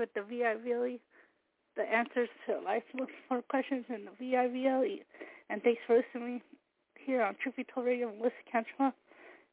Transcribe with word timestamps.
With 0.00 0.12
the 0.14 0.22
VIVLE. 0.22 0.98
The 1.76 1.82
answers 1.82 2.28
to 2.46 2.58
life's 2.64 2.86
most 2.98 3.12
important 3.22 3.48
questions 3.48 3.84
in 3.90 4.06
the 4.06 4.12
VIVLE. 4.18 5.04
And 5.50 5.62
thanks 5.62 5.80
for 5.86 5.96
listening 5.96 6.40
here 7.06 7.22
on 7.22 7.36
Truth 7.40 7.56
Be 7.56 7.66
Told 7.72 7.86
Radio 7.86 8.08
with 8.08 8.32
Melissa. 8.52 8.94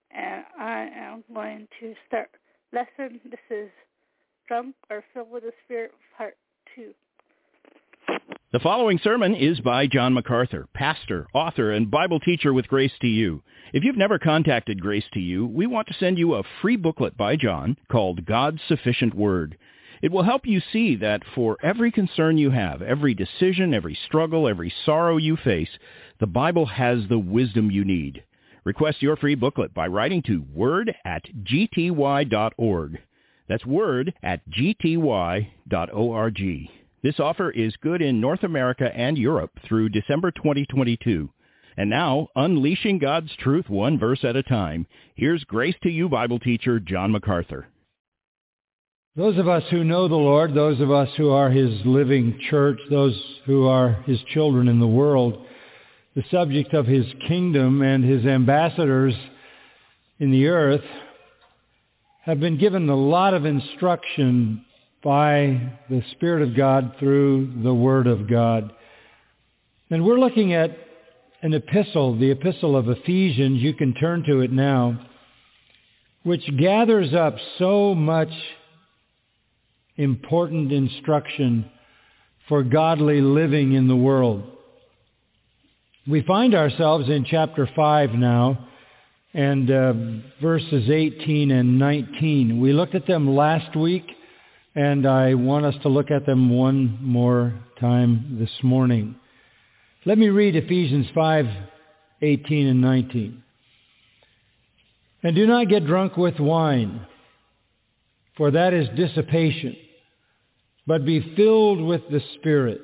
And 0.09 0.43
I 0.57 0.87
am 0.95 1.23
going 1.33 1.67
to 1.81 1.93
start 2.07 2.29
lesson. 2.73 3.19
This 3.29 3.39
is 3.51 3.69
Drunk 4.47 4.75
or 4.89 5.03
Filled 5.13 5.29
with 5.29 5.43
the 5.43 5.51
Spirit, 5.65 5.91
Part 6.17 6.35
2. 6.75 6.93
The 8.53 8.59
following 8.59 8.97
sermon 9.03 9.35
is 9.35 9.59
by 9.59 9.87
John 9.87 10.13
MacArthur, 10.13 10.69
pastor, 10.73 11.27
author, 11.33 11.71
and 11.71 11.91
Bible 11.91 12.21
teacher 12.21 12.53
with 12.53 12.69
Grace 12.69 12.93
to 13.01 13.07
You. 13.07 13.43
If 13.73 13.83
you've 13.83 13.97
never 13.97 14.17
contacted 14.17 14.81
Grace 14.81 15.03
to 15.13 15.19
You, 15.19 15.45
we 15.45 15.67
want 15.67 15.87
to 15.89 15.93
send 15.99 16.17
you 16.17 16.35
a 16.35 16.43
free 16.61 16.77
booklet 16.77 17.17
by 17.17 17.35
John 17.35 17.75
called 17.91 18.25
God's 18.25 18.61
Sufficient 18.69 19.13
Word. 19.13 19.57
It 20.01 20.11
will 20.11 20.23
help 20.23 20.45
you 20.45 20.61
see 20.71 20.95
that 20.97 21.23
for 21.33 21.57
every 21.63 21.91
concern 21.91 22.37
you 22.37 22.51
have, 22.51 22.81
every 22.81 23.13
decision, 23.13 23.73
every 23.73 23.97
struggle, 24.05 24.47
every 24.47 24.73
sorrow 24.85 25.17
you 25.17 25.35
face, 25.37 25.69
the 26.19 26.27
Bible 26.27 26.65
has 26.67 27.07
the 27.07 27.19
wisdom 27.19 27.71
you 27.71 27.83
need. 27.83 28.23
Request 28.63 29.01
your 29.01 29.15
free 29.15 29.35
booklet 29.35 29.73
by 29.73 29.87
writing 29.87 30.21
to 30.23 30.45
word 30.53 30.93
at 31.05 31.23
gty.org. 31.43 32.99
That's 33.47 33.65
word 33.65 34.13
at 34.21 34.41
gty.org. 34.49 35.47
This 37.03 37.19
offer 37.19 37.51
is 37.51 37.75
good 37.77 38.01
in 38.01 38.19
North 38.19 38.43
America 38.43 38.91
and 38.93 39.17
Europe 39.17 39.51
through 39.65 39.89
December 39.89 40.31
2022. 40.31 41.29
And 41.77 41.89
now, 41.89 42.27
unleashing 42.35 42.97
God's 42.97 43.33
truth 43.37 43.69
one 43.69 43.97
verse 43.99 44.23
at 44.23 44.35
a 44.35 44.43
time, 44.43 44.87
here's 45.15 45.43
Grace 45.43 45.75
to 45.83 45.89
You 45.89 46.09
Bible 46.09 46.39
teacher 46.39 46.79
John 46.79 47.11
MacArthur. 47.11 47.67
Those 49.17 49.39
of 49.39 49.47
us 49.47 49.63
who 49.71 49.83
know 49.83 50.07
the 50.07 50.13
Lord, 50.13 50.53
those 50.53 50.79
of 50.79 50.91
us 50.91 51.09
who 51.17 51.31
are 51.31 51.49
his 51.49 51.71
living 51.85 52.39
church, 52.51 52.79
those 52.91 53.19
who 53.47 53.65
are 53.65 53.93
his 54.05 54.19
children 54.31 54.67
in 54.67 54.79
the 54.79 54.85
world, 54.85 55.43
the 56.15 56.23
subject 56.29 56.75
of 56.75 56.85
his 56.85 57.07
kingdom 57.27 57.81
and 57.81 58.03
his 58.03 58.27
ambassadors 58.27 59.15
in 60.19 60.29
the 60.29 60.45
earth 60.45 60.85
have 62.25 62.39
been 62.39 62.59
given 62.59 62.87
a 62.87 62.95
lot 62.95 63.33
of 63.33 63.43
instruction 63.43 64.63
by 65.03 65.73
the 65.89 66.03
Spirit 66.11 66.47
of 66.47 66.55
God 66.55 66.93
through 66.99 67.63
the 67.63 67.73
Word 67.73 68.05
of 68.05 68.29
God. 68.29 68.71
And 69.89 70.05
we're 70.05 70.19
looking 70.19 70.53
at 70.53 70.77
an 71.41 71.55
epistle, 71.55 72.19
the 72.19 72.29
epistle 72.29 72.77
of 72.77 72.87
Ephesians, 72.87 73.63
you 73.63 73.73
can 73.73 73.95
turn 73.95 74.23
to 74.27 74.41
it 74.41 74.51
now, 74.51 75.07
which 76.21 76.47
gathers 76.59 77.15
up 77.15 77.35
so 77.57 77.95
much 77.95 78.29
important 79.97 80.71
instruction 80.71 81.69
for 82.47 82.63
godly 82.63 83.21
living 83.21 83.73
in 83.73 83.87
the 83.87 83.95
world. 83.95 84.43
We 86.07 86.23
find 86.23 86.55
ourselves 86.55 87.09
in 87.09 87.25
chapter 87.25 87.69
5 87.75 88.11
now 88.11 88.67
and 89.33 89.69
uh, 89.69 89.93
verses 90.41 90.89
18 90.89 91.51
and 91.51 91.77
19. 91.77 92.61
We 92.61 92.73
looked 92.73 92.95
at 92.95 93.05
them 93.05 93.35
last 93.35 93.75
week 93.75 94.05
and 94.73 95.07
I 95.07 95.33
want 95.33 95.65
us 95.65 95.75
to 95.81 95.89
look 95.89 96.11
at 96.11 96.25
them 96.25 96.49
one 96.49 96.99
more 97.01 97.53
time 97.79 98.37
this 98.39 98.51
morning. 98.63 99.15
Let 100.05 100.17
me 100.17 100.29
read 100.29 100.55
Ephesians 100.55 101.07
5, 101.13 101.45
18 102.21 102.67
and 102.67 102.81
19. 102.81 103.43
And 105.23 105.35
do 105.35 105.47
not 105.47 105.67
get 105.67 105.85
drunk 105.85 106.15
with 106.15 106.39
wine, 106.39 107.05
for 108.37 108.51
that 108.51 108.73
is 108.73 108.87
dissipation, 108.95 109.75
but 110.87 111.05
be 111.05 111.35
filled 111.35 111.81
with 111.81 112.01
the 112.09 112.21
Spirit, 112.35 112.79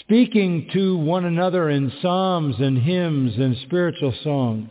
speaking 0.00 0.68
to 0.72 0.98
one 0.98 1.24
another 1.24 1.70
in 1.70 1.92
psalms 2.02 2.56
and 2.58 2.76
hymns 2.76 3.36
and 3.36 3.56
spiritual 3.64 4.12
songs, 4.24 4.70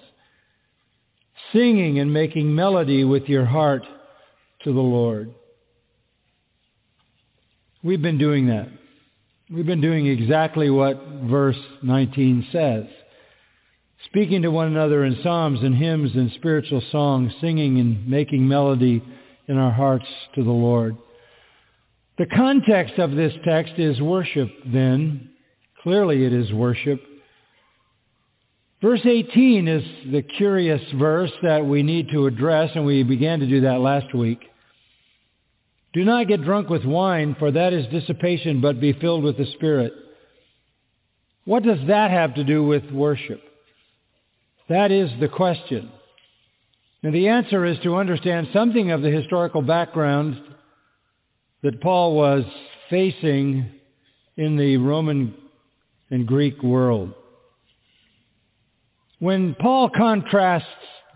singing 1.53 1.97
and 1.99 2.13
making 2.13 2.53
melody 2.53 3.05
with 3.05 3.23
your 3.29 3.45
heart 3.45 3.83
to 4.65 4.73
the 4.73 4.79
Lord. 4.79 5.33
We've 7.81 8.01
been 8.01 8.17
doing 8.17 8.47
that. 8.47 8.67
We've 9.49 9.65
been 9.65 9.81
doing 9.81 10.07
exactly 10.07 10.69
what 10.69 11.01
verse 11.23 11.57
19 11.81 12.47
says. 12.51 12.83
Speaking 14.05 14.41
to 14.41 14.51
one 14.51 14.67
another 14.67 15.05
in 15.05 15.19
psalms 15.23 15.59
and 15.63 15.73
hymns 15.73 16.11
and 16.15 16.31
spiritual 16.33 16.81
songs, 16.91 17.31
singing 17.39 17.79
and 17.79 18.05
making 18.07 18.45
melody 18.45 19.01
in 19.47 19.57
our 19.57 19.71
hearts 19.71 20.05
to 20.35 20.43
the 20.43 20.51
Lord. 20.51 20.97
The 22.17 22.25
context 22.25 22.97
of 22.97 23.11
this 23.11 23.33
text 23.45 23.73
is 23.77 24.01
worship 24.01 24.49
then. 24.65 25.29
Clearly 25.83 26.25
it 26.25 26.33
is 26.33 26.51
worship. 26.51 26.99
Verse 28.81 29.01
18 29.03 29.67
is 29.67 29.83
the 30.11 30.21
curious 30.21 30.81
verse 30.95 31.31
that 31.43 31.65
we 31.65 31.83
need 31.83 32.09
to 32.11 32.27
address, 32.27 32.71
and 32.75 32.85
we 32.85 33.03
began 33.03 33.39
to 33.39 33.47
do 33.47 33.61
that 33.61 33.79
last 33.81 34.13
week. 34.13 34.39
Do 35.93 36.03
not 36.03 36.27
get 36.27 36.43
drunk 36.43 36.69
with 36.69 36.85
wine, 36.85 37.35
for 37.39 37.51
that 37.51 37.73
is 37.73 37.87
dissipation, 37.87 38.61
but 38.61 38.79
be 38.79 38.93
filled 38.93 39.23
with 39.23 39.37
the 39.37 39.47
Spirit. 39.53 39.93
What 41.45 41.63
does 41.63 41.79
that 41.87 42.11
have 42.11 42.35
to 42.35 42.43
do 42.43 42.63
with 42.63 42.91
worship? 42.91 43.41
That 44.69 44.91
is 44.91 45.09
the 45.19 45.29
question. 45.29 45.89
And 47.03 47.13
the 47.13 47.29
answer 47.29 47.65
is 47.65 47.79
to 47.83 47.95
understand 47.95 48.49
something 48.53 48.91
of 48.91 49.01
the 49.01 49.09
historical 49.09 49.61
background 49.61 50.41
that 51.63 51.81
Paul 51.81 52.15
was 52.15 52.43
facing 52.89 53.69
in 54.35 54.57
the 54.57 54.77
Roman 54.77 55.33
and 56.09 56.27
Greek 56.27 56.61
world. 56.61 57.13
When 59.19 59.55
Paul 59.55 59.89
contrasts 59.89 60.67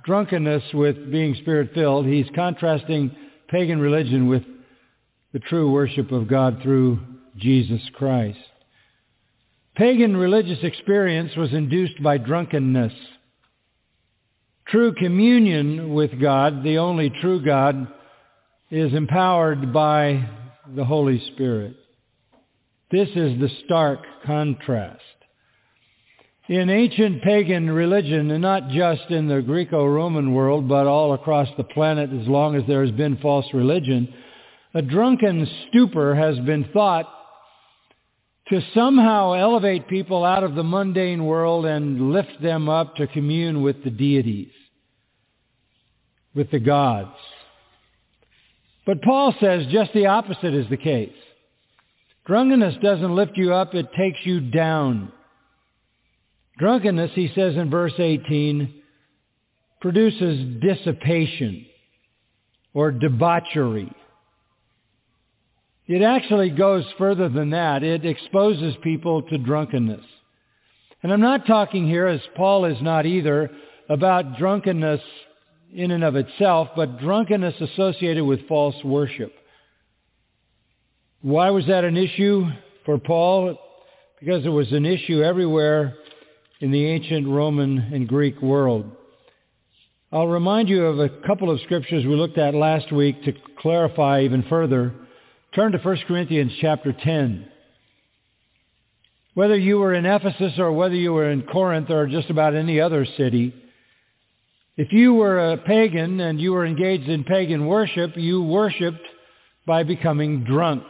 drunkenness 0.03 0.63
with 0.73 1.11
being 1.11 1.35
spirit-filled, 1.35 2.07
he's 2.07 2.25
contrasting 2.33 3.15
pagan 3.47 3.79
religion 3.79 4.27
with 4.27 4.43
the 5.33 5.39
true 5.39 5.71
worship 5.71 6.11
of 6.11 6.27
God 6.27 6.59
through 6.63 6.99
Jesus 7.37 7.81
Christ. 7.93 8.39
Pagan 9.75 10.17
religious 10.17 10.59
experience 10.63 11.35
was 11.37 11.53
induced 11.53 12.01
by 12.01 12.17
drunkenness. 12.17 12.93
True 14.67 14.93
communion 14.93 15.93
with 15.93 16.19
God, 16.19 16.63
the 16.63 16.77
only 16.79 17.09
true 17.21 17.43
God, 17.43 17.87
is 18.71 18.93
empowered 18.93 19.73
by 19.73 20.29
the 20.75 20.85
Holy 20.85 21.21
Spirit. 21.33 21.75
This 22.89 23.09
is 23.09 23.37
the 23.37 23.49
stark 23.65 23.99
contrast. 24.25 25.01
In 26.47 26.69
ancient 26.69 27.21
pagan 27.21 27.69
religion, 27.69 28.31
and 28.31 28.41
not 28.41 28.69
just 28.69 29.09
in 29.09 29.27
the 29.27 29.41
Greco-Roman 29.41 30.33
world, 30.33 30.69
but 30.69 30.87
all 30.87 31.13
across 31.13 31.49
the 31.57 31.65
planet 31.65 32.11
as 32.13 32.27
long 32.27 32.55
as 32.55 32.63
there 32.65 32.85
has 32.85 32.95
been 32.95 33.17
false 33.17 33.45
religion, 33.53 34.13
a 34.73 34.81
drunken 34.81 35.47
stupor 35.67 36.15
has 36.15 36.39
been 36.39 36.69
thought 36.71 37.07
to 38.47 38.61
somehow 38.73 39.33
elevate 39.33 39.89
people 39.89 40.23
out 40.23 40.45
of 40.45 40.55
the 40.55 40.63
mundane 40.63 41.25
world 41.25 41.65
and 41.65 42.13
lift 42.13 42.41
them 42.41 42.69
up 42.69 42.95
to 42.95 43.07
commune 43.07 43.63
with 43.63 43.83
the 43.83 43.89
deities, 43.89 44.51
with 46.33 46.49
the 46.51 46.59
gods. 46.59 47.15
But 48.85 49.01
Paul 49.01 49.33
says 49.39 49.65
just 49.71 49.93
the 49.93 50.07
opposite 50.07 50.53
is 50.53 50.67
the 50.69 50.77
case. 50.77 51.13
Drunkenness 52.25 52.75
doesn't 52.81 53.15
lift 53.15 53.37
you 53.37 53.53
up, 53.53 53.73
it 53.73 53.93
takes 53.93 54.19
you 54.23 54.39
down. 54.39 55.11
Drunkenness, 56.57 57.11
he 57.13 57.31
says 57.33 57.55
in 57.55 57.69
verse 57.69 57.93
18, 57.97 58.81
produces 59.81 60.61
dissipation 60.61 61.65
or 62.73 62.91
debauchery. 62.91 63.91
It 65.87 66.03
actually 66.03 66.51
goes 66.51 66.85
further 66.97 67.27
than 67.27 67.49
that. 67.49 67.83
It 67.83 68.05
exposes 68.05 68.75
people 68.83 69.23
to 69.23 69.37
drunkenness. 69.37 70.05
And 71.03 71.11
I'm 71.11 71.21
not 71.21 71.47
talking 71.47 71.87
here, 71.87 72.05
as 72.05 72.21
Paul 72.35 72.65
is 72.65 72.81
not 72.81 73.05
either, 73.05 73.49
about 73.89 74.37
drunkenness 74.37 75.01
in 75.73 75.91
and 75.91 76.03
of 76.03 76.15
itself, 76.15 76.69
but 76.75 76.99
drunkenness 76.99 77.55
associated 77.61 78.23
with 78.23 78.47
false 78.47 78.75
worship. 78.83 79.33
Why 81.21 81.49
was 81.51 81.67
that 81.67 81.83
an 81.83 81.97
issue 81.97 82.45
for 82.85 82.97
Paul? 82.97 83.57
Because 84.19 84.45
it 84.45 84.49
was 84.49 84.71
an 84.71 84.85
issue 84.85 85.21
everywhere 85.21 85.95
in 86.59 86.71
the 86.71 86.85
ancient 86.85 87.27
Roman 87.27 87.77
and 87.77 88.07
Greek 88.07 88.41
world. 88.41 88.91
I'll 90.11 90.27
remind 90.27 90.67
you 90.67 90.85
of 90.85 90.99
a 90.99 91.09
couple 91.25 91.49
of 91.49 91.61
scriptures 91.61 92.05
we 92.05 92.15
looked 92.15 92.37
at 92.37 92.53
last 92.53 92.91
week 92.91 93.23
to 93.23 93.33
clarify 93.59 94.21
even 94.21 94.43
further. 94.49 94.93
Turn 95.55 95.71
to 95.71 95.77
1 95.77 95.97
Corinthians 96.07 96.51
chapter 96.59 96.91
10. 96.91 97.47
Whether 99.33 99.57
you 99.57 99.77
were 99.77 99.93
in 99.93 100.05
Ephesus 100.05 100.53
or 100.57 100.73
whether 100.73 100.95
you 100.95 101.13
were 101.13 101.31
in 101.31 101.43
Corinth 101.43 101.89
or 101.89 102.07
just 102.07 102.29
about 102.29 102.55
any 102.55 102.81
other 102.81 103.05
city, 103.17 103.53
if 104.77 104.91
you 104.91 105.13
were 105.13 105.51
a 105.51 105.57
pagan 105.57 106.19
and 106.19 106.39
you 106.39 106.53
were 106.53 106.65
engaged 106.65 107.09
in 107.09 107.23
pagan 107.23 107.65
worship, 107.65 108.15
you 108.15 108.41
worshiped 108.41 109.05
by 109.65 109.83
becoming 109.83 110.43
drunk. 110.43 110.83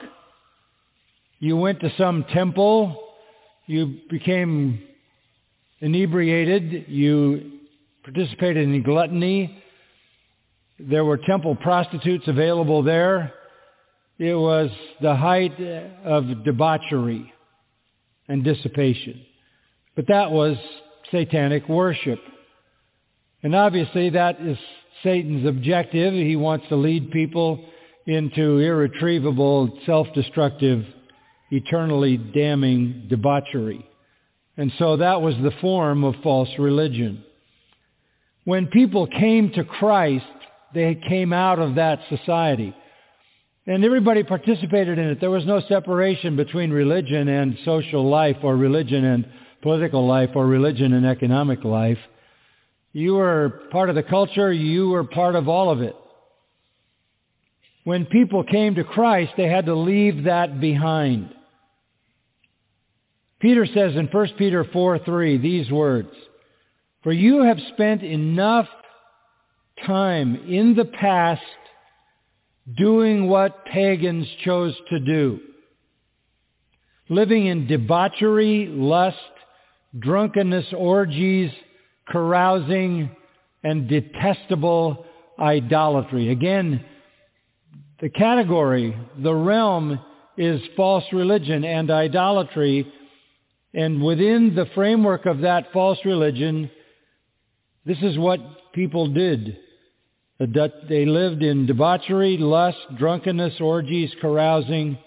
You 1.39 1.57
went 1.57 1.79
to 1.81 1.91
some 1.97 2.23
temple, 2.31 2.95
you 3.65 3.99
became 4.09 4.83
inebriated, 5.79 6.85
you 6.87 7.59
participated 8.03 8.63
in 8.63 8.83
gluttony, 8.83 9.61
there 10.89 11.05
were 11.05 11.17
temple 11.17 11.55
prostitutes 11.55 12.27
available 12.27 12.83
there. 12.83 13.33
It 14.17 14.35
was 14.35 14.69
the 15.01 15.15
height 15.15 15.59
of 16.03 16.43
debauchery 16.43 17.31
and 18.27 18.43
dissipation. 18.43 19.25
But 19.95 20.07
that 20.07 20.31
was 20.31 20.57
satanic 21.11 21.67
worship. 21.67 22.19
And 23.43 23.55
obviously 23.55 24.11
that 24.11 24.39
is 24.39 24.57
Satan's 25.03 25.47
objective. 25.47 26.13
He 26.13 26.35
wants 26.35 26.67
to 26.69 26.75
lead 26.75 27.11
people 27.11 27.63
into 28.05 28.59
irretrievable, 28.59 29.79
self-destructive, 29.85 30.85
eternally 31.51 32.17
damning 32.17 33.07
debauchery. 33.09 33.85
And 34.57 34.71
so 34.77 34.97
that 34.97 35.21
was 35.21 35.35
the 35.35 35.53
form 35.61 36.03
of 36.03 36.15
false 36.23 36.49
religion. 36.59 37.23
When 38.43 38.67
people 38.67 39.07
came 39.07 39.51
to 39.53 39.63
Christ, 39.63 40.25
they 40.73 40.95
came 40.95 41.33
out 41.33 41.59
of 41.59 41.75
that 41.75 41.99
society. 42.09 42.75
And 43.67 43.85
everybody 43.85 44.23
participated 44.23 44.97
in 44.97 45.09
it. 45.09 45.19
There 45.21 45.29
was 45.29 45.45
no 45.45 45.61
separation 45.67 46.35
between 46.35 46.71
religion 46.71 47.27
and 47.27 47.57
social 47.63 48.09
life 48.09 48.37
or 48.41 48.55
religion 48.55 49.05
and 49.05 49.27
political 49.61 50.07
life 50.07 50.31
or 50.35 50.47
religion 50.47 50.93
and 50.93 51.05
economic 51.05 51.63
life. 51.63 51.99
You 52.93 53.15
were 53.15 53.61
part 53.71 53.89
of 53.89 53.95
the 53.95 54.03
culture. 54.03 54.51
You 54.51 54.89
were 54.89 55.03
part 55.03 55.35
of 55.35 55.47
all 55.47 55.69
of 55.69 55.81
it. 55.81 55.95
When 57.83 58.05
people 58.05 58.43
came 58.43 58.75
to 58.75 58.83
Christ, 58.83 59.33
they 59.37 59.47
had 59.47 59.65
to 59.65 59.75
leave 59.75 60.25
that 60.25 60.59
behind. 60.59 61.33
Peter 63.39 63.65
says 63.65 63.95
in 63.95 64.07
1 64.07 64.27
Peter 64.37 64.63
4:3 64.63 65.41
these 65.41 65.71
words, 65.71 66.11
For 67.01 67.11
you 67.11 67.43
have 67.43 67.59
spent 67.73 68.03
enough 68.03 68.67
time 69.85 70.35
in 70.47 70.75
the 70.75 70.85
past 70.85 71.41
doing 72.77 73.27
what 73.27 73.65
pagans 73.65 74.27
chose 74.43 74.79
to 74.89 74.99
do, 74.99 75.39
living 77.09 77.47
in 77.47 77.65
debauchery, 77.65 78.67
lust, 78.67 79.17
drunkenness, 79.97 80.71
orgies, 80.73 81.51
carousing, 82.11 83.15
and 83.63 83.87
detestable 83.87 85.05
idolatry. 85.39 86.29
Again, 86.29 86.83
the 87.99 88.09
category, 88.09 88.95
the 89.17 89.33
realm 89.33 89.99
is 90.37 90.61
false 90.75 91.05
religion 91.13 91.63
and 91.63 91.91
idolatry 91.91 92.91
and 93.73 94.01
within 94.01 94.53
the 94.55 94.65
framework 94.75 95.25
of 95.25 95.41
that 95.41 95.71
false 95.71 95.99
religion, 96.03 96.69
this 97.85 97.97
is 98.01 98.17
what 98.17 98.39
people 98.73 99.07
did. 99.07 99.57
They 100.39 101.05
lived 101.05 101.43
in 101.43 101.67
debauchery, 101.67 102.37
lust, 102.37 102.79
drunkenness, 102.97 103.61
orgies, 103.61 104.11
carousing. 104.19 104.97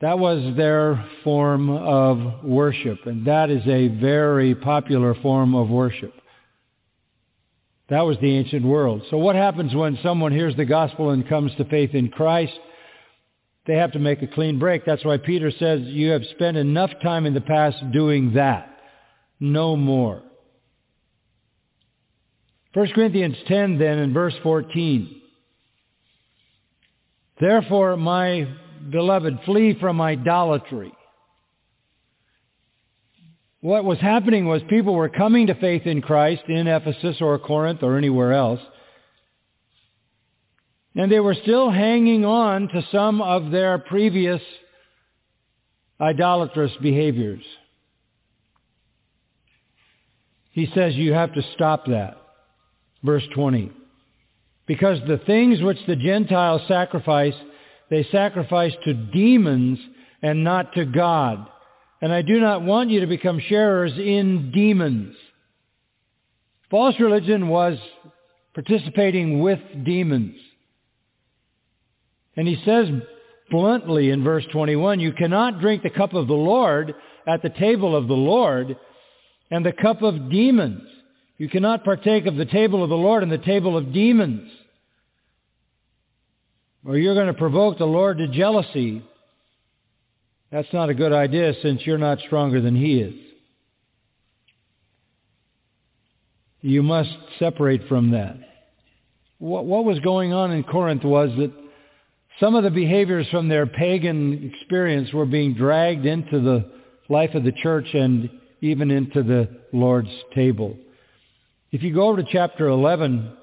That 0.00 0.18
was 0.18 0.56
their 0.56 1.04
form 1.24 1.70
of 1.70 2.44
worship, 2.44 3.06
and 3.06 3.26
that 3.26 3.50
is 3.50 3.66
a 3.66 3.88
very 3.88 4.54
popular 4.54 5.14
form 5.14 5.54
of 5.54 5.68
worship. 5.68 6.12
That 7.88 8.02
was 8.02 8.18
the 8.20 8.36
ancient 8.36 8.64
world. 8.64 9.02
So 9.10 9.16
what 9.16 9.36
happens 9.36 9.74
when 9.74 9.98
someone 10.02 10.32
hears 10.32 10.56
the 10.56 10.64
gospel 10.64 11.10
and 11.10 11.26
comes 11.28 11.54
to 11.56 11.64
faith 11.64 11.94
in 11.94 12.08
Christ? 12.08 12.58
they 13.66 13.74
have 13.74 13.92
to 13.92 13.98
make 13.98 14.22
a 14.22 14.26
clean 14.26 14.58
break. 14.58 14.84
That's 14.84 15.04
why 15.04 15.18
Peter 15.18 15.50
says 15.50 15.80
you 15.82 16.10
have 16.10 16.22
spent 16.34 16.56
enough 16.56 16.90
time 17.02 17.26
in 17.26 17.34
the 17.34 17.40
past 17.40 17.76
doing 17.92 18.34
that. 18.34 18.78
No 19.40 19.76
more. 19.76 20.22
1 22.74 22.88
Corinthians 22.94 23.36
10 23.48 23.78
then 23.78 23.98
in 23.98 24.12
verse 24.12 24.34
14. 24.42 25.22
Therefore, 27.40 27.96
my 27.96 28.48
beloved, 28.90 29.40
flee 29.44 29.76
from 29.78 30.00
idolatry. 30.00 30.92
What 33.60 33.84
was 33.84 33.98
happening 33.98 34.46
was 34.46 34.62
people 34.68 34.94
were 34.94 35.08
coming 35.08 35.48
to 35.48 35.54
faith 35.54 35.86
in 35.86 36.02
Christ 36.02 36.42
in 36.48 36.66
Ephesus 36.66 37.16
or 37.20 37.38
Corinth 37.38 37.82
or 37.82 37.98
anywhere 37.98 38.32
else. 38.32 38.60
And 40.94 41.10
they 41.10 41.20
were 41.20 41.34
still 41.42 41.70
hanging 41.70 42.24
on 42.24 42.68
to 42.68 42.86
some 42.92 43.20
of 43.20 43.50
their 43.50 43.78
previous 43.78 44.40
idolatrous 46.00 46.72
behaviors. 46.80 47.42
He 50.52 50.70
says 50.74 50.94
you 50.94 51.12
have 51.12 51.34
to 51.34 51.42
stop 51.54 51.86
that. 51.86 52.16
Verse 53.02 53.24
20. 53.34 53.72
Because 54.66 54.98
the 55.06 55.18
things 55.26 55.60
which 55.60 55.78
the 55.86 55.96
Gentiles 55.96 56.62
sacrifice, 56.66 57.34
they 57.90 58.06
sacrifice 58.10 58.72
to 58.84 58.94
demons 58.94 59.78
and 60.22 60.44
not 60.44 60.72
to 60.74 60.84
God. 60.84 61.46
And 62.02 62.12
I 62.12 62.22
do 62.22 62.40
not 62.40 62.62
want 62.62 62.90
you 62.90 63.00
to 63.00 63.06
become 63.06 63.40
sharers 63.40 63.92
in 63.96 64.50
demons. 64.52 65.16
False 66.70 66.98
religion 66.98 67.48
was 67.48 67.78
participating 68.54 69.40
with 69.40 69.60
demons. 69.84 70.36
And 72.36 72.46
he 72.46 72.60
says 72.64 72.88
bluntly 73.50 74.10
in 74.10 74.24
verse 74.24 74.44
21, 74.52 75.00
you 75.00 75.12
cannot 75.12 75.60
drink 75.60 75.82
the 75.82 75.90
cup 75.90 76.12
of 76.12 76.26
the 76.26 76.34
Lord 76.34 76.94
at 77.26 77.42
the 77.42 77.50
table 77.50 77.96
of 77.96 78.08
the 78.08 78.14
Lord 78.14 78.76
and 79.50 79.64
the 79.64 79.72
cup 79.72 80.02
of 80.02 80.30
demons. 80.30 80.82
You 81.38 81.48
cannot 81.48 81.84
partake 81.84 82.26
of 82.26 82.36
the 82.36 82.46
table 82.46 82.82
of 82.82 82.88
the 82.88 82.96
Lord 82.96 83.22
and 83.22 83.30
the 83.30 83.38
table 83.38 83.76
of 83.76 83.92
demons. 83.92 84.50
Or 86.86 86.96
you're 86.96 87.14
going 87.14 87.26
to 87.26 87.34
provoke 87.34 87.78
the 87.78 87.84
Lord 87.84 88.18
to 88.18 88.28
jealousy. 88.28 89.02
That's 90.52 90.72
not 90.72 90.88
a 90.88 90.94
good 90.94 91.12
idea 91.12 91.52
since 91.60 91.84
you're 91.84 91.98
not 91.98 92.20
stronger 92.20 92.60
than 92.60 92.76
he 92.76 93.00
is. 93.00 93.14
You 96.60 96.84
must 96.84 97.10
separate 97.40 97.88
from 97.88 98.12
that. 98.12 98.36
What, 99.38 99.64
what 99.66 99.84
was 99.84 99.98
going 100.00 100.32
on 100.32 100.52
in 100.52 100.62
Corinth 100.62 101.02
was 101.04 101.30
that 101.38 101.52
some 102.38 102.54
of 102.54 102.62
the 102.62 102.70
behaviors 102.70 103.26
from 103.30 103.48
their 103.48 103.66
pagan 103.66 104.52
experience 104.54 105.12
were 105.12 105.26
being 105.26 105.54
dragged 105.54 106.06
into 106.06 106.40
the 106.40 106.70
life 107.08 107.34
of 107.34 107.42
the 107.42 107.52
church 107.52 107.86
and 107.94 108.30
even 108.60 108.90
into 108.90 109.22
the 109.22 109.48
Lord's 109.72 110.10
table. 110.34 110.76
If 111.72 111.82
you 111.82 111.92
go 111.92 112.08
over 112.08 112.22
to 112.22 112.28
chapter 112.30 112.68
11 112.68 113.36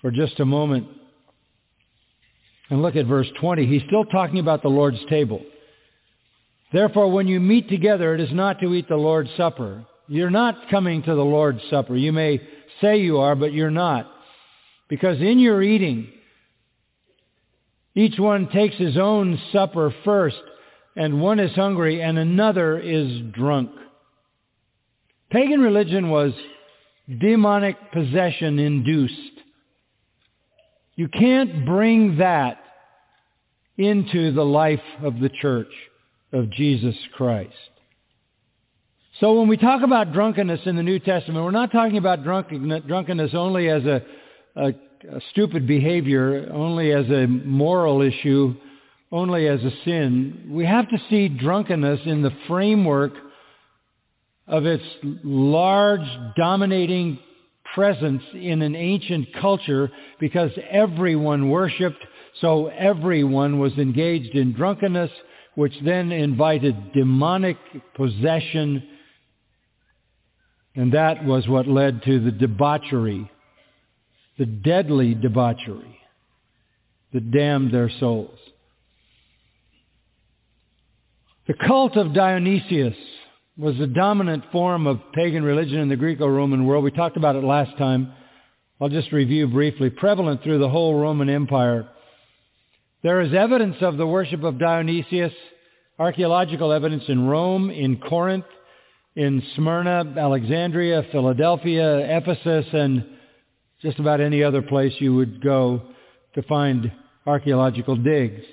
for 0.00 0.10
just 0.12 0.38
a 0.38 0.44
moment 0.44 0.86
and 2.70 2.82
look 2.82 2.96
at 2.96 3.06
verse 3.06 3.28
20, 3.40 3.66
he's 3.66 3.82
still 3.86 4.04
talking 4.04 4.38
about 4.38 4.62
the 4.62 4.68
Lord's 4.68 5.04
table. 5.08 5.42
Therefore, 6.72 7.10
when 7.10 7.28
you 7.28 7.40
meet 7.40 7.68
together, 7.68 8.14
it 8.14 8.20
is 8.20 8.32
not 8.32 8.60
to 8.60 8.74
eat 8.74 8.88
the 8.88 8.96
Lord's 8.96 9.30
Supper. 9.36 9.86
You're 10.06 10.30
not 10.30 10.68
coming 10.70 11.02
to 11.02 11.14
the 11.14 11.24
Lord's 11.24 11.62
Supper. 11.70 11.96
You 11.96 12.12
may 12.12 12.40
say 12.80 12.98
you 12.98 13.18
are, 13.18 13.34
but 13.34 13.52
you're 13.52 13.70
not. 13.70 14.10
Because 14.88 15.20
in 15.20 15.38
your 15.38 15.62
eating, 15.62 16.08
each 17.94 18.18
one 18.18 18.48
takes 18.48 18.76
his 18.76 18.96
own 18.96 19.40
supper 19.52 19.92
first, 20.04 20.40
and 20.94 21.20
one 21.20 21.40
is 21.40 21.52
hungry 21.52 22.02
and 22.02 22.18
another 22.18 22.78
is 22.78 23.20
drunk. 23.32 23.70
Pagan 25.30 25.60
religion 25.60 26.08
was 26.08 26.32
demonic 27.18 27.76
possession 27.92 28.58
induced. 28.58 29.37
You 30.98 31.06
can't 31.06 31.64
bring 31.64 32.16
that 32.16 32.58
into 33.76 34.32
the 34.32 34.42
life 34.42 34.82
of 35.00 35.20
the 35.20 35.28
church 35.28 35.70
of 36.32 36.50
Jesus 36.50 36.96
Christ. 37.14 37.54
So 39.20 39.38
when 39.38 39.46
we 39.46 39.56
talk 39.56 39.82
about 39.84 40.12
drunkenness 40.12 40.62
in 40.64 40.74
the 40.74 40.82
New 40.82 40.98
Testament, 40.98 41.44
we're 41.44 41.52
not 41.52 41.70
talking 41.70 41.98
about 41.98 42.24
drunkenness 42.24 43.30
only 43.32 43.68
as 43.68 43.84
a, 43.84 44.02
a, 44.56 44.66
a 44.70 45.20
stupid 45.30 45.68
behavior, 45.68 46.50
only 46.52 46.90
as 46.90 47.08
a 47.10 47.28
moral 47.28 48.02
issue, 48.02 48.56
only 49.12 49.46
as 49.46 49.60
a 49.62 49.70
sin. 49.84 50.48
We 50.50 50.66
have 50.66 50.88
to 50.88 50.98
see 51.08 51.28
drunkenness 51.28 52.00
in 52.06 52.22
the 52.22 52.32
framework 52.48 53.12
of 54.48 54.66
its 54.66 54.82
large, 55.22 56.08
dominating 56.36 57.20
presence 57.74 58.22
in 58.34 58.62
an 58.62 58.74
ancient 58.74 59.28
culture 59.40 59.90
because 60.18 60.50
everyone 60.70 61.50
worshipped, 61.50 62.04
so 62.40 62.68
everyone 62.68 63.58
was 63.58 63.72
engaged 63.74 64.34
in 64.34 64.52
drunkenness, 64.52 65.10
which 65.54 65.74
then 65.84 66.12
invited 66.12 66.92
demonic 66.92 67.56
possession, 67.94 68.82
and 70.74 70.92
that 70.92 71.24
was 71.24 71.48
what 71.48 71.66
led 71.66 72.02
to 72.04 72.20
the 72.20 72.30
debauchery, 72.30 73.30
the 74.38 74.46
deadly 74.46 75.14
debauchery 75.14 75.98
that 77.12 77.30
damned 77.30 77.72
their 77.72 77.90
souls. 77.98 78.38
The 81.46 81.54
cult 81.54 81.96
of 81.96 82.12
Dionysius 82.12 82.94
was 83.58 83.76
the 83.76 83.88
dominant 83.88 84.44
form 84.52 84.86
of 84.86 85.00
pagan 85.12 85.42
religion 85.42 85.80
in 85.80 85.88
the 85.88 85.96
Greco-Roman 85.96 86.64
world. 86.64 86.84
We 86.84 86.92
talked 86.92 87.16
about 87.16 87.34
it 87.34 87.42
last 87.42 87.76
time. 87.76 88.12
I'll 88.80 88.88
just 88.88 89.10
review 89.10 89.48
briefly. 89.48 89.90
Prevalent 89.90 90.44
through 90.44 90.60
the 90.60 90.68
whole 90.68 90.94
Roman 90.94 91.28
Empire. 91.28 91.88
There 93.02 93.20
is 93.20 93.34
evidence 93.34 93.76
of 93.80 93.96
the 93.96 94.06
worship 94.06 94.44
of 94.44 94.60
Dionysius, 94.60 95.32
archaeological 95.98 96.72
evidence 96.72 97.02
in 97.08 97.26
Rome, 97.26 97.70
in 97.70 97.96
Corinth, 97.96 98.44
in 99.16 99.42
Smyrna, 99.56 100.14
Alexandria, 100.16 101.04
Philadelphia, 101.10 102.16
Ephesus, 102.16 102.66
and 102.72 103.04
just 103.82 103.98
about 103.98 104.20
any 104.20 104.44
other 104.44 104.62
place 104.62 104.92
you 105.00 105.16
would 105.16 105.42
go 105.42 105.82
to 106.36 106.42
find 106.42 106.92
archaeological 107.26 107.96
digs. 107.96 108.44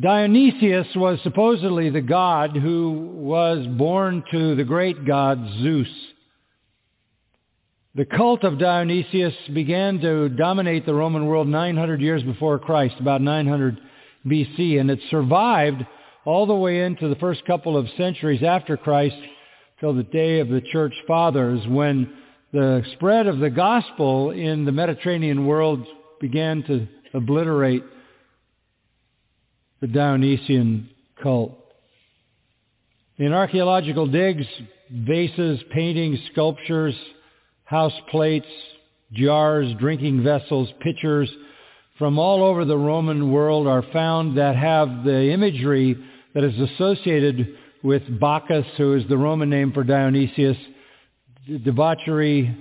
Dionysius 0.00 0.86
was 0.94 1.18
supposedly 1.24 1.90
the 1.90 2.00
god 2.00 2.56
who 2.56 3.10
was 3.14 3.66
born 3.66 4.22
to 4.30 4.54
the 4.54 4.62
great 4.62 5.04
god 5.04 5.44
Zeus. 5.60 5.88
The 7.96 8.04
cult 8.04 8.44
of 8.44 8.60
Dionysius 8.60 9.34
began 9.52 9.98
to 10.00 10.28
dominate 10.28 10.86
the 10.86 10.94
Roman 10.94 11.26
world 11.26 11.48
900 11.48 12.00
years 12.00 12.22
before 12.22 12.60
Christ, 12.60 12.94
about 13.00 13.22
900 13.22 13.80
BC, 14.24 14.78
and 14.78 14.88
it 14.88 15.00
survived 15.10 15.84
all 16.24 16.46
the 16.46 16.54
way 16.54 16.84
into 16.84 17.08
the 17.08 17.16
first 17.16 17.44
couple 17.44 17.76
of 17.76 17.88
centuries 17.96 18.44
after 18.44 18.76
Christ 18.76 19.16
till 19.80 19.94
the 19.94 20.04
day 20.04 20.38
of 20.38 20.48
the 20.48 20.60
church 20.60 20.94
fathers 21.08 21.66
when 21.66 22.12
the 22.52 22.84
spread 22.92 23.26
of 23.26 23.40
the 23.40 23.50
gospel 23.50 24.30
in 24.30 24.64
the 24.64 24.70
Mediterranean 24.70 25.44
world 25.44 25.84
began 26.20 26.62
to 26.64 26.86
obliterate 27.14 27.82
the 29.80 29.86
Dionysian 29.86 30.90
cult. 31.22 31.52
In 33.18 33.32
archaeological 33.32 34.06
digs, 34.06 34.46
vases, 34.90 35.60
paintings, 35.72 36.18
sculptures, 36.32 36.94
house 37.64 37.92
plates, 38.10 38.46
jars, 39.12 39.72
drinking 39.78 40.22
vessels, 40.22 40.68
pitchers 40.80 41.30
from 41.98 42.18
all 42.18 42.44
over 42.44 42.64
the 42.64 42.76
Roman 42.76 43.32
world 43.32 43.66
are 43.66 43.84
found 43.92 44.38
that 44.38 44.54
have 44.54 45.04
the 45.04 45.32
imagery 45.32 45.96
that 46.34 46.44
is 46.44 46.58
associated 46.70 47.56
with 47.82 48.02
Bacchus, 48.20 48.66
who 48.76 48.94
is 48.94 49.02
the 49.08 49.16
Roman 49.16 49.50
name 49.50 49.72
for 49.72 49.82
Dionysius, 49.82 50.56
debauchery 51.64 52.56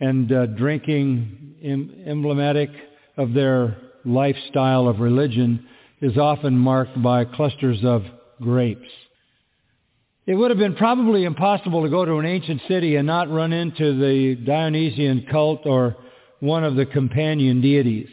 and 0.00 0.32
uh, 0.32 0.46
drinking 0.46 1.96
emblematic 2.06 2.70
of 3.16 3.34
their 3.34 3.76
lifestyle 4.04 4.88
of 4.88 5.00
religion 5.00 5.66
is 6.00 6.16
often 6.16 6.56
marked 6.56 7.00
by 7.02 7.24
clusters 7.24 7.80
of 7.84 8.04
grapes. 8.40 8.88
It 10.26 10.34
would 10.34 10.50
have 10.50 10.58
been 10.58 10.76
probably 10.76 11.24
impossible 11.24 11.82
to 11.82 11.88
go 11.88 12.04
to 12.04 12.18
an 12.18 12.26
ancient 12.26 12.62
city 12.68 12.96
and 12.96 13.06
not 13.06 13.30
run 13.30 13.52
into 13.52 13.98
the 13.98 14.36
Dionysian 14.36 15.26
cult 15.30 15.66
or 15.66 15.96
one 16.40 16.64
of 16.64 16.76
the 16.76 16.86
companion 16.86 17.60
deities. 17.60 18.08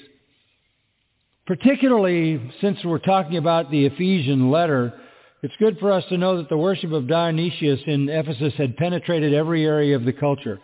Particularly 1.46 2.52
since 2.60 2.78
we're 2.84 3.00
talking 3.00 3.38
about 3.38 3.72
the 3.72 3.86
Ephesian 3.86 4.52
letter, 4.52 4.94
it's 5.44 5.54
good 5.60 5.78
for 5.80 5.92
us 5.92 6.04
to 6.10 6.18
know 6.18 6.38
that 6.38 6.50
the 6.50 6.58
worship 6.58 6.92
of 6.92 7.08
Dionysius 7.08 7.80
in 7.86 8.10
Ephesus 8.10 8.54
had 8.58 8.76
penetrated 8.76 9.34
every 9.34 9.66
area 9.66 9.96
of 9.96 10.04
the 10.04 10.14
culture. 10.14 10.60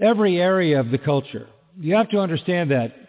Every 0.00 0.40
area 0.40 0.80
of 0.80 0.90
the 0.90 0.98
culture. 0.98 1.46
You 1.78 1.94
have 1.94 2.08
to 2.10 2.18
understand 2.18 2.70
that. 2.70 3.01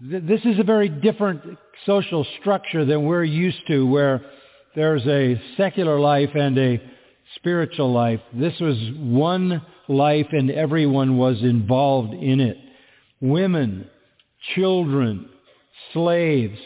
This 0.00 0.40
is 0.44 0.58
a 0.58 0.64
very 0.64 0.88
different 0.88 1.40
social 1.86 2.26
structure 2.40 2.84
than 2.84 3.04
we're 3.04 3.22
used 3.22 3.64
to 3.68 3.86
where 3.86 4.22
there's 4.74 5.06
a 5.06 5.40
secular 5.56 6.00
life 6.00 6.30
and 6.34 6.58
a 6.58 6.82
spiritual 7.36 7.92
life. 7.92 8.20
This 8.32 8.58
was 8.58 8.76
one 8.98 9.62
life 9.88 10.26
and 10.32 10.50
everyone 10.50 11.16
was 11.16 11.40
involved 11.42 12.12
in 12.12 12.40
it. 12.40 12.56
Women, 13.20 13.88
children, 14.56 15.28
slaves, 15.92 16.58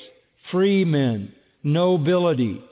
free 0.51 0.87
men, 0.87 1.33
nobility, 1.63 2.63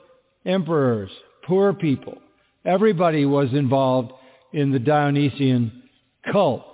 emperors, 0.43 1.11
poor 1.45 1.71
people. 1.71 2.17
Everybody 2.65 3.25
was 3.25 3.53
involved 3.53 4.11
in 4.53 4.71
the 4.71 4.79
Dionysian 4.79 5.83
cult. 6.31 6.65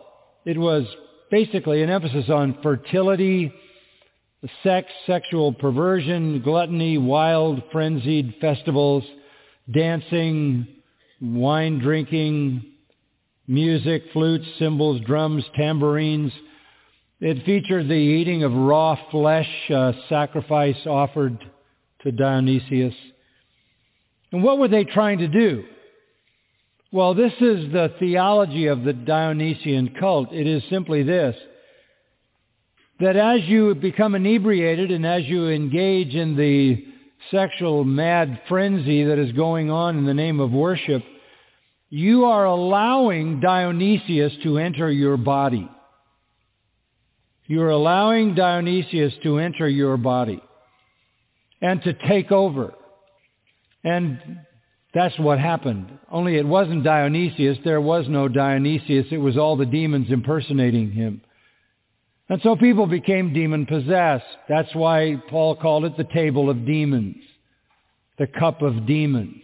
It 0.46 0.58
was 0.58 0.86
basically 1.30 1.84
an 1.84 1.90
emphasis 1.90 2.30
on 2.30 2.58
fertility, 2.63 3.54
sex, 4.63 4.91
sexual 5.05 5.53
perversion, 5.53 6.41
gluttony, 6.41 6.97
wild, 6.97 7.63
frenzied 7.71 8.35
festivals, 8.41 9.03
dancing, 9.71 10.67
wine 11.21 11.79
drinking, 11.79 12.63
music, 13.47 14.03
flutes, 14.12 14.45
cymbals, 14.59 15.01
drums, 15.05 15.43
tambourines. 15.55 16.31
It 17.21 17.45
featured 17.45 17.88
the 17.88 17.93
eating 17.93 18.43
of 18.43 18.53
raw 18.53 18.97
flesh, 19.12 19.50
a 19.69 19.93
sacrifice 20.09 20.85
offered 20.85 21.38
to 22.01 22.12
Dionysius. 22.12 22.95
And 24.31 24.43
what 24.43 24.57
were 24.57 24.67
they 24.67 24.83
trying 24.83 25.19
to 25.19 25.27
do? 25.27 25.63
Well, 26.91 27.13
this 27.13 27.33
is 27.33 27.71
the 27.71 27.93
theology 27.97 28.67
of 28.67 28.83
the 28.83 28.93
Dionysian 28.93 29.95
cult. 30.00 30.33
It 30.33 30.47
is 30.47 30.63
simply 30.69 31.03
this 31.03 31.35
that 33.00 33.15
as 33.15 33.41
you 33.45 33.75
become 33.75 34.15
inebriated 34.15 34.91
and 34.91 35.05
as 35.05 35.23
you 35.25 35.50
engage 35.50 36.15
in 36.15 36.35
the 36.35 36.85
sexual 37.31 37.83
mad 37.83 38.41
frenzy 38.47 39.03
that 39.05 39.17
is 39.17 39.31
going 39.33 39.71
on 39.71 39.97
in 39.97 40.05
the 40.05 40.13
name 40.13 40.39
of 40.39 40.51
worship, 40.51 41.03
you 41.89 42.25
are 42.25 42.45
allowing 42.45 43.39
Dionysius 43.39 44.33
to 44.43 44.57
enter 44.57 44.91
your 44.91 45.17
body. 45.17 45.69
You're 47.45 47.69
allowing 47.69 48.35
Dionysius 48.35 49.13
to 49.23 49.38
enter 49.38 49.67
your 49.67 49.97
body 49.97 50.41
and 51.62 51.81
to 51.83 51.93
take 52.07 52.31
over. 52.31 52.73
And 53.83 54.39
that's 54.93 55.17
what 55.19 55.39
happened. 55.39 56.00
Only 56.12 56.38
it 56.38 56.45
wasn't 56.45 56.83
Dionysius. 56.83 57.57
There 57.63 57.81
was 57.81 58.05
no 58.07 58.27
Dionysius. 58.27 59.07
It 59.12 59.17
was 59.17 59.38
all 59.38 59.57
the 59.57 59.65
demons 59.65 60.07
impersonating 60.09 60.91
him. 60.91 61.21
And 62.30 62.42
so 62.42 62.56
people 62.56 62.88
became 62.88 63.34
demon 63.34 63.65
possessed. 63.65 64.25
That's 64.48 64.74
why 64.74 65.22
Paul 65.30 65.56
called 65.56 65.86
it 65.86 65.98
the 65.98 66.06
table 66.06 66.50
of 66.50 66.65
demons, 66.65 67.18
the 68.18 68.27
cup 68.27 68.62
of 68.62 68.86
demons. 68.88 69.42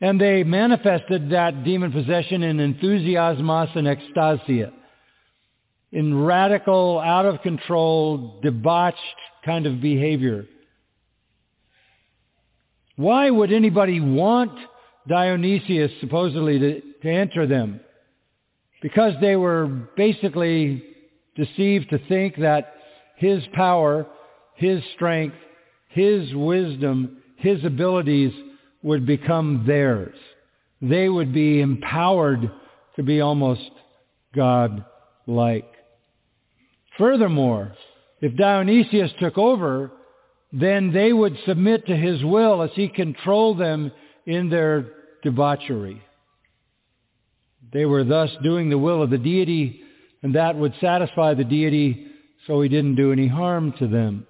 And 0.00 0.20
they 0.20 0.44
manifested 0.44 1.30
that 1.30 1.64
demon 1.64 1.92
possession 1.92 2.42
in 2.42 2.58
enthusiasmos 2.58 3.74
and 3.76 3.88
ecstasia, 3.88 4.72
in 5.92 6.22
radical, 6.22 6.98
out 7.00 7.26
of 7.26 7.40
control, 7.42 8.40
debauched 8.42 8.98
kind 9.44 9.66
of 9.66 9.80
behavior. 9.80 10.46
Why 12.96 13.30
would 13.30 13.52
anybody 13.52 14.00
want 14.00 14.52
Dionysius 15.06 15.92
supposedly 16.00 16.58
to, 16.58 16.80
to 17.02 17.08
enter 17.08 17.46
them? 17.46 17.80
Because 18.82 19.14
they 19.20 19.36
were 19.36 19.66
basically 19.96 20.82
deceived 21.36 21.90
to 21.90 21.98
think 22.08 22.36
that 22.36 22.74
his 23.16 23.42
power, 23.52 24.06
his 24.54 24.82
strength, 24.94 25.36
his 25.88 26.34
wisdom, 26.34 27.18
his 27.36 27.64
abilities 27.64 28.32
would 28.82 29.06
become 29.06 29.64
theirs. 29.66 30.16
They 30.80 31.08
would 31.08 31.32
be 31.32 31.60
empowered 31.60 32.50
to 32.96 33.02
be 33.02 33.20
almost 33.20 33.70
God-like. 34.34 35.72
Furthermore, 36.98 37.72
if 38.20 38.36
Dionysius 38.36 39.10
took 39.20 39.36
over, 39.36 39.92
then 40.52 40.92
they 40.92 41.12
would 41.12 41.36
submit 41.46 41.86
to 41.86 41.96
his 41.96 42.24
will 42.24 42.62
as 42.62 42.70
he 42.74 42.88
controlled 42.88 43.58
them 43.58 43.92
in 44.24 44.48
their 44.48 44.92
debauchery. 45.22 46.02
They 47.72 47.84
were 47.84 48.04
thus 48.04 48.30
doing 48.42 48.70
the 48.70 48.78
will 48.78 49.02
of 49.02 49.10
the 49.10 49.18
deity 49.18 49.82
and 50.26 50.34
that 50.34 50.56
would 50.56 50.74
satisfy 50.80 51.34
the 51.34 51.44
deity 51.44 52.08
so 52.48 52.60
he 52.60 52.68
didn't 52.68 52.96
do 52.96 53.12
any 53.12 53.28
harm 53.28 53.72
to 53.78 53.86
them. 53.86 54.26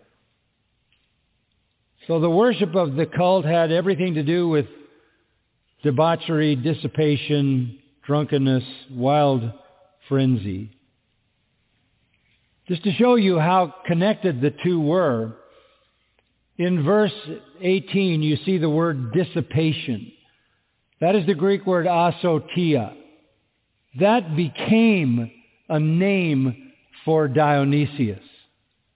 So 2.07 2.21
the 2.21 2.29
worship 2.29 2.77
of 2.77 2.97
the 2.97 3.07
cult 3.07 3.47
had 3.47 3.73
everything 3.73 4.13
to 4.13 4.23
do 4.23 4.47
with 4.47 4.67
debauchery, 5.83 6.55
dissipation, 6.55 7.79
drunkenness, 8.05 8.63
wild 8.91 9.51
frenzy. 10.07 10.71
Just 12.69 12.85
to 12.85 12.93
show 12.93 13.15
you 13.15 13.39
how 13.39 13.75
connected 13.87 14.43
the 14.43 14.53
two 14.63 14.79
were, 14.79 15.33
in 16.59 16.85
verse 16.85 17.19
18 17.63 18.23
you 18.23 18.37
see 18.45 18.59
the 18.59 18.69
word 18.69 19.15
dissipation. 19.15 20.13
That 21.01 21.17
is 21.17 21.25
the 21.25 21.35
Greek 21.35 21.65
word 21.65 21.87
asotia. 21.87 22.95
That 23.99 24.37
became 24.37 25.31
a 25.69 25.81
name 25.81 26.73
for 27.05 27.29
Dionysius. 27.29 28.23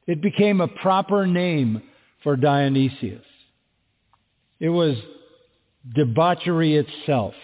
It 0.07 0.21
became 0.21 0.61
a 0.61 0.69
proper 0.69 1.27
name 1.27 1.83
for 2.23 2.37
Dionysius. 2.37 3.25
It 4.59 4.69
was 4.69 4.97
debauchery 5.95 6.77
itself. 6.77 7.35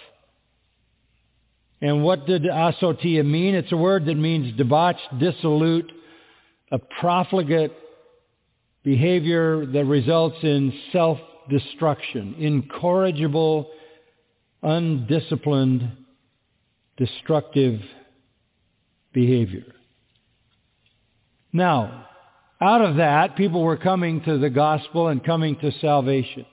And 1.81 2.03
what 2.03 2.27
did 2.27 2.43
asotia 2.43 3.25
mean? 3.25 3.55
It's 3.55 3.73
a 3.73 3.77
word 3.77 4.07
that 4.07 4.15
means 4.15 4.57
debauched, 4.57 5.19
dissolute, 5.19 5.91
a 6.73 6.79
profligate 7.01 7.73
behavior 8.83 9.67
that 9.67 9.85
results 9.85 10.37
in 10.43 10.73
self-destruction, 10.93 12.37
incorrigible, 12.39 13.71
undisciplined, 14.63 15.91
destructive 16.97 17.81
behavior. 19.17 19.65
Now, 21.51 22.07
out 22.61 22.83
of 22.83 22.97
that, 22.97 23.35
people 23.35 23.63
were 23.63 23.79
coming 23.79 24.21
to 24.25 24.37
the 24.37 24.51
gospel 24.51 25.09
and 25.09 25.25
coming 25.25 25.57
to 25.61 25.73
salvation. 25.81 26.45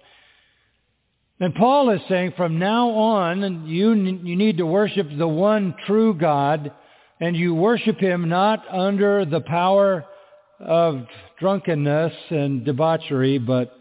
And 1.42 1.54
Paul 1.54 1.90
is 1.90 2.00
saying 2.08 2.36
from 2.38 2.60
now 2.60 2.92
on, 2.92 3.68
you, 3.68 3.94
you 3.94 4.36
need 4.38 4.60
to 4.60 4.66
worship 4.66 5.08
the 5.18 5.28
one 5.28 5.76
true 5.86 6.14
God, 6.14 6.72
and 7.20 7.36
you 7.36 7.54
worship 7.54 8.00
him 8.00 8.30
not 8.30 8.64
under 8.72 9.26
the 9.26 9.42
power 9.42 10.06
of 10.62 11.04
drunkenness 11.42 12.14
and 12.30 12.64
debauchery, 12.64 13.40
but 13.40 13.78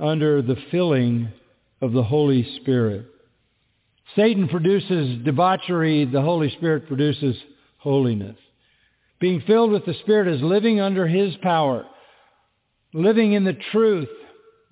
under 0.00 0.42
the 0.42 0.56
filling 0.72 1.28
of 1.80 1.92
the 1.92 2.02
Holy 2.02 2.44
Spirit. 2.60 3.06
Satan 4.16 4.48
produces 4.48 5.24
debauchery, 5.24 6.06
the 6.06 6.22
Holy 6.22 6.50
Spirit 6.56 6.88
produces 6.88 7.36
holiness. 7.78 8.36
Being 9.20 9.42
filled 9.46 9.72
with 9.72 9.84
the 9.84 9.94
Spirit 10.02 10.28
is 10.28 10.42
living 10.42 10.80
under 10.80 11.06
His 11.06 11.34
power, 11.42 11.86
living 12.92 13.32
in 13.32 13.44
the 13.44 13.56
truth 13.72 14.08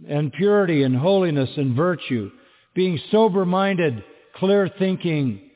and 0.09 0.33
purity 0.33 0.83
and 0.83 0.97
holiness 0.97 1.51
and 1.57 1.75
virtue, 1.75 2.31
being 2.75 3.01
sober-minded, 3.11 4.05
clear-thinking, 4.37 5.51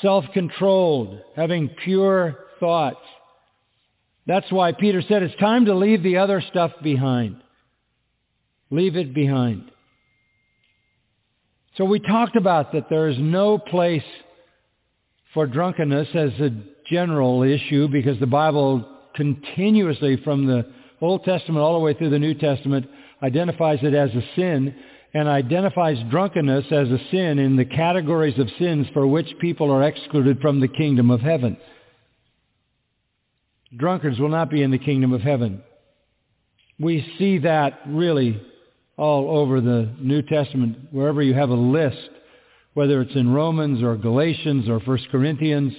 self-controlled, 0.00 1.20
having 1.34 1.68
pure 1.84 2.38
thoughts. 2.60 2.96
That's 4.26 4.50
why 4.52 4.72
Peter 4.72 5.02
said 5.02 5.22
it's 5.22 5.34
time 5.36 5.64
to 5.64 5.74
leave 5.74 6.02
the 6.02 6.18
other 6.18 6.42
stuff 6.50 6.72
behind. 6.82 7.42
Leave 8.70 8.96
it 8.96 9.14
behind. 9.14 9.70
So 11.76 11.84
we 11.84 12.00
talked 12.00 12.36
about 12.36 12.72
that 12.72 12.90
there 12.90 13.08
is 13.08 13.16
no 13.18 13.56
place 13.58 14.02
for 15.34 15.46
drunkenness 15.46 16.08
as 16.14 16.30
a 16.40 16.50
general 16.90 17.42
issue 17.42 17.88
because 17.88 18.18
the 18.18 18.26
Bible 18.26 18.84
continuously 19.14 20.16
from 20.24 20.46
the 20.46 20.66
Old 21.00 21.24
Testament 21.24 21.62
all 21.62 21.74
the 21.74 21.84
way 21.84 21.94
through 21.94 22.10
the 22.10 22.18
New 22.18 22.34
Testament 22.34 22.88
identifies 23.22 23.78
it 23.82 23.94
as 23.94 24.10
a 24.10 24.22
sin 24.36 24.74
and 25.14 25.28
identifies 25.28 25.96
drunkenness 26.10 26.66
as 26.70 26.88
a 26.88 26.98
sin 27.10 27.38
in 27.38 27.56
the 27.56 27.64
categories 27.64 28.38
of 28.38 28.48
sins 28.58 28.86
for 28.92 29.06
which 29.06 29.26
people 29.40 29.70
are 29.70 29.82
excluded 29.82 30.40
from 30.40 30.60
the 30.60 30.68
kingdom 30.68 31.10
of 31.10 31.20
heaven. 31.20 31.56
Drunkards 33.76 34.18
will 34.18 34.28
not 34.28 34.50
be 34.50 34.62
in 34.62 34.70
the 34.70 34.78
kingdom 34.78 35.12
of 35.12 35.20
heaven. 35.20 35.62
We 36.78 37.06
see 37.18 37.38
that 37.38 37.80
really 37.86 38.40
all 38.96 39.38
over 39.38 39.60
the 39.60 39.90
New 40.00 40.22
Testament, 40.22 40.76
wherever 40.90 41.22
you 41.22 41.34
have 41.34 41.50
a 41.50 41.54
list 41.54 42.10
whether 42.78 43.00
it's 43.00 43.16
in 43.16 43.28
Romans 43.28 43.82
or 43.82 43.96
Galatians 43.96 44.68
or 44.68 44.78
1 44.78 44.98
Corinthians, 45.10 45.72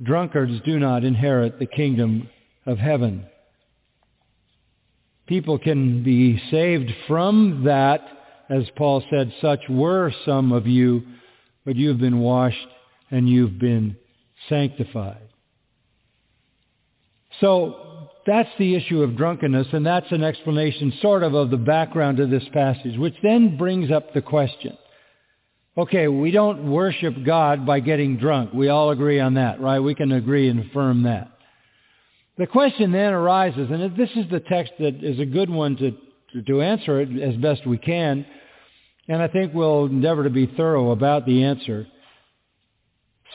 drunkards 0.00 0.60
do 0.64 0.78
not 0.78 1.02
inherit 1.02 1.58
the 1.58 1.66
kingdom 1.66 2.28
of 2.66 2.78
heaven. 2.78 3.26
People 5.26 5.58
can 5.58 6.04
be 6.04 6.40
saved 6.52 6.88
from 7.08 7.64
that, 7.64 8.06
as 8.48 8.62
Paul 8.76 9.02
said, 9.10 9.32
such 9.40 9.58
were 9.68 10.12
some 10.24 10.52
of 10.52 10.68
you, 10.68 11.02
but 11.64 11.74
you've 11.74 11.98
been 11.98 12.20
washed 12.20 12.68
and 13.10 13.28
you've 13.28 13.58
been 13.58 13.96
sanctified. 14.48 15.28
So 17.40 18.08
that's 18.24 18.50
the 18.56 18.76
issue 18.76 19.02
of 19.02 19.16
drunkenness, 19.16 19.66
and 19.72 19.84
that's 19.84 20.12
an 20.12 20.22
explanation 20.22 20.92
sort 21.02 21.24
of 21.24 21.34
of 21.34 21.50
the 21.50 21.56
background 21.56 22.20
of 22.20 22.30
this 22.30 22.48
passage, 22.52 22.96
which 22.96 23.16
then 23.20 23.56
brings 23.56 23.90
up 23.90 24.14
the 24.14 24.22
question. 24.22 24.78
Okay, 25.78 26.08
we 26.08 26.32
don't 26.32 26.70
worship 26.70 27.14
God 27.24 27.64
by 27.64 27.78
getting 27.80 28.16
drunk. 28.16 28.52
We 28.52 28.68
all 28.68 28.90
agree 28.90 29.20
on 29.20 29.34
that, 29.34 29.60
right? 29.60 29.78
We 29.78 29.94
can 29.94 30.10
agree 30.10 30.48
and 30.48 30.68
affirm 30.68 31.04
that. 31.04 31.30
The 32.38 32.46
question 32.46 32.90
then 32.90 33.12
arises, 33.12 33.70
and 33.70 33.96
this 33.96 34.10
is 34.16 34.28
the 34.30 34.40
text 34.40 34.72
that 34.80 35.04
is 35.04 35.20
a 35.20 35.26
good 35.26 35.48
one 35.48 35.76
to, 35.76 36.42
to 36.42 36.62
answer 36.62 37.00
it 37.00 37.16
as 37.20 37.36
best 37.36 37.66
we 37.66 37.78
can, 37.78 38.26
and 39.08 39.22
I 39.22 39.28
think 39.28 39.54
we'll 39.54 39.86
endeavor 39.86 40.24
to 40.24 40.30
be 40.30 40.46
thorough 40.46 40.90
about 40.90 41.24
the 41.24 41.44
answer. 41.44 41.86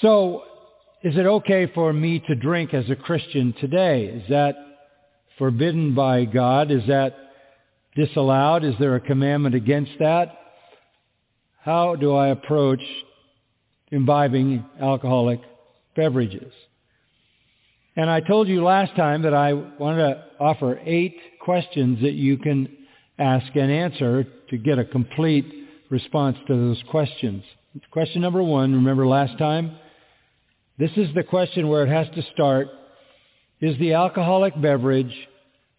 So, 0.02 0.44
is 1.04 1.16
it 1.16 1.26
okay 1.26 1.72
for 1.74 1.94
me 1.94 2.20
to 2.28 2.36
drink 2.36 2.74
as 2.74 2.90
a 2.90 2.96
Christian 2.96 3.54
today? 3.62 4.06
Is 4.06 4.24
that 4.30 4.56
forbidden 5.38 5.96
by 5.96 6.26
God? 6.26 6.72
Is 6.72 6.86
that 6.88 7.16
disallowed? 7.96 8.66
Is 8.66 8.76
there 8.80 8.96
a 8.96 9.00
commandment 9.00 9.56
against 9.56 9.92
that? 10.00 10.38
How 11.66 11.96
do 11.96 12.14
I 12.14 12.28
approach 12.28 12.82
imbibing 13.92 14.64
alcoholic 14.80 15.42
beverages? 15.96 16.54
And 17.96 18.08
I 18.08 18.20
told 18.20 18.48
you 18.48 18.64
last 18.64 18.96
time 18.96 19.24
that 19.24 19.34
I 19.34 19.54
wanted 19.54 20.04
to 20.04 20.24
offer 20.40 20.80
eight 20.86 21.18
questions 21.42 22.04
that 22.04 22.14
you 22.14 22.38
can 22.38 22.70
ask 23.18 23.48
and 23.56 23.72
answer 23.72 24.28
to 24.52 24.58
get 24.60 24.78
a 24.78 24.86
complete 24.86 25.52
response 25.90 26.38
to 26.46 26.56
those 26.56 26.84
questions. 26.92 27.44
Question 27.90 28.22
number 28.22 28.44
one, 28.44 28.72
remember 28.72 29.08
last 29.08 29.36
time? 29.40 29.76
This 30.78 30.92
is 30.98 31.16
the 31.16 31.24
question 31.24 31.68
where 31.68 31.84
it 31.84 31.90
has 31.90 32.14
to 32.14 32.22
start. 32.32 32.68
Is 33.60 33.76
the 33.80 33.94
alcoholic 33.94 34.54
beverage 34.62 35.16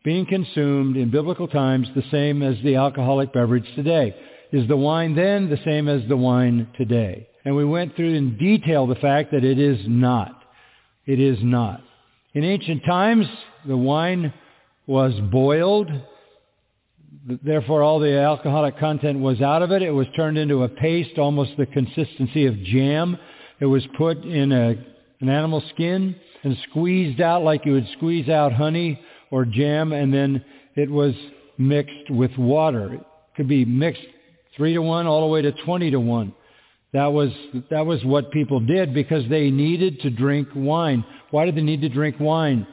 being 0.03 0.27
consumed 0.27 0.97
in 0.97 1.13
biblical 1.13 1.47
times 1.47 1.87
the 1.95 2.03
same 2.11 2.43
as 2.43 2.57
the 2.65 2.75
alcoholic 2.75 3.33
beverage 3.33 3.73
today? 3.77 4.17
Is 4.57 4.67
the 4.69 4.77
wine 4.77 5.15
then 5.15 5.51
the 5.51 5.59
same 5.67 5.87
as 5.87 6.01
the 6.09 6.17
wine 6.17 6.69
today? 6.79 7.29
And 7.45 7.55
we 7.55 7.67
went 7.67 7.95
through 7.95 8.15
in 8.15 8.39
detail 8.39 8.87
the 8.87 8.95
fact 8.95 9.31
that 9.33 9.45
it 9.45 9.59
is 9.59 9.79
not. 9.87 10.45
It 11.05 11.21
is 11.21 11.37
not. 11.43 11.83
In 12.33 12.43
ancient 12.43 12.83
times, 12.87 13.27
the 13.69 13.77
wine 13.77 14.33
was 14.87 15.13
boiled. 15.31 15.91
Therefore, 17.45 17.83
all 17.83 17.99
the 17.99 18.19
alcoholic 18.19 18.79
content 18.79 19.21
was 19.21 19.43
out 19.43 19.61
of 19.61 19.73
it. 19.73 19.83
It 19.83 19.91
was 19.91 20.07
turned 20.17 20.39
into 20.39 20.63
a 20.63 20.71
paste, 20.71 21.19
almost 21.19 21.51
the 21.59 21.67
consistency 21.67 22.47
of 22.47 22.59
jam. 22.63 23.19
It 23.61 23.67
was 23.67 23.83
put 23.99 24.25
in 24.25 24.53
a, 24.53 24.71
an 25.21 25.29
animal 25.29 25.63
skin 25.75 26.17
and 26.45 26.57
squeezed 26.71 27.21
out 27.21 27.45
like 27.45 27.67
you 27.67 27.73
would 27.73 27.89
squeeze 27.99 28.31
out 28.31 28.55
honey 28.55 28.99
or 29.31 29.45
jam, 29.45 29.93
and 29.93 30.15
then 30.15 30.43
it 30.77 30.91
was 30.91 31.13
mixed 31.59 32.09
with 32.09 32.35
water. 32.39 32.95
It 32.95 33.03
could 33.37 33.49
be 33.49 33.67
mixed 33.67 34.01
three 34.57 34.75
to 34.75 34.83
one 34.83 35.07
all 35.07 35.21
the 35.23 35.33
way 35.33 35.43
to 35.43 35.53
20 35.53 35.91
to 35.91 36.01
one. 36.01 36.35
That 36.93 37.07
was, 37.07 37.31
that 37.71 37.85
was 37.85 38.05
what 38.05 38.31
people 38.31 38.61
did 38.61 38.95
because 38.95 39.29
they 39.29 39.51
needed 39.51 40.01
to 40.01 40.11
drink 40.11 40.49
wine. 40.55 41.05
Why 41.31 41.45
did 41.45 41.57
they 41.57 41.63
need 41.63 41.83
to 41.83 41.89
drink 41.89 42.17
wine? 42.19 42.67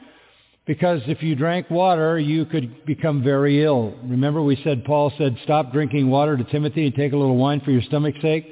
Because 0.66 1.02
if 1.06 1.22
you 1.22 1.34
drank 1.34 1.68
water, 1.68 2.18
you 2.18 2.46
could 2.46 2.86
become 2.86 3.22
very 3.22 3.62
ill. 3.62 3.94
Remember 4.04 4.42
we 4.42 4.58
said, 4.64 4.84
Paul 4.84 5.12
said, 5.18 5.36
stop 5.44 5.72
drinking 5.72 6.08
water 6.08 6.38
to 6.38 6.44
Timothy 6.44 6.86
and 6.86 6.94
take 6.94 7.12
a 7.12 7.16
little 7.16 7.36
wine 7.36 7.60
for 7.60 7.70
your 7.70 7.82
stomach's 7.82 8.22
sake? 8.22 8.46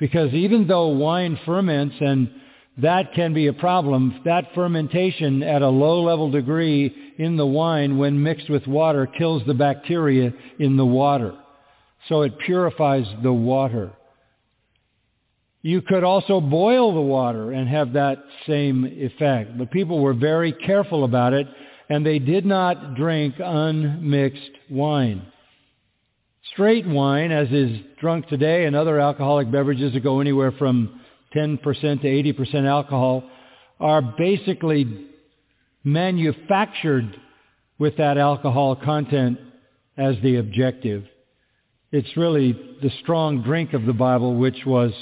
Because 0.00 0.32
even 0.32 0.66
though 0.66 0.88
wine 0.88 1.38
ferments 1.44 1.96
and 2.00 2.30
that 2.78 3.12
can 3.12 3.34
be 3.34 3.48
a 3.48 3.52
problem, 3.52 4.22
that 4.24 4.54
fermentation 4.54 5.42
at 5.42 5.62
a 5.62 5.68
low 5.68 6.02
level 6.02 6.30
degree 6.30 7.14
in 7.18 7.36
the 7.36 7.46
wine 7.46 7.98
when 7.98 8.22
mixed 8.22 8.48
with 8.48 8.66
water 8.66 9.06
kills 9.06 9.42
the 9.46 9.54
bacteria 9.54 10.32
in 10.58 10.76
the 10.76 10.86
water. 10.86 11.34
So 12.08 12.22
it 12.22 12.38
purifies 12.38 13.06
the 13.22 13.32
water. 13.32 13.92
You 15.62 15.82
could 15.82 16.04
also 16.04 16.40
boil 16.40 16.94
the 16.94 17.00
water 17.00 17.52
and 17.52 17.68
have 17.68 17.92
that 17.92 18.18
same 18.46 18.84
effect. 18.86 19.58
But 19.58 19.70
people 19.70 20.00
were 20.00 20.14
very 20.14 20.52
careful 20.52 21.04
about 21.04 21.32
it, 21.32 21.46
and 21.90 22.06
they 22.06 22.18
did 22.18 22.46
not 22.46 22.94
drink 22.94 23.34
unmixed 23.38 24.50
wine. 24.70 25.26
Straight 26.52 26.86
wine, 26.86 27.32
as 27.32 27.48
is 27.50 27.78
drunk 28.00 28.28
today, 28.28 28.64
and 28.64 28.74
other 28.74 28.98
alcoholic 28.98 29.50
beverages 29.50 29.92
that 29.92 30.00
go 30.02 30.20
anywhere 30.20 30.52
from 30.52 31.00
10% 31.34 31.60
to 31.62 32.08
80% 32.08 32.66
alcohol, 32.66 33.24
are 33.80 34.00
basically 34.00 35.06
manufactured 35.84 37.16
with 37.78 37.96
that 37.98 38.16
alcohol 38.16 38.76
content 38.76 39.38
as 39.96 40.16
the 40.22 40.36
objective. 40.36 41.04
It's 41.90 42.16
really 42.16 42.52
the 42.52 42.90
strong 43.02 43.42
drink 43.42 43.72
of 43.72 43.86
the 43.86 43.92
Bible 43.92 44.36
which 44.36 44.66
was 44.66 44.92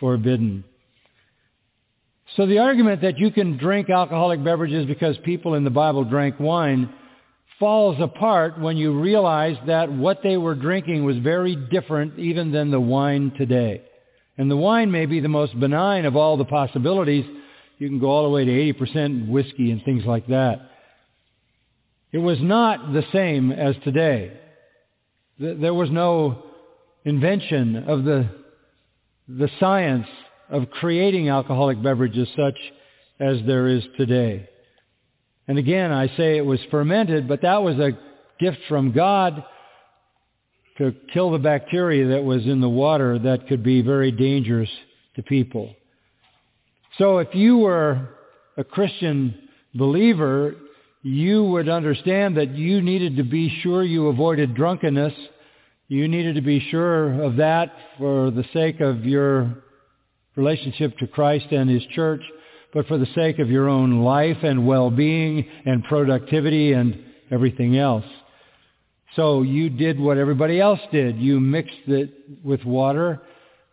forbidden. 0.00 0.64
So 2.36 2.46
the 2.46 2.58
argument 2.58 3.02
that 3.02 3.18
you 3.18 3.30
can 3.30 3.56
drink 3.56 3.88
alcoholic 3.88 4.42
beverages 4.42 4.86
because 4.86 5.16
people 5.18 5.54
in 5.54 5.62
the 5.62 5.70
Bible 5.70 6.04
drank 6.04 6.40
wine 6.40 6.92
falls 7.60 7.96
apart 8.00 8.58
when 8.58 8.76
you 8.76 8.98
realize 9.00 9.56
that 9.68 9.92
what 9.92 10.20
they 10.24 10.36
were 10.36 10.56
drinking 10.56 11.04
was 11.04 11.16
very 11.18 11.54
different 11.54 12.18
even 12.18 12.50
than 12.50 12.72
the 12.72 12.80
wine 12.80 13.32
today. 13.38 13.82
And 14.36 14.50
the 14.50 14.56
wine 14.56 14.90
may 14.90 15.06
be 15.06 15.20
the 15.20 15.28
most 15.28 15.58
benign 15.60 16.04
of 16.04 16.16
all 16.16 16.36
the 16.36 16.44
possibilities. 16.44 17.24
You 17.78 17.88
can 17.88 18.00
go 18.00 18.08
all 18.08 18.24
the 18.24 18.30
way 18.30 18.44
to 18.44 18.50
80% 18.74 19.28
whiskey 19.28 19.70
and 19.70 19.84
things 19.84 20.04
like 20.04 20.26
that. 20.26 20.70
It 22.10 22.18
was 22.18 22.38
not 22.40 22.92
the 22.92 23.04
same 23.12 23.52
as 23.52 23.76
today. 23.84 24.40
There 25.38 25.74
was 25.74 25.90
no 25.90 26.44
invention 27.04 27.76
of 27.88 28.04
the, 28.04 28.28
the 29.28 29.50
science 29.58 30.06
of 30.48 30.70
creating 30.70 31.28
alcoholic 31.28 31.82
beverages 31.82 32.28
such 32.36 32.58
as 33.18 33.38
there 33.46 33.68
is 33.68 33.82
today. 33.96 34.48
And 35.48 35.58
again, 35.58 35.92
I 35.92 36.08
say 36.16 36.36
it 36.36 36.46
was 36.46 36.60
fermented, 36.70 37.28
but 37.28 37.42
that 37.42 37.62
was 37.62 37.76
a 37.78 37.98
gift 38.38 38.58
from 38.68 38.92
God 38.92 39.44
to 40.78 40.94
kill 41.12 41.30
the 41.30 41.38
bacteria 41.38 42.08
that 42.08 42.24
was 42.24 42.46
in 42.46 42.60
the 42.60 42.68
water 42.68 43.18
that 43.18 43.46
could 43.48 43.62
be 43.62 43.82
very 43.82 44.10
dangerous 44.10 44.70
to 45.16 45.22
people. 45.22 45.74
So 46.98 47.18
if 47.18 47.34
you 47.34 47.58
were 47.58 48.08
a 48.56 48.64
Christian 48.64 49.48
believer, 49.74 50.54
you 51.04 51.44
would 51.44 51.68
understand 51.68 52.38
that 52.38 52.56
you 52.56 52.80
needed 52.80 53.18
to 53.18 53.24
be 53.24 53.50
sure 53.60 53.84
you 53.84 54.08
avoided 54.08 54.54
drunkenness. 54.54 55.12
You 55.86 56.08
needed 56.08 56.36
to 56.36 56.40
be 56.40 56.60
sure 56.70 57.22
of 57.22 57.36
that 57.36 57.72
for 57.98 58.30
the 58.30 58.44
sake 58.54 58.80
of 58.80 59.04
your 59.04 59.54
relationship 60.34 60.96
to 60.98 61.06
Christ 61.06 61.44
and 61.50 61.68
His 61.68 61.82
church, 61.94 62.22
but 62.72 62.86
for 62.86 62.96
the 62.96 63.06
sake 63.14 63.38
of 63.38 63.50
your 63.50 63.68
own 63.68 64.00
life 64.00 64.38
and 64.42 64.66
well-being 64.66 65.46
and 65.66 65.84
productivity 65.84 66.72
and 66.72 66.98
everything 67.30 67.76
else. 67.76 68.06
So 69.14 69.42
you 69.42 69.68
did 69.68 70.00
what 70.00 70.16
everybody 70.16 70.58
else 70.58 70.80
did. 70.90 71.18
You 71.18 71.38
mixed 71.38 71.86
it 71.86 72.14
with 72.42 72.64
water 72.64 73.20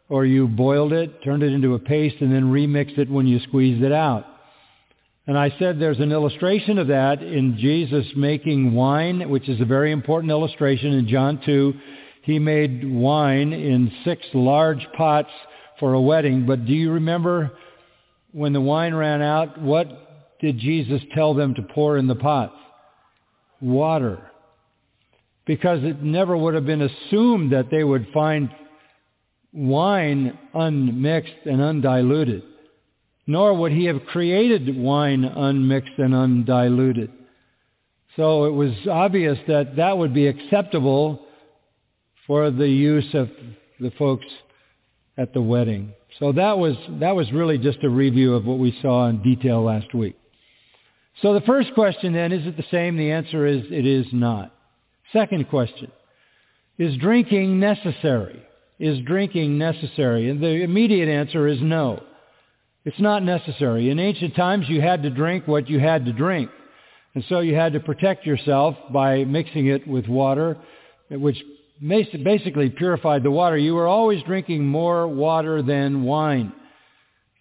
or 0.10 0.26
you 0.26 0.50
boiled 0.50 0.92
it, 0.92 1.24
turned 1.24 1.44
it 1.44 1.54
into 1.54 1.76
a 1.76 1.80
paste, 1.80 2.18
and 2.20 2.30
then 2.34 2.52
remixed 2.52 2.98
it 2.98 3.10
when 3.10 3.26
you 3.26 3.40
squeezed 3.40 3.82
it 3.82 3.94
out. 3.94 4.26
And 5.28 5.38
I 5.38 5.54
said 5.60 5.80
there's 5.80 6.00
an 6.00 6.12
illustration 6.12 6.80
of 6.80 6.88
that 6.88 7.22
in 7.22 7.58
Jesus 7.58 8.06
making 8.16 8.74
wine, 8.74 9.30
which 9.30 9.48
is 9.48 9.62
a 9.62 9.66
very 9.66 9.92
important 9.92 10.32
illustration 10.32 10.94
in 10.94 11.08
John 11.08 11.40
2. 11.46 11.74
He 12.24 12.40
made 12.40 12.90
wine 12.90 13.54
in 13.54 13.92
six 14.04 14.26
large 14.34 14.86
pots 14.98 15.30
for 15.80 15.94
a 15.94 16.02
wedding. 16.02 16.46
But 16.46 16.66
do 16.66 16.74
you 16.74 16.92
remember 16.92 17.52
when 18.32 18.54
the 18.54 18.62
wine 18.62 18.96
ran 18.96 19.22
out, 19.22 19.62
what 19.62 20.40
did 20.40 20.58
Jesus 20.58 21.02
tell 21.14 21.34
them 21.34 21.54
to 21.56 21.62
pour 21.62 21.98
in 21.98 22.08
the 22.08 22.16
pots? 22.16 22.56
Water. 23.60 24.32
Because 25.46 25.84
it 25.84 26.02
never 26.02 26.36
would 26.36 26.56
have 26.56 26.66
been 26.66 26.82
assumed 26.82 27.52
that 27.52 27.70
they 27.70 27.84
would 27.84 28.08
find 28.12 28.50
wine 29.54 30.38
unmixed 30.54 31.46
and 31.46 31.62
undiluted 31.62 32.44
nor 33.28 33.54
would 33.54 33.72
he 33.72 33.86
have 33.86 34.06
created 34.06 34.78
wine 34.78 35.24
unmixed 35.24 35.98
and 35.98 36.14
undiluted. 36.14 37.12
So 38.16 38.46
it 38.46 38.52
was 38.52 38.74
obvious 38.90 39.38
that 39.48 39.78
that 39.78 39.98
would 39.98 40.14
be 40.14 40.28
acceptable 40.28 41.26
for 42.28 42.52
the 42.52 42.68
use 42.68 43.14
of 43.14 43.30
the 43.80 43.92
folks 43.92 44.26
at 45.18 45.34
the 45.34 45.42
wedding. 45.42 45.94
So 46.20 46.32
that 46.34 46.58
was, 46.58 46.76
that 47.00 47.16
was 47.16 47.32
really 47.32 47.58
just 47.58 47.84
a 47.84 47.90
review 47.90 48.34
of 48.36 48.46
what 48.46 48.60
we 48.60 48.78
saw 48.82 49.08
in 49.08 49.22
detail 49.22 49.64
last 49.64 49.94
week. 49.94 50.18
So 51.22 51.34
the 51.34 51.42
first 51.42 51.74
question 51.74 52.14
then, 52.14 52.32
is 52.32 52.46
it 52.48 52.58
the 52.58 52.66
same? 52.72 52.98
The 52.98 53.12
answer 53.12 53.46
is 53.46 53.64
it 53.70 53.86
is 53.86 54.08
not. 54.12 54.54
Second 55.14 55.50
question, 55.50 55.92
is 56.78 56.96
drinking 56.98 57.60
necessary? 57.60 58.42
Is 58.80 59.00
drinking 59.06 59.58
necessary? 59.58 60.30
And 60.30 60.42
the 60.42 60.64
immediate 60.64 61.10
answer 61.10 61.48
is 61.48 61.60
no. 61.62 62.02
It's 62.84 63.00
not 63.00 63.24
necessary. 63.24 63.90
In 63.90 64.00
ancient 64.00 64.36
times, 64.36 64.68
you 64.68 64.82
had 64.82 65.04
to 65.04 65.10
drink 65.10 65.48
what 65.48 65.70
you 65.70 65.80
had 65.80 66.06
to 66.06 66.14
drink. 66.14 66.50
And 67.14 67.24
so 67.30 67.42
you 67.42 67.54
had 67.54 67.74
to 67.74 67.80
protect 67.80 68.26
yourself 68.26 68.76
by 68.92 69.24
mixing 69.26 69.68
it 69.68 69.88
with 69.88 70.08
water, 70.08 70.58
which 71.10 71.38
basically 71.80 72.70
purified 72.70 73.22
the 73.24 73.32
water. 73.32 73.58
You 73.58 73.76
were 73.76 73.88
always 73.88 74.24
drinking 74.24 74.66
more 74.66 75.08
water 75.08 75.62
than 75.62 76.04
wine. 76.04 76.54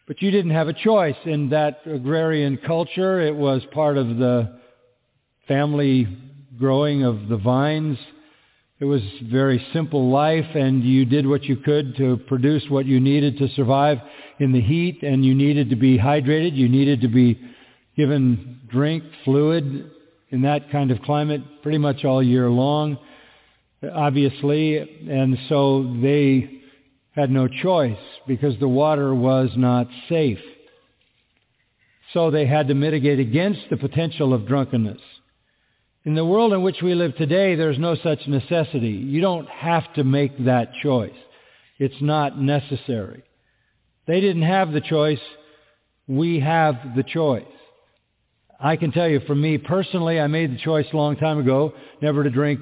But 0.06 0.20
you 0.20 0.30
didn't 0.30 0.50
have 0.50 0.68
a 0.68 0.72
choice. 0.72 1.16
In 1.24 1.50
that 1.50 1.82
agrarian 1.86 2.58
culture, 2.66 3.20
it 3.20 3.34
was 3.34 3.62
part 3.72 3.96
of 3.96 4.16
the 4.16 4.58
family 5.46 6.08
growing 6.58 7.04
of 7.04 7.28
the 7.28 7.36
vines. 7.36 7.96
It 8.80 8.86
was 8.86 9.02
very 9.30 9.62
simple 9.74 10.08
life, 10.08 10.46
and 10.54 10.82
you 10.82 11.04
did 11.04 11.26
what 11.26 11.44
you 11.44 11.56
could 11.56 11.96
to 11.96 12.16
produce 12.16 12.64
what 12.70 12.86
you 12.86 12.98
needed 12.98 13.36
to 13.36 13.48
survive 13.48 13.98
in 14.38 14.52
the 14.52 14.60
heat, 14.62 15.02
and 15.02 15.22
you 15.22 15.34
needed 15.34 15.68
to 15.68 15.76
be 15.76 15.98
hydrated. 15.98 16.56
You 16.56 16.66
needed 16.66 17.02
to 17.02 17.08
be 17.08 17.38
given 17.94 18.60
drink, 18.70 19.04
fluid 19.26 19.90
in 20.30 20.42
that 20.42 20.70
kind 20.70 20.90
of 20.90 21.02
climate 21.02 21.42
pretty 21.62 21.76
much 21.76 22.06
all 22.06 22.22
year 22.22 22.48
long, 22.48 22.96
obviously. 23.82 24.78
And 24.78 25.36
so 25.50 25.98
they 26.00 26.62
had 27.14 27.30
no 27.30 27.48
choice 27.48 27.98
because 28.26 28.58
the 28.60 28.68
water 28.68 29.14
was 29.14 29.50
not 29.56 29.88
safe. 30.08 30.40
So 32.14 32.30
they 32.30 32.46
had 32.46 32.68
to 32.68 32.74
mitigate 32.74 33.20
against 33.20 33.60
the 33.68 33.76
potential 33.76 34.32
of 34.32 34.46
drunkenness. 34.46 35.02
In 36.04 36.14
the 36.14 36.24
world 36.24 36.54
in 36.54 36.62
which 36.62 36.80
we 36.82 36.94
live 36.94 37.14
today, 37.16 37.56
there's 37.56 37.78
no 37.78 37.94
such 37.94 38.26
necessity. 38.26 38.88
You 38.88 39.20
don't 39.20 39.48
have 39.48 39.92
to 39.94 40.04
make 40.04 40.46
that 40.46 40.72
choice. 40.82 41.12
It's 41.78 42.00
not 42.00 42.40
necessary. 42.40 43.22
They 44.06 44.20
didn't 44.20 44.42
have 44.42 44.72
the 44.72 44.80
choice. 44.80 45.20
We 46.08 46.40
have 46.40 46.96
the 46.96 47.02
choice. 47.02 47.44
I 48.58 48.76
can 48.76 48.92
tell 48.92 49.08
you, 49.08 49.20
for 49.26 49.34
me 49.34 49.58
personally, 49.58 50.18
I 50.18 50.26
made 50.26 50.52
the 50.52 50.60
choice 50.60 50.86
a 50.90 50.96
long 50.96 51.16
time 51.16 51.38
ago 51.38 51.74
never 52.00 52.24
to 52.24 52.30
drink 52.30 52.60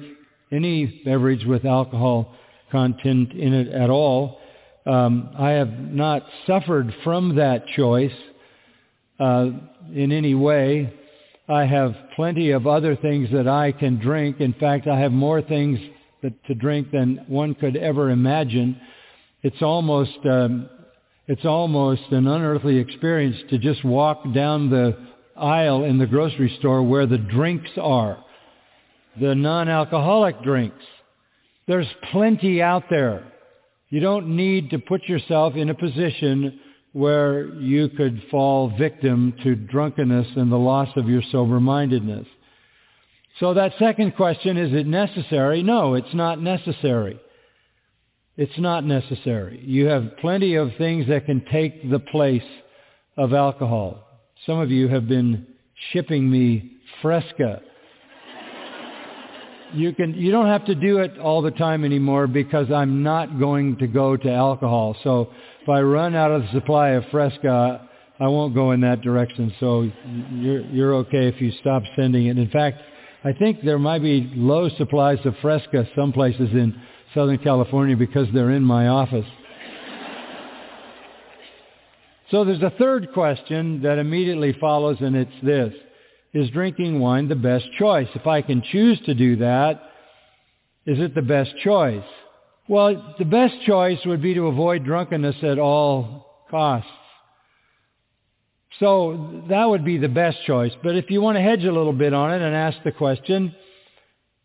any 0.51 1.01
beverage 1.05 1.45
with 1.45 1.63
alcohol 1.63 2.35
content 2.71 3.31
in 3.31 3.53
it 3.53 3.69
at 3.69 3.89
all. 3.89 4.39
Um, 4.85 5.29
I 5.37 5.51
have 5.51 5.71
not 5.71 6.25
suffered 6.45 6.93
from 7.05 7.35
that 7.35 7.67
choice 7.67 8.13
uh, 9.17 9.49
in 9.93 10.11
any 10.11 10.33
way. 10.33 10.93
I 11.49 11.65
have 11.65 11.95
plenty 12.15 12.51
of 12.51 12.67
other 12.67 12.95
things 12.95 13.29
that 13.33 13.47
I 13.47 13.71
can 13.71 13.99
drink. 13.99 14.39
In 14.39 14.53
fact, 14.53 14.87
I 14.87 14.99
have 14.99 15.11
more 15.11 15.41
things 15.41 15.79
that, 16.21 16.31
to 16.45 16.53
drink 16.53 16.91
than 16.91 17.25
one 17.27 17.55
could 17.55 17.75
ever 17.75 18.11
imagine. 18.11 18.79
It's 19.41 19.61
almost 19.61 20.17
um, 20.25 20.69
it's 21.27 21.45
almost 21.45 22.03
an 22.11 22.27
unearthly 22.27 22.77
experience 22.77 23.37
to 23.49 23.57
just 23.57 23.83
walk 23.83 24.23
down 24.33 24.69
the 24.69 24.97
aisle 25.35 25.85
in 25.85 25.97
the 25.97 26.05
grocery 26.05 26.55
store 26.59 26.83
where 26.83 27.05
the 27.05 27.17
drinks 27.17 27.69
are, 27.81 28.23
the 29.19 29.33
non-alcoholic 29.33 30.43
drinks. 30.43 30.83
There's 31.67 31.87
plenty 32.11 32.61
out 32.61 32.83
there. 32.89 33.31
You 33.89 33.99
don't 34.01 34.35
need 34.35 34.71
to 34.71 34.79
put 34.79 35.03
yourself 35.03 35.55
in 35.55 35.69
a 35.69 35.75
position 35.75 36.59
where 36.93 37.53
you 37.55 37.89
could 37.89 38.21
fall 38.31 38.75
victim 38.77 39.33
to 39.43 39.55
drunkenness 39.55 40.27
and 40.35 40.51
the 40.51 40.57
loss 40.57 40.89
of 40.95 41.07
your 41.07 41.21
sober-mindedness. 41.31 42.27
So 43.39 43.53
that 43.53 43.73
second 43.79 44.15
question, 44.15 44.57
is 44.57 44.73
it 44.73 44.87
necessary? 44.87 45.63
No, 45.63 45.93
it's 45.93 46.13
not 46.13 46.41
necessary. 46.41 47.19
It's 48.37 48.57
not 48.57 48.85
necessary. 48.85 49.61
You 49.65 49.87
have 49.87 50.17
plenty 50.17 50.55
of 50.55 50.71
things 50.77 51.07
that 51.07 51.25
can 51.25 51.45
take 51.51 51.89
the 51.89 51.99
place 51.99 52.43
of 53.17 53.33
alcohol. 53.33 54.05
Some 54.45 54.59
of 54.59 54.71
you 54.71 54.87
have 54.87 55.07
been 55.07 55.45
shipping 55.91 56.29
me 56.29 56.77
Fresca. 57.01 57.61
You 59.73 59.93
can 59.93 60.15
you 60.15 60.31
don't 60.31 60.47
have 60.47 60.65
to 60.65 60.75
do 60.75 60.99
it 60.99 61.19
all 61.19 61.41
the 61.41 61.51
time 61.51 61.85
anymore 61.85 62.27
because 62.27 62.71
I'm 62.71 63.03
not 63.03 63.39
going 63.39 63.77
to 63.77 63.87
go 63.87 64.17
to 64.17 64.31
alcohol. 64.31 64.95
So 65.03 65.31
if 65.69 65.73
I 65.73 65.81
run 65.81 66.15
out 66.15 66.31
of 66.31 66.41
the 66.41 66.51
supply 66.51 66.89
of 66.89 67.03
Fresca, 67.11 67.87
I 68.19 68.27
won't 68.27 68.55
go 68.55 68.71
in 68.71 68.81
that 68.81 69.01
direction. 69.01 69.53
So 69.59 69.87
you're 70.31 70.61
you're 70.61 70.95
okay 70.95 71.27
if 71.27 71.39
you 71.39 71.51
stop 71.61 71.83
sending 71.95 72.25
it. 72.25 72.39
In 72.39 72.49
fact, 72.49 72.81
I 73.23 73.33
think 73.33 73.59
there 73.63 73.77
might 73.77 74.01
be 74.01 74.31
low 74.33 74.69
supplies 74.79 75.19
of 75.25 75.35
Fresca 75.43 75.87
some 75.95 76.11
places 76.11 76.49
in 76.53 76.75
Southern 77.13 77.37
California 77.37 77.95
because 77.95 78.27
they're 78.33 78.49
in 78.49 78.63
my 78.63 78.87
office. 78.87 79.27
So 82.31 82.45
there's 82.45 82.63
a 82.63 82.73
third 82.79 83.13
question 83.13 83.83
that 83.83 83.99
immediately 83.99 84.57
follows, 84.59 84.97
and 85.01 85.15
it's 85.15 85.31
this. 85.43 85.71
Is 86.33 86.49
drinking 86.49 86.99
wine 86.99 87.27
the 87.27 87.35
best 87.35 87.65
choice? 87.77 88.07
If 88.15 88.25
I 88.25 88.41
can 88.41 88.63
choose 88.71 88.99
to 89.05 89.13
do 89.13 89.35
that, 89.35 89.83
is 90.87 90.99
it 90.99 91.13
the 91.13 91.21
best 91.21 91.51
choice? 91.63 92.01
Well, 92.69 93.15
the 93.17 93.25
best 93.25 93.55
choice 93.65 93.97
would 94.05 94.21
be 94.21 94.35
to 94.35 94.45
avoid 94.45 94.85
drunkenness 94.85 95.37
at 95.41 95.57
all 95.57 96.45
costs. 96.51 96.87
So 98.79 99.43
that 99.49 99.65
would 99.65 99.83
be 99.83 99.97
the 99.97 100.07
best 100.07 100.37
choice. 100.45 100.71
But 100.83 100.95
if 100.95 101.09
you 101.09 101.19
want 101.19 101.37
to 101.37 101.41
hedge 101.41 101.63
a 101.63 101.71
little 101.71 101.93
bit 101.93 102.13
on 102.13 102.31
it 102.31 102.43
and 102.43 102.55
ask 102.55 102.77
the 102.83 102.91
question, 102.91 103.55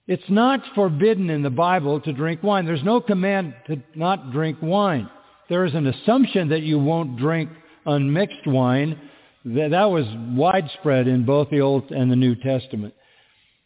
it's 0.07 0.31
not 0.31 0.61
forbidden 0.75 1.29
in 1.29 1.43
the 1.43 1.51
Bible 1.51 2.01
to 2.01 2.15
drink 2.15 2.43
wine. 2.43 2.65
There's 2.65 2.83
no 2.83 2.99
command 2.99 3.55
to 3.67 3.83
not 3.95 4.33
drink 4.33 4.57
wine. 4.63 5.11
There 5.51 5.67
is 5.67 5.75
an 5.75 5.87
assumption 5.87 6.49
that 6.49 6.63
you 6.63 6.79
won't 6.79 7.19
drink 7.19 7.51
unmixed 7.85 8.47
wine. 8.47 8.99
That 9.45 9.91
was 9.91 10.07
widespread 10.35 11.09
in 11.09 11.27
both 11.27 11.51
the 11.51 11.61
Old 11.61 11.91
and 11.91 12.11
the 12.11 12.17
New 12.17 12.37
Testament. 12.37 12.95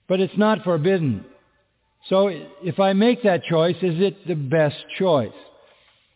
But 0.08 0.18
it's 0.18 0.36
not 0.36 0.64
forbidden. 0.64 1.24
So 2.08 2.28
if 2.62 2.80
I 2.80 2.92
make 2.92 3.22
that 3.24 3.44
choice, 3.44 3.76
is 3.82 4.00
it 4.00 4.26
the 4.26 4.34
best 4.34 4.76
choice? 4.98 5.32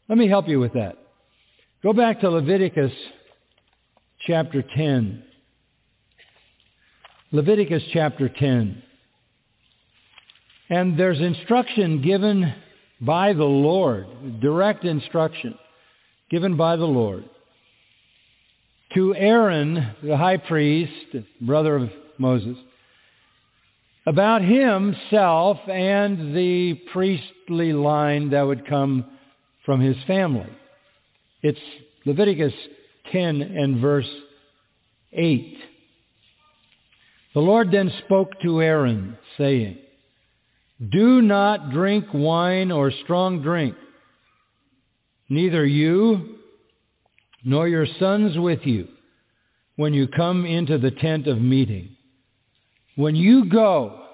Let 0.09 0.19
me 0.19 0.29
help 0.29 0.49
you 0.49 0.59
with 0.59 0.73
that. 0.75 0.97
Go 1.83 1.93
back 1.93 2.21
to 2.21 2.31
Leviticus 2.31 2.93
chapter 4.27 4.63
10. 4.63 5.23
Leviticus 7.33 7.83
chapter 7.93 8.29
10. 8.29 8.83
And 10.71 10.99
there's 10.99 11.21
instruction 11.21 12.03
given 12.03 12.55
by 13.01 13.33
the 13.33 13.45
Lord, 13.45 14.41
direct 14.41 14.85
instruction 14.85 15.59
given 16.31 16.57
by 16.57 16.77
the 16.77 16.87
Lord 16.87 17.25
to 18.95 19.15
Aaron, 19.15 19.95
the 20.03 20.17
high 20.17 20.37
priest, 20.37 20.93
brother 21.41 21.77
of 21.77 21.91
Moses, 22.19 22.57
about 24.07 24.43
himself 24.43 25.59
and 25.69 26.35
the 26.35 26.75
priestly 26.93 27.73
line 27.73 28.31
that 28.31 28.43
would 28.43 28.67
come 28.67 29.05
from 29.65 29.81
his 29.81 29.97
family. 30.07 30.49
It's 31.43 31.59
Leviticus 32.05 32.53
10 33.13 33.41
and 33.43 33.81
verse 33.81 34.09
8. 35.13 35.59
The 37.35 37.41
Lord 37.41 37.71
then 37.71 37.93
spoke 38.05 38.41
to 38.43 38.61
Aaron, 38.61 39.17
saying, 39.39 39.79
Do 40.91 41.23
not 41.23 41.71
drink 41.71 42.07
wine 42.13 42.71
or 42.71 42.91
strong 43.05 43.43
drink, 43.43 43.75
neither 45.29 45.65
you 45.65 46.39
nor 47.45 47.69
your 47.69 47.87
sons 47.99 48.37
with 48.37 48.61
you 48.65 48.89
when 49.77 49.95
you 49.95 50.07
come 50.09 50.45
into 50.45 50.79
the 50.79 50.91
tent 50.91 51.27
of 51.27 51.41
meeting. 51.41 51.97
When 52.97 53.17
you 53.17 53.47
go 53.47 54.05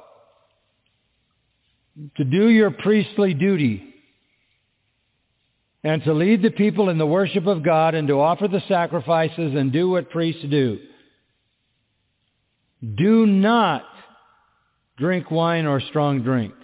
to 2.17 2.25
do 2.25 2.49
your 2.49 2.71
priestly 2.71 3.35
duty 3.35 3.95
and 5.83 6.03
to 6.05 6.12
lead 6.12 6.43
the 6.43 6.51
people 6.51 6.88
in 6.88 6.99
the 6.99 7.07
worship 7.07 7.47
of 7.47 7.64
God 7.64 7.95
and 7.95 8.07
to 8.09 8.21
offer 8.21 8.47
the 8.47 8.62
sacrifices 8.69 9.55
and 9.55 9.73
do 9.73 9.91
what 9.91 10.11
priests 10.11 10.45
do, 10.49 10.79
do 12.97 13.27
not 13.27 13.85
drink 14.97 15.31
wine 15.31 15.67
or 15.67 15.81
strong 15.81 16.23
drink. 16.23 16.55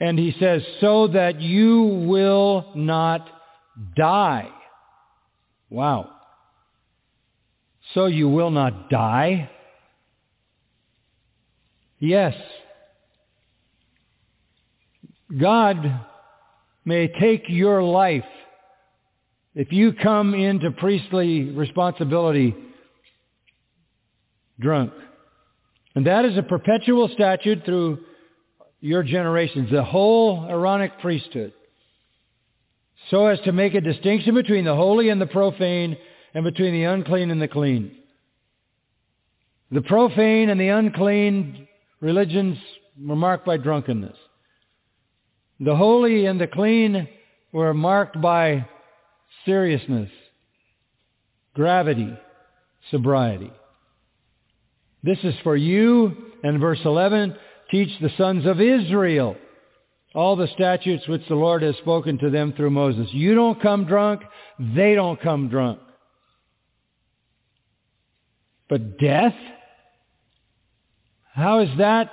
And 0.00 0.18
he 0.18 0.34
says, 0.38 0.62
so 0.80 1.08
that 1.08 1.40
you 1.40 2.04
will 2.06 2.72
not 2.74 3.28
die. 3.96 4.48
Wow. 5.70 6.10
So 7.94 8.06
you 8.06 8.28
will 8.28 8.50
not 8.50 8.90
die? 8.90 9.50
Yes. 11.98 12.34
God 15.36 16.00
may 16.84 17.08
take 17.08 17.44
your 17.48 17.82
life 17.82 18.24
if 19.54 19.72
you 19.72 19.92
come 19.92 20.34
into 20.34 20.70
priestly 20.70 21.44
responsibility 21.44 22.54
drunk. 24.60 24.92
And 25.94 26.06
that 26.06 26.24
is 26.24 26.36
a 26.38 26.42
perpetual 26.42 27.08
statute 27.08 27.64
through 27.64 27.98
your 28.80 29.02
generations, 29.02 29.70
the 29.70 29.82
whole 29.82 30.46
Aaronic 30.48 31.00
priesthood, 31.00 31.52
so 33.10 33.26
as 33.26 33.40
to 33.40 33.52
make 33.52 33.74
a 33.74 33.80
distinction 33.80 34.34
between 34.34 34.64
the 34.64 34.74
holy 34.74 35.08
and 35.08 35.20
the 35.20 35.26
profane 35.26 35.96
and 36.34 36.44
between 36.44 36.72
the 36.72 36.84
unclean 36.84 37.30
and 37.30 37.40
the 37.40 37.48
clean. 37.48 37.96
The 39.70 39.82
profane 39.82 40.50
and 40.50 40.60
the 40.60 40.68
unclean 40.68 41.68
religions 42.00 42.58
were 43.00 43.16
marked 43.16 43.44
by 43.46 43.56
drunkenness. 43.58 44.16
The 45.60 45.76
holy 45.76 46.26
and 46.26 46.40
the 46.40 46.46
clean 46.46 47.08
were 47.52 47.74
marked 47.74 48.20
by 48.20 48.66
seriousness, 49.44 50.10
gravity, 51.54 52.16
sobriety. 52.90 53.52
This 55.02 55.18
is 55.22 55.34
for 55.42 55.56
you, 55.56 56.16
and 56.42 56.60
verse 56.60 56.80
11, 56.84 57.36
teach 57.70 57.90
the 58.00 58.10
sons 58.16 58.46
of 58.46 58.60
Israel 58.60 59.36
all 60.14 60.36
the 60.36 60.48
statutes 60.54 61.06
which 61.06 61.26
the 61.28 61.34
Lord 61.34 61.62
has 61.62 61.76
spoken 61.76 62.18
to 62.18 62.30
them 62.30 62.52
through 62.52 62.70
Moses. 62.70 63.08
You 63.12 63.34
don't 63.34 63.60
come 63.60 63.84
drunk, 63.84 64.22
they 64.58 64.94
don't 64.94 65.20
come 65.20 65.48
drunk. 65.48 65.80
But 68.68 68.98
death? 68.98 69.34
How 71.34 71.60
is 71.60 71.70
that 71.78 72.10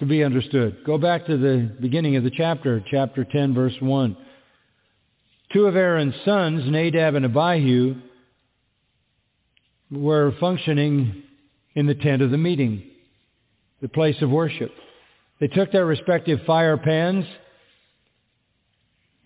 to 0.00 0.06
be 0.06 0.22
understood? 0.22 0.78
Go 0.84 0.98
back 0.98 1.26
to 1.26 1.36
the 1.36 1.74
beginning 1.80 2.16
of 2.16 2.24
the 2.24 2.30
chapter, 2.30 2.84
chapter 2.90 3.24
10, 3.24 3.54
verse 3.54 3.74
1. 3.80 4.16
Two 5.52 5.66
of 5.66 5.76
Aaron's 5.76 6.14
sons, 6.24 6.64
Nadab 6.66 7.14
and 7.14 7.24
Abihu, 7.24 7.94
were 9.90 10.34
functioning 10.40 11.22
in 11.74 11.86
the 11.86 11.94
tent 11.94 12.20
of 12.20 12.30
the 12.30 12.38
meeting, 12.38 12.82
the 13.80 13.88
place 13.88 14.20
of 14.20 14.30
worship. 14.30 14.72
They 15.38 15.46
took 15.46 15.70
their 15.70 15.86
respective 15.86 16.40
fire 16.46 16.76
pans. 16.76 17.24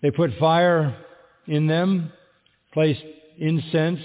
They 0.01 0.11
put 0.11 0.37
fire 0.39 0.95
in 1.47 1.67
them, 1.67 2.11
placed 2.73 3.03
incense 3.39 3.99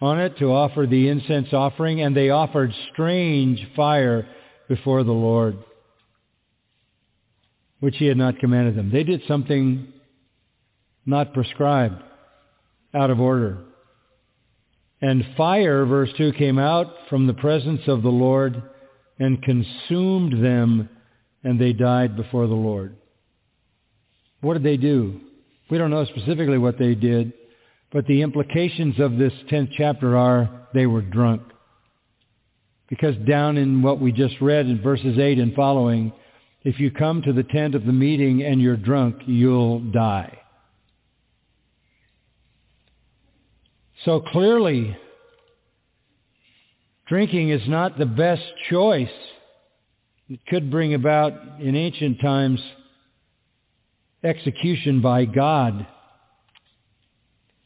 on 0.00 0.20
it 0.20 0.38
to 0.38 0.52
offer 0.52 0.86
the 0.86 1.08
incense 1.08 1.52
offering, 1.52 2.00
and 2.00 2.16
they 2.16 2.30
offered 2.30 2.72
strange 2.92 3.66
fire 3.74 4.28
before 4.68 5.02
the 5.02 5.12
Lord, 5.12 5.58
which 7.80 7.96
he 7.96 8.06
had 8.06 8.16
not 8.16 8.38
commanded 8.38 8.76
them. 8.76 8.90
They 8.90 9.04
did 9.04 9.22
something 9.26 9.92
not 11.04 11.32
prescribed, 11.32 12.02
out 12.94 13.10
of 13.10 13.20
order. 13.20 13.58
And 15.00 15.24
fire, 15.36 15.84
verse 15.84 16.10
2, 16.16 16.32
came 16.32 16.58
out 16.58 16.92
from 17.08 17.26
the 17.26 17.34
presence 17.34 17.82
of 17.86 18.02
the 18.02 18.08
Lord 18.08 18.62
and 19.18 19.42
consumed 19.42 20.44
them, 20.44 20.88
and 21.42 21.60
they 21.60 21.72
died 21.72 22.16
before 22.16 22.46
the 22.46 22.54
Lord. 22.54 22.96
What 24.40 24.54
did 24.54 24.64
they 24.64 24.76
do? 24.76 25.20
We 25.70 25.78
don't 25.78 25.90
know 25.90 26.04
specifically 26.04 26.58
what 26.58 26.78
they 26.78 26.94
did, 26.94 27.32
but 27.92 28.06
the 28.06 28.22
implications 28.22 28.98
of 29.00 29.16
this 29.16 29.32
10th 29.50 29.70
chapter 29.76 30.16
are 30.16 30.68
they 30.74 30.86
were 30.86 31.02
drunk. 31.02 31.42
Because 32.88 33.16
down 33.28 33.56
in 33.56 33.82
what 33.82 34.00
we 34.00 34.12
just 34.12 34.40
read 34.40 34.66
in 34.66 34.82
verses 34.82 35.18
8 35.18 35.38
and 35.38 35.54
following, 35.54 36.12
if 36.64 36.78
you 36.80 36.90
come 36.90 37.22
to 37.22 37.32
the 37.32 37.42
tent 37.44 37.74
of 37.74 37.84
the 37.84 37.92
meeting 37.92 38.42
and 38.42 38.60
you're 38.60 38.76
drunk, 38.76 39.22
you'll 39.26 39.80
die. 39.80 40.38
So 44.04 44.20
clearly, 44.20 44.96
drinking 47.06 47.50
is 47.50 47.66
not 47.68 47.98
the 47.98 48.06
best 48.06 48.42
choice. 48.70 49.08
It 50.28 50.40
could 50.46 50.70
bring 50.70 50.94
about, 50.94 51.32
in 51.60 51.74
ancient 51.74 52.20
times, 52.20 52.60
execution 54.22 55.00
by 55.00 55.24
God 55.24 55.86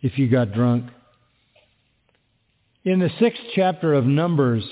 if 0.03 0.19
you 0.19 0.29
got 0.29 0.53
drunk. 0.53 0.91
In 2.85 2.99
the 2.99 3.11
sixth 3.21 3.43
chapter 3.55 3.95
of 3.95 4.05
Numbers, 4.05 4.65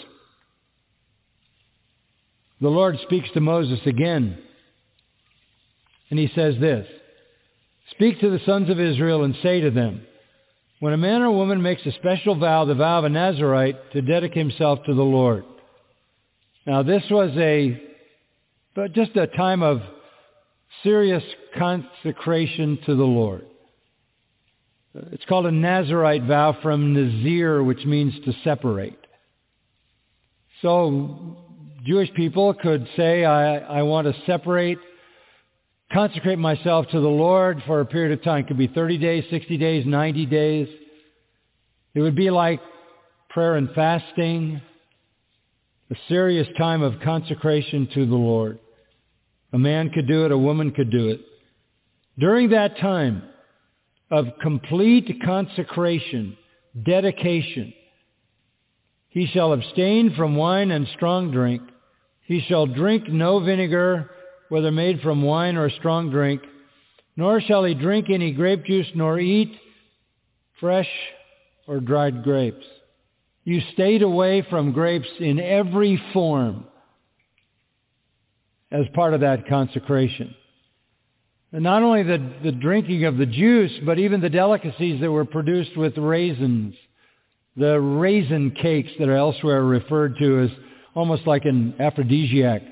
the 2.60 2.68
Lord 2.68 2.98
speaks 3.02 3.28
to 3.34 3.40
Moses 3.40 3.80
again. 3.86 4.38
And 6.10 6.18
he 6.18 6.30
says 6.34 6.56
this, 6.60 6.86
Speak 7.92 8.20
to 8.20 8.30
the 8.30 8.44
sons 8.44 8.68
of 8.68 8.80
Israel 8.80 9.24
and 9.24 9.34
say 9.42 9.60
to 9.60 9.70
them, 9.70 10.02
when 10.80 10.94
a 10.94 10.98
man 10.98 11.20
or 11.20 11.30
woman 11.30 11.60
makes 11.60 11.84
a 11.84 11.92
special 11.92 12.34
vow, 12.36 12.64
the 12.64 12.74
vow 12.74 12.98
of 12.98 13.04
a 13.04 13.10
Nazarite, 13.10 13.92
to 13.92 14.00
dedicate 14.00 14.38
himself 14.38 14.80
to 14.86 14.94
the 14.94 15.02
Lord. 15.02 15.44
Now 16.66 16.82
this 16.82 17.02
was 17.10 17.30
a, 17.36 17.80
but 18.74 18.94
just 18.94 19.14
a 19.16 19.26
time 19.26 19.62
of 19.62 19.82
serious 20.82 21.22
consecration 21.58 22.78
to 22.86 22.96
the 22.96 23.04
Lord. 23.04 23.44
Uh, 24.96 25.02
it's 25.12 25.24
called 25.26 25.46
a 25.46 25.52
Nazarite 25.52 26.24
vow 26.24 26.56
from 26.62 26.94
Nazir, 26.94 27.62
which 27.62 27.84
means 27.84 28.14
to 28.24 28.32
separate. 28.44 28.98
So 30.62 31.36
Jewish 31.84 32.12
people 32.14 32.54
could 32.54 32.86
say, 32.96 33.24
I, 33.24 33.58
I 33.58 33.82
want 33.82 34.06
to 34.06 34.14
separate 34.26 34.78
consecrate 35.92 36.38
myself 36.38 36.86
to 36.88 37.00
the 37.00 37.08
Lord 37.08 37.62
for 37.66 37.80
a 37.80 37.86
period 37.86 38.16
of 38.16 38.24
time. 38.24 38.44
It 38.44 38.48
could 38.48 38.58
be 38.58 38.68
30 38.68 38.98
days, 38.98 39.24
60 39.30 39.56
days, 39.58 39.84
90 39.86 40.26
days. 40.26 40.68
It 41.94 42.00
would 42.00 42.14
be 42.14 42.30
like 42.30 42.60
prayer 43.28 43.56
and 43.56 43.70
fasting, 43.74 44.60
a 45.90 45.94
serious 46.08 46.46
time 46.56 46.82
of 46.82 47.00
consecration 47.00 47.88
to 47.94 48.06
the 48.06 48.14
Lord. 48.14 48.60
A 49.52 49.58
man 49.58 49.90
could 49.90 50.06
do 50.06 50.24
it, 50.24 50.30
a 50.30 50.38
woman 50.38 50.70
could 50.70 50.90
do 50.90 51.08
it. 51.08 51.20
During 52.18 52.50
that 52.50 52.78
time 52.78 53.22
of 54.10 54.26
complete 54.40 55.20
consecration, 55.24 56.36
dedication, 56.82 57.72
he 59.10 59.26
shall 59.26 59.52
abstain 59.52 60.14
from 60.16 60.36
wine 60.36 60.70
and 60.70 60.86
strong 60.94 61.32
drink. 61.32 61.62
He 62.22 62.40
shall 62.48 62.66
drink 62.66 63.08
no 63.08 63.40
vinegar, 63.40 64.08
whether 64.48 64.70
made 64.70 65.00
from 65.00 65.22
wine 65.22 65.56
or 65.56 65.68
strong 65.68 66.10
drink, 66.10 66.42
nor 67.16 67.40
shall 67.40 67.64
he 67.64 67.74
drink 67.74 68.08
any 68.08 68.32
grape 68.32 68.64
juice, 68.64 68.86
nor 68.94 69.18
eat 69.18 69.52
fresh 70.60 70.88
or 71.66 71.80
dried 71.80 72.22
grapes. 72.22 72.64
You 73.44 73.60
stayed 73.72 74.02
away 74.02 74.46
from 74.48 74.72
grapes 74.72 75.08
in 75.18 75.40
every 75.40 76.00
form 76.12 76.66
as 78.70 78.86
part 78.94 79.12
of 79.12 79.22
that 79.22 79.48
consecration. 79.48 80.34
And 81.52 81.64
not 81.64 81.82
only 81.82 82.02
the, 82.02 82.32
the 82.44 82.52
drinking 82.52 83.04
of 83.04 83.16
the 83.16 83.26
juice, 83.26 83.72
but 83.84 83.98
even 83.98 84.20
the 84.20 84.30
delicacies 84.30 85.00
that 85.00 85.10
were 85.10 85.24
produced 85.24 85.76
with 85.76 85.98
raisins. 85.98 86.74
The 87.56 87.80
raisin 87.80 88.52
cakes 88.52 88.90
that 88.98 89.08
are 89.08 89.16
elsewhere 89.16 89.64
referred 89.64 90.16
to 90.18 90.40
as 90.42 90.50
almost 90.94 91.26
like 91.26 91.44
an 91.44 91.74
aphrodisiac. 91.80 92.62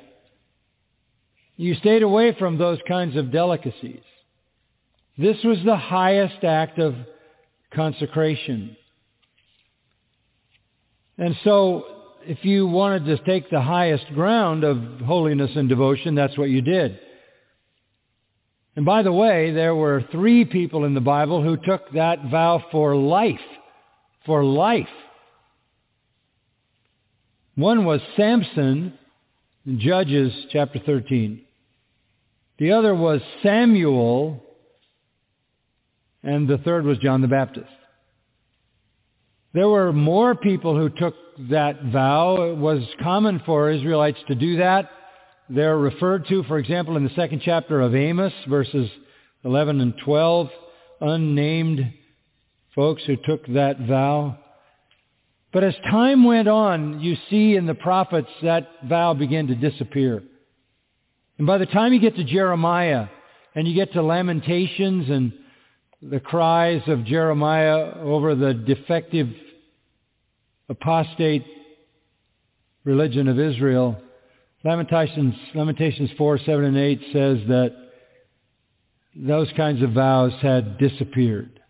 You 1.56 1.74
stayed 1.74 2.04
away 2.04 2.36
from 2.38 2.56
those 2.56 2.78
kinds 2.86 3.16
of 3.16 3.32
delicacies. 3.32 4.02
This 5.16 5.36
was 5.42 5.58
the 5.64 5.76
highest 5.76 6.44
act 6.44 6.78
of 6.78 6.94
consecration. 7.74 8.76
And 11.18 11.36
so 11.42 11.84
if 12.24 12.44
you 12.44 12.68
wanted 12.68 13.06
to 13.06 13.18
take 13.24 13.50
the 13.50 13.60
highest 13.60 14.06
ground 14.14 14.62
of 14.62 14.78
holiness 15.04 15.50
and 15.56 15.68
devotion, 15.68 16.14
that's 16.14 16.38
what 16.38 16.50
you 16.50 16.62
did. 16.62 17.00
And 18.78 18.84
by 18.84 19.02
the 19.02 19.10
way, 19.12 19.50
there 19.50 19.74
were 19.74 20.04
three 20.12 20.44
people 20.44 20.84
in 20.84 20.94
the 20.94 21.00
Bible 21.00 21.42
who 21.42 21.56
took 21.56 21.90
that 21.94 22.30
vow 22.30 22.62
for 22.70 22.94
life. 22.94 23.40
For 24.24 24.44
life. 24.44 24.86
One 27.56 27.84
was 27.84 28.00
Samson 28.16 28.96
in 29.66 29.80
Judges 29.80 30.32
chapter 30.52 30.78
13. 30.78 31.40
The 32.60 32.70
other 32.70 32.94
was 32.94 33.20
Samuel, 33.42 34.44
and 36.22 36.46
the 36.46 36.58
third 36.58 36.84
was 36.84 36.98
John 36.98 37.20
the 37.20 37.26
Baptist. 37.26 37.66
There 39.54 39.68
were 39.68 39.92
more 39.92 40.36
people 40.36 40.78
who 40.78 40.88
took 40.88 41.16
that 41.50 41.82
vow. 41.86 42.52
It 42.52 42.56
was 42.56 42.84
common 43.02 43.42
for 43.44 43.72
Israelites 43.72 44.20
to 44.28 44.36
do 44.36 44.58
that. 44.58 44.88
They're 45.50 45.78
referred 45.78 46.26
to, 46.28 46.42
for 46.44 46.58
example, 46.58 46.96
in 46.96 47.04
the 47.04 47.14
second 47.16 47.42
chapter 47.44 47.80
of 47.80 47.94
Amos, 47.94 48.32
verses 48.48 48.90
11 49.44 49.80
and 49.80 49.94
12, 50.04 50.50
unnamed 51.00 51.92
folks 52.74 53.02
who 53.06 53.16
took 53.16 53.46
that 53.48 53.80
vow. 53.80 54.38
But 55.52 55.64
as 55.64 55.74
time 55.90 56.24
went 56.24 56.48
on, 56.48 57.00
you 57.00 57.16
see 57.30 57.56
in 57.56 57.66
the 57.66 57.74
prophets 57.74 58.28
that 58.42 58.68
vow 58.84 59.14
began 59.14 59.46
to 59.46 59.54
disappear. 59.54 60.22
And 61.38 61.46
by 61.46 61.58
the 61.58 61.66
time 61.66 61.92
you 61.92 62.00
get 62.00 62.16
to 62.16 62.24
Jeremiah 62.24 63.06
and 63.54 63.66
you 63.66 63.74
get 63.74 63.92
to 63.94 64.02
Lamentations 64.02 65.08
and 65.08 65.32
the 66.02 66.20
cries 66.20 66.82
of 66.86 67.04
Jeremiah 67.04 67.94
over 68.02 68.34
the 68.34 68.54
defective 68.54 69.28
apostate 70.68 71.44
religion 72.84 73.28
of 73.28 73.38
Israel. 73.38 74.00
Lamentations, 74.64 75.34
Lamentations 75.54 76.10
4, 76.18 76.38
7, 76.38 76.64
and 76.64 76.76
8 76.76 77.00
says 77.12 77.38
that 77.48 77.76
those 79.14 79.48
kinds 79.56 79.82
of 79.82 79.92
vows 79.92 80.32
had 80.42 80.78
disappeared. 80.78 81.60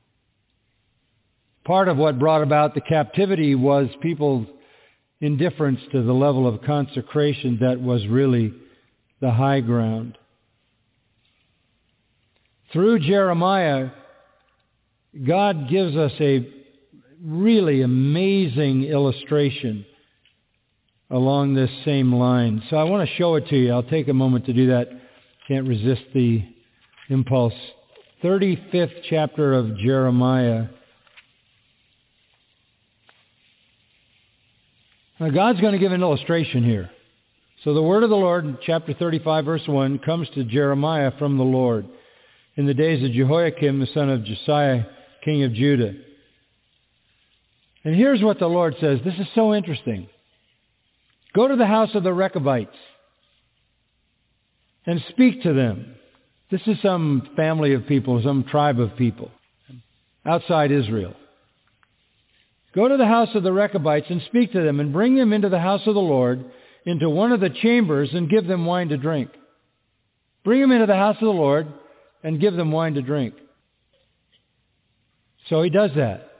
Part 1.64 1.88
of 1.88 1.98
what 1.98 2.18
brought 2.18 2.42
about 2.42 2.74
the 2.74 2.80
captivity 2.80 3.54
was 3.54 3.88
people's 4.00 4.46
indifference 5.20 5.80
to 5.92 6.02
the 6.02 6.12
level 6.12 6.46
of 6.46 6.62
consecration 6.62 7.58
that 7.60 7.80
was 7.80 8.06
really 8.06 8.54
the 9.20 9.30
high 9.30 9.60
ground. 9.60 10.16
Through 12.72 13.00
Jeremiah, 13.00 13.90
God 15.26 15.68
gives 15.68 15.96
us 15.96 16.12
a 16.20 16.48
really 17.22 17.82
amazing 17.82 18.84
illustration 18.84 19.84
along 21.10 21.54
this 21.54 21.70
same 21.84 22.14
line. 22.14 22.62
So 22.68 22.76
I 22.76 22.84
want 22.84 23.08
to 23.08 23.14
show 23.16 23.34
it 23.36 23.48
to 23.48 23.56
you. 23.56 23.72
I'll 23.72 23.82
take 23.82 24.08
a 24.08 24.14
moment 24.14 24.46
to 24.46 24.52
do 24.52 24.68
that. 24.68 24.88
Can't 25.46 25.66
resist 25.66 26.02
the 26.14 26.44
impulse. 27.08 27.54
35th 28.22 29.02
chapter 29.08 29.54
of 29.54 29.76
Jeremiah. 29.78 30.66
Now 35.20 35.30
God's 35.30 35.60
going 35.60 35.72
to 35.72 35.78
give 35.78 35.92
an 35.92 36.02
illustration 36.02 36.64
here. 36.64 36.90
So 37.64 37.74
the 37.74 37.82
word 37.82 38.04
of 38.04 38.10
the 38.10 38.16
Lord, 38.16 38.44
in 38.44 38.58
chapter 38.64 38.94
35, 38.94 39.44
verse 39.44 39.66
1, 39.66 39.98
comes 40.00 40.28
to 40.34 40.44
Jeremiah 40.44 41.10
from 41.18 41.38
the 41.38 41.44
Lord 41.44 41.86
in 42.56 42.66
the 42.66 42.74
days 42.74 43.02
of 43.04 43.12
Jehoiakim, 43.12 43.80
the 43.80 43.88
son 43.94 44.10
of 44.10 44.24
Josiah, 44.24 44.84
king 45.24 45.42
of 45.42 45.52
Judah. 45.52 45.94
And 47.84 47.94
here's 47.94 48.22
what 48.22 48.38
the 48.38 48.46
Lord 48.46 48.74
says. 48.80 49.00
This 49.04 49.14
is 49.14 49.26
so 49.34 49.54
interesting. 49.54 50.08
Go 51.34 51.48
to 51.48 51.56
the 51.56 51.66
house 51.66 51.90
of 51.94 52.02
the 52.02 52.12
Rechabites 52.12 52.76
and 54.86 55.02
speak 55.10 55.42
to 55.42 55.52
them. 55.52 55.94
This 56.50 56.62
is 56.66 56.80
some 56.80 57.28
family 57.36 57.74
of 57.74 57.86
people, 57.86 58.22
some 58.22 58.44
tribe 58.44 58.80
of 58.80 58.96
people 58.96 59.30
outside 60.24 60.72
Israel. 60.72 61.14
Go 62.74 62.88
to 62.88 62.96
the 62.96 63.06
house 63.06 63.28
of 63.34 63.42
the 63.42 63.52
Rechabites 63.52 64.06
and 64.08 64.22
speak 64.22 64.52
to 64.52 64.62
them 64.62 64.80
and 64.80 64.92
bring 64.92 65.14
them 65.16 65.32
into 65.32 65.48
the 65.48 65.58
house 65.58 65.82
of 65.86 65.94
the 65.94 66.00
Lord, 66.00 66.44
into 66.84 67.10
one 67.10 67.32
of 67.32 67.40
the 67.40 67.50
chambers 67.50 68.10
and 68.12 68.30
give 68.30 68.46
them 68.46 68.64
wine 68.64 68.88
to 68.88 68.96
drink. 68.96 69.30
Bring 70.44 70.60
them 70.60 70.72
into 70.72 70.86
the 70.86 70.94
house 70.94 71.16
of 71.16 71.26
the 71.26 71.32
Lord 71.32 71.66
and 72.22 72.40
give 72.40 72.54
them 72.54 72.72
wine 72.72 72.94
to 72.94 73.02
drink. 73.02 73.34
So 75.48 75.62
he 75.62 75.70
does 75.70 75.90
that. 75.96 76.30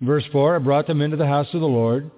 Verse 0.00 0.24
4, 0.32 0.56
I 0.56 0.58
brought 0.58 0.86
them 0.86 1.00
into 1.00 1.16
the 1.16 1.26
house 1.26 1.48
of 1.52 1.60
the 1.60 1.66
Lord. 1.66 2.10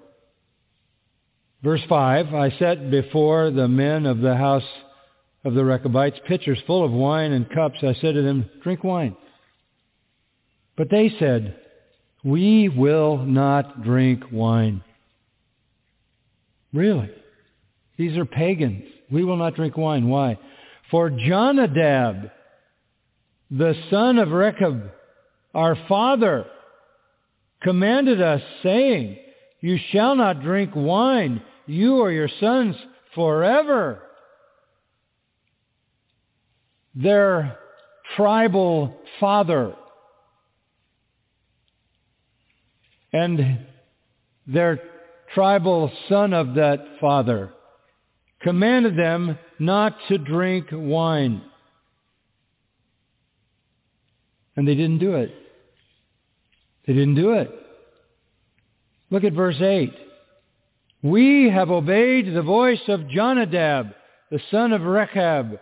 Verse 1.65 1.81
5, 1.89 2.35
I 2.35 2.51
set 2.59 2.91
before 2.91 3.49
the 3.49 3.67
men 3.67 4.05
of 4.05 4.19
the 4.19 4.35
house 4.35 4.61
of 5.43 5.55
the 5.55 5.65
Rechabites 5.65 6.19
pitchers 6.27 6.59
full 6.67 6.85
of 6.85 6.91
wine 6.91 7.31
and 7.31 7.49
cups. 7.49 7.79
I 7.81 7.95
said 7.95 8.13
to 8.13 8.21
them, 8.21 8.47
drink 8.61 8.83
wine. 8.83 9.17
But 10.77 10.91
they 10.91 11.11
said, 11.17 11.59
we 12.23 12.69
will 12.69 13.17
not 13.17 13.81
drink 13.81 14.25
wine. 14.31 14.83
Really? 16.71 17.09
These 17.97 18.15
are 18.15 18.25
pagans. 18.25 18.83
We 19.11 19.23
will 19.23 19.37
not 19.37 19.55
drink 19.55 19.75
wine. 19.75 20.07
Why? 20.07 20.37
For 20.91 21.09
Jonadab, 21.09 22.29
the 23.49 23.73
son 23.89 24.19
of 24.19 24.29
Rechab, 24.29 24.91
our 25.55 25.75
father, 25.87 26.45
commanded 27.63 28.21
us, 28.21 28.43
saying, 28.61 29.17
You 29.61 29.79
shall 29.91 30.15
not 30.15 30.43
drink 30.43 30.69
wine, 30.75 31.41
you 31.65 31.97
or 31.97 32.11
your 32.11 32.29
sons, 32.39 32.75
forever. 33.13 34.01
Their 36.93 37.57
tribal 38.15 38.95
father 39.19 39.75
and 43.15 43.59
their 44.45 44.81
tribal 45.33 45.91
son 46.09 46.33
of 46.33 46.55
that 46.55 46.79
father 46.99 47.51
commanded 48.41 48.97
them 48.97 49.37
not 49.57 49.95
to 50.09 50.17
drink 50.17 50.67
wine. 50.71 51.41
And 54.57 54.67
they 54.67 54.75
didn't 54.75 54.99
do 54.99 55.15
it. 55.15 55.33
They 56.85 56.93
didn't 56.93 57.15
do 57.15 57.33
it. 57.33 57.51
Look 59.09 59.23
at 59.23 59.33
verse 59.33 59.59
8. 59.59 59.93
We 61.05 61.51
have 61.51 61.69
obeyed 61.69 62.33
the 62.33 62.41
voice 62.41 62.81
of 62.87 63.07
Jonadab, 63.07 63.93
the 64.31 64.39
son 64.49 64.73
of 64.73 64.81
Rechab. 64.81 65.59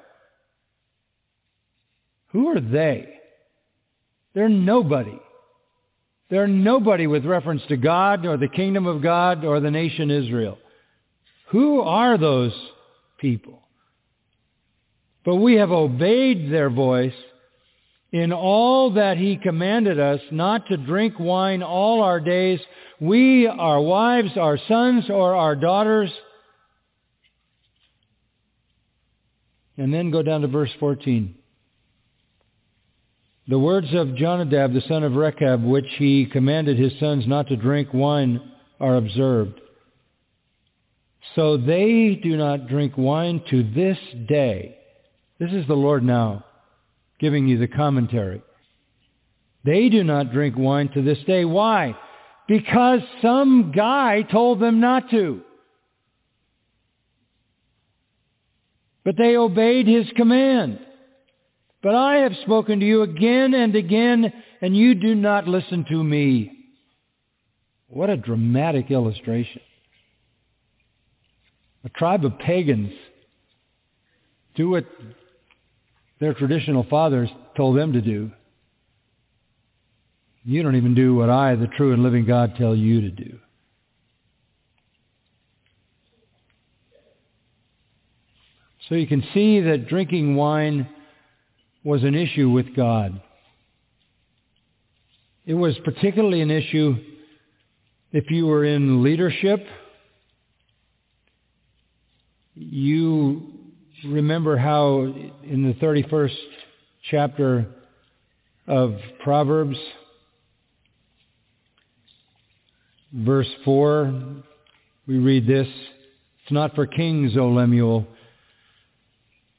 Who 2.27 2.47
are 2.47 2.61
they? 2.61 3.09
They're 4.33 4.47
nobody. 4.47 5.19
They're 6.29 6.47
nobody 6.47 7.07
with 7.07 7.25
reference 7.25 7.61
to 7.67 7.75
God 7.75 8.25
or 8.25 8.37
the 8.37 8.47
kingdom 8.47 8.87
of 8.87 9.03
God 9.03 9.43
or 9.43 9.59
the 9.59 9.69
nation 9.69 10.11
Israel. 10.11 10.59
Who 11.49 11.81
are 11.81 12.17
those 12.17 12.53
people? 13.17 13.59
But 15.25 15.35
we 15.35 15.55
have 15.55 15.71
obeyed 15.71 16.53
their 16.53 16.69
voice 16.69 17.11
in 18.13 18.31
all 18.31 18.91
that 18.91 19.17
he 19.17 19.35
commanded 19.35 19.99
us 19.99 20.21
not 20.31 20.67
to 20.67 20.77
drink 20.77 21.19
wine 21.19 21.63
all 21.63 22.01
our 22.01 22.21
days, 22.21 22.61
we, 22.99 23.47
our 23.47 23.81
wives, 23.81 24.37
our 24.37 24.57
sons, 24.67 25.09
or 25.09 25.35
our 25.35 25.55
daughters. 25.55 26.11
And 29.77 29.93
then 29.93 30.11
go 30.11 30.21
down 30.21 30.41
to 30.41 30.47
verse 30.47 30.71
14. 30.79 31.35
The 33.47 33.59
words 33.59 33.87
of 33.93 34.15
Jonadab, 34.15 34.73
the 34.73 34.83
son 34.87 35.03
of 35.03 35.13
Rechab, 35.13 35.63
which 35.63 35.87
he 35.97 36.25
commanded 36.25 36.79
his 36.79 36.97
sons 36.99 37.27
not 37.27 37.47
to 37.47 37.57
drink 37.57 37.89
wine, 37.93 38.39
are 38.79 38.95
observed. 38.95 39.59
So 41.35 41.57
they 41.57 42.19
do 42.21 42.37
not 42.37 42.67
drink 42.67 42.93
wine 42.97 43.43
to 43.49 43.63
this 43.63 43.97
day. 44.27 44.77
This 45.39 45.51
is 45.51 45.67
the 45.67 45.73
Lord 45.73 46.03
now 46.03 46.45
giving 47.19 47.47
you 47.47 47.57
the 47.57 47.67
commentary. 47.67 48.41
They 49.63 49.89
do 49.89 50.03
not 50.03 50.31
drink 50.31 50.57
wine 50.57 50.89
to 50.89 51.01
this 51.01 51.19
day. 51.25 51.45
Why? 51.45 51.95
Because 52.47 52.99
some 53.21 53.71
guy 53.75 54.21
told 54.21 54.59
them 54.59 54.79
not 54.79 55.09
to. 55.11 55.41
But 59.05 59.17
they 59.17 59.35
obeyed 59.35 59.87
his 59.87 60.07
command. 60.15 60.79
But 61.81 61.95
I 61.95 62.19
have 62.19 62.33
spoken 62.43 62.79
to 62.79 62.85
you 62.85 63.01
again 63.01 63.53
and 63.53 63.75
again, 63.75 64.31
and 64.61 64.75
you 64.75 64.95
do 64.95 65.15
not 65.15 65.47
listen 65.47 65.85
to 65.89 66.03
me. 66.03 66.51
What 67.87 68.09
a 68.09 68.17
dramatic 68.17 68.89
illustration. 68.89 69.61
A 71.83 71.89
tribe 71.89 72.23
of 72.23 72.39
pagans 72.39 72.93
do 74.55 74.69
what 74.69 74.85
their 76.19 76.33
traditional 76.33 76.85
fathers 76.89 77.29
told 77.57 77.77
them 77.77 77.93
to 77.93 78.01
do. 78.01 78.31
You 80.45 80.61
don't 80.61 80.75
even 80.75 80.93
do 80.93 81.15
what 81.15 81.29
I, 81.29 81.55
the 81.55 81.67
true 81.67 81.93
and 81.93 82.03
living 82.03 82.25
God, 82.25 82.55
tell 82.57 82.75
you 82.75 83.01
to 83.01 83.09
do. 83.09 83.39
So 88.89 88.95
you 88.95 89.07
can 89.07 89.23
see 89.33 89.61
that 89.61 89.87
drinking 89.87 90.35
wine 90.35 90.89
was 91.83 92.03
an 92.03 92.15
issue 92.15 92.49
with 92.49 92.75
God. 92.75 93.21
It 95.45 95.53
was 95.53 95.77
particularly 95.85 96.41
an 96.41 96.51
issue 96.51 96.95
if 98.11 98.29
you 98.29 98.45
were 98.45 98.65
in 98.65 99.01
leadership. 99.01 99.65
You 102.55 103.53
remember 104.05 104.57
how 104.57 105.01
in 105.43 105.63
the 105.63 105.73
31st 105.85 106.35
chapter 107.09 107.65
of 108.67 108.95
Proverbs, 109.23 109.77
verse 113.13 113.49
4, 113.63 114.43
we 115.07 115.17
read 115.17 115.45
this, 115.47 115.67
It's 116.43 116.51
not 116.51 116.75
for 116.75 116.87
kings, 116.87 117.37
O 117.37 117.47
Lemuel. 117.49 118.07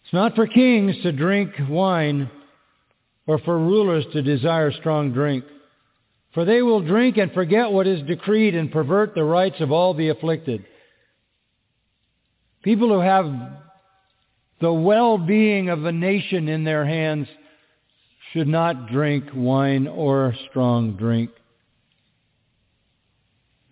It's 0.05 0.13
not 0.13 0.35
for 0.35 0.47
kings 0.47 0.97
to 1.03 1.13
drink 1.13 1.53
wine 1.69 2.31
or 3.27 3.39
for 3.39 3.59
rulers 3.59 4.05
to 4.13 4.23
desire 4.23 4.71
strong 4.73 5.13
drink. 5.13 5.45
For 6.35 6.45
they 6.45 6.63
will 6.63 6.81
drink 6.81 7.17
and 7.17 7.33
forget 7.33 7.71
what 7.71 7.87
is 7.87 8.03
decreed 8.07 8.55
and 8.55 8.71
pervert 8.71 9.15
the 9.15 9.25
rights 9.25 9.61
of 9.61 9.71
all 9.71 9.95
the 9.95 10.09
afflicted. 10.09 10.67
People 12.63 12.89
who 12.89 13.01
have 13.01 13.33
the 14.61 14.73
well-being 14.73 15.69
of 15.69 15.85
a 15.85 15.93
nation 15.93 16.49
in 16.49 16.65
their 16.65 16.85
hands 16.85 17.29
should 18.33 18.49
not 18.49 18.89
drink 18.89 19.27
wine 19.33 19.87
or 19.87 20.35
strong 20.51 20.97
drink. 20.97 21.31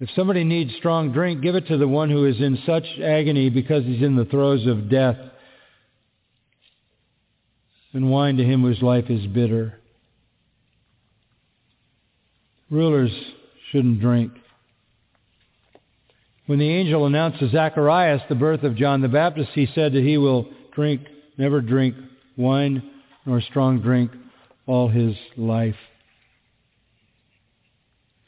If 0.03 0.11
somebody 0.17 0.43
needs 0.43 0.75
strong 0.79 1.13
drink, 1.13 1.43
give 1.43 1.55
it 1.55 1.69
to 1.69 1.79
the 1.79 1.87
one 1.87 2.11
who 2.11 2.25
is 2.25 2.41
in 2.41 2.59
such 2.67 2.83
agony 3.01 3.51
because 3.51 3.85
he's 3.85 4.03
in 4.03 4.17
the 4.17 4.25
throes 4.25 4.67
of 4.67 4.91
death. 4.91 5.17
And 7.93 8.11
wine 8.11 8.37
to 8.39 8.45
him 8.45 8.63
whose 8.63 8.83
life 8.83 9.05
is 9.11 9.25
bitter. 9.29 9.79
Rulers 12.69 13.13
shouldn't 13.71 14.01
drink. 14.01 14.33
When 16.47 16.59
the 16.59 16.69
angel 16.69 17.07
announced 17.07 17.39
to 17.39 17.51
Zacharias 17.51 18.23
the 18.29 18.35
birth 18.35 18.65
of 18.65 18.75
John 18.75 19.03
the 19.03 19.09
Baptist, 19.09 19.51
he 19.55 19.69
said 19.73 19.93
that 19.93 20.03
he 20.03 20.19
will 20.19 20.49
drink, 20.75 21.03
never 21.39 21.61
drink 21.61 21.95
wine 22.37 22.91
nor 23.25 23.41
strong 23.41 23.81
drink 23.81 24.11
all 24.67 24.89
his 24.89 25.15
life. 25.37 25.77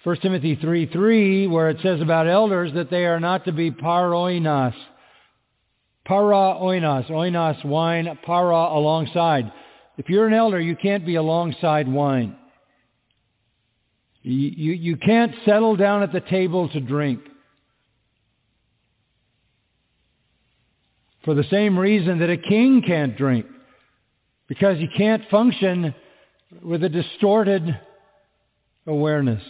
1 0.04 0.16
Timothy 0.20 0.54
3, 0.56 0.86
3, 0.86 1.46
where 1.46 1.70
it 1.70 1.78
says 1.82 2.02
about 2.02 2.28
elders 2.28 2.70
that 2.74 2.90
they 2.90 3.06
are 3.06 3.18
not 3.18 3.46
to 3.46 3.52
be 3.52 3.70
paroinos. 3.70 4.74
Para 6.04 6.58
oinos, 6.60 7.10
oinos, 7.10 7.64
wine, 7.64 8.18
para, 8.22 8.52
alongside. 8.52 9.50
If 9.96 10.10
you're 10.10 10.26
an 10.26 10.34
elder, 10.34 10.60
you 10.60 10.76
can't 10.76 11.06
be 11.06 11.14
alongside 11.14 11.88
wine. 11.88 12.36
You, 14.20 14.50
you, 14.54 14.72
you 14.72 14.96
can't 14.98 15.34
settle 15.46 15.74
down 15.74 16.02
at 16.02 16.12
the 16.12 16.20
table 16.20 16.68
to 16.68 16.80
drink. 16.80 17.20
For 21.24 21.32
the 21.32 21.44
same 21.44 21.78
reason 21.78 22.18
that 22.18 22.28
a 22.28 22.36
king 22.36 22.82
can't 22.86 23.16
drink. 23.16 23.46
Because 24.48 24.76
he 24.76 24.88
can't 24.98 25.22
function 25.30 25.94
with 26.62 26.84
a 26.84 26.90
distorted 26.90 27.80
awareness. 28.86 29.42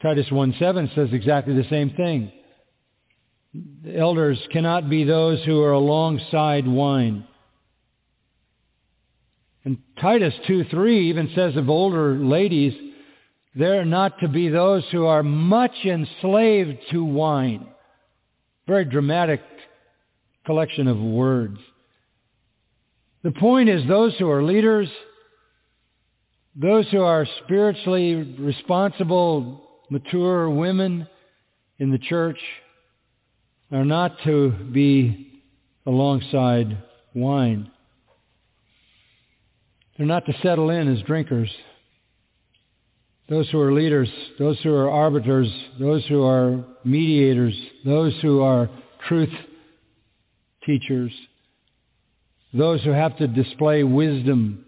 Titus 0.00 0.26
1.7 0.30 0.94
says 0.94 1.08
exactly 1.12 1.54
the 1.54 1.68
same 1.68 1.90
thing. 1.90 2.30
The 3.82 3.96
elders 3.96 4.38
cannot 4.52 4.88
be 4.88 5.04
those 5.04 5.42
who 5.44 5.60
are 5.62 5.72
alongside 5.72 6.68
wine. 6.68 7.24
And 9.64 9.78
Titus 10.00 10.34
2.3 10.48 10.92
even 11.02 11.30
says 11.34 11.56
of 11.56 11.68
older 11.68 12.14
ladies, 12.14 12.74
they're 13.56 13.84
not 13.84 14.20
to 14.20 14.28
be 14.28 14.48
those 14.48 14.84
who 14.92 15.06
are 15.06 15.24
much 15.24 15.74
enslaved 15.84 16.78
to 16.92 17.04
wine. 17.04 17.66
Very 18.68 18.84
dramatic 18.84 19.42
collection 20.46 20.86
of 20.86 20.98
words. 20.98 21.58
The 23.24 23.32
point 23.32 23.68
is 23.68 23.86
those 23.88 24.16
who 24.18 24.30
are 24.30 24.44
leaders, 24.44 24.88
those 26.54 26.86
who 26.90 27.00
are 27.00 27.26
spiritually 27.44 28.14
responsible 28.38 29.67
mature 29.90 30.50
women 30.50 31.08
in 31.78 31.90
the 31.90 31.98
church 31.98 32.38
are 33.70 33.84
not 33.84 34.16
to 34.24 34.50
be 34.72 35.42
alongside 35.86 36.78
wine. 37.14 37.70
They're 39.96 40.06
not 40.06 40.26
to 40.26 40.32
settle 40.42 40.70
in 40.70 40.94
as 40.94 41.02
drinkers. 41.02 41.50
Those 43.28 43.48
who 43.50 43.60
are 43.60 43.72
leaders, 43.72 44.08
those 44.38 44.58
who 44.62 44.74
are 44.74 44.90
arbiters, 44.90 45.52
those 45.78 46.06
who 46.06 46.24
are 46.24 46.64
mediators, 46.84 47.54
those 47.84 48.14
who 48.22 48.40
are 48.40 48.70
truth 49.06 49.32
teachers, 50.64 51.12
those 52.54 52.82
who 52.82 52.90
have 52.90 53.16
to 53.18 53.26
display 53.26 53.82
wisdom 53.82 54.64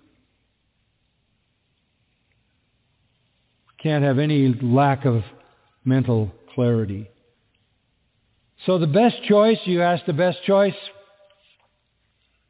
can't 3.83 4.05
have 4.05 4.19
any 4.19 4.55
lack 4.63 5.05
of 5.05 5.23
mental 5.85 6.31
clarity. 6.55 7.09
So 8.67 8.79
the 8.79 8.87
best 8.87 9.23
choice, 9.25 9.59
you 9.65 9.83
ask 9.83 10.05
the 10.05 10.13
best 10.13 10.39
choice, 10.45 10.75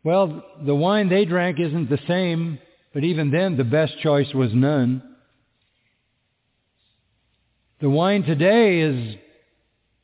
well, 0.02 0.42
the 0.64 0.74
wine 0.74 1.08
they 1.08 1.24
drank 1.24 1.60
isn't 1.60 1.90
the 1.90 2.00
same, 2.08 2.58
but 2.92 3.04
even 3.04 3.30
then 3.30 3.56
the 3.56 3.64
best 3.64 3.98
choice 4.02 4.32
was 4.34 4.50
none. 4.52 5.02
The 7.80 7.90
wine 7.90 8.24
today 8.24 8.80
is 8.80 9.16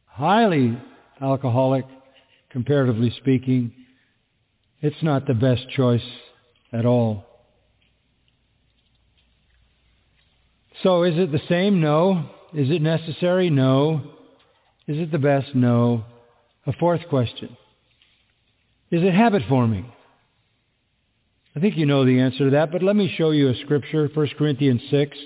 highly 0.07 0.79
alcoholic, 1.21 1.85
comparatively 2.51 3.11
speaking. 3.19 3.73
It's 4.81 5.03
not 5.03 5.27
the 5.27 5.35
best 5.35 5.69
choice 5.71 6.07
at 6.73 6.87
all. 6.87 7.25
So 10.83 11.05
is 11.05 11.15
it 11.17 11.33
the 11.33 11.41
same? 11.49 11.81
No. 11.81 12.31
Is 12.55 12.71
it 12.71 12.83
necessary? 12.83 13.51
No. 13.51 14.03
Is 14.87 14.99
it 14.99 15.11
the 15.11 15.19
best? 15.19 15.55
No. 15.55 16.05
A 16.67 16.73
fourth 16.73 17.03
question. 17.09 17.57
Is 18.91 19.03
it 19.03 19.15
habit 19.15 19.43
forming? 19.49 19.93
I 21.55 21.61
think 21.61 21.77
you 21.77 21.87
know 21.87 22.05
the 22.05 22.21
answer 22.21 22.45
to 22.45 22.51
that, 22.51 22.71
but 22.71 22.83
let 22.83 22.95
me 22.95 23.13
show 23.17 23.31
you 23.31 23.49
a 23.49 23.57
scripture, 23.57 24.09
1 24.13 24.29
Corinthians 24.37 24.83
6. 24.91 25.17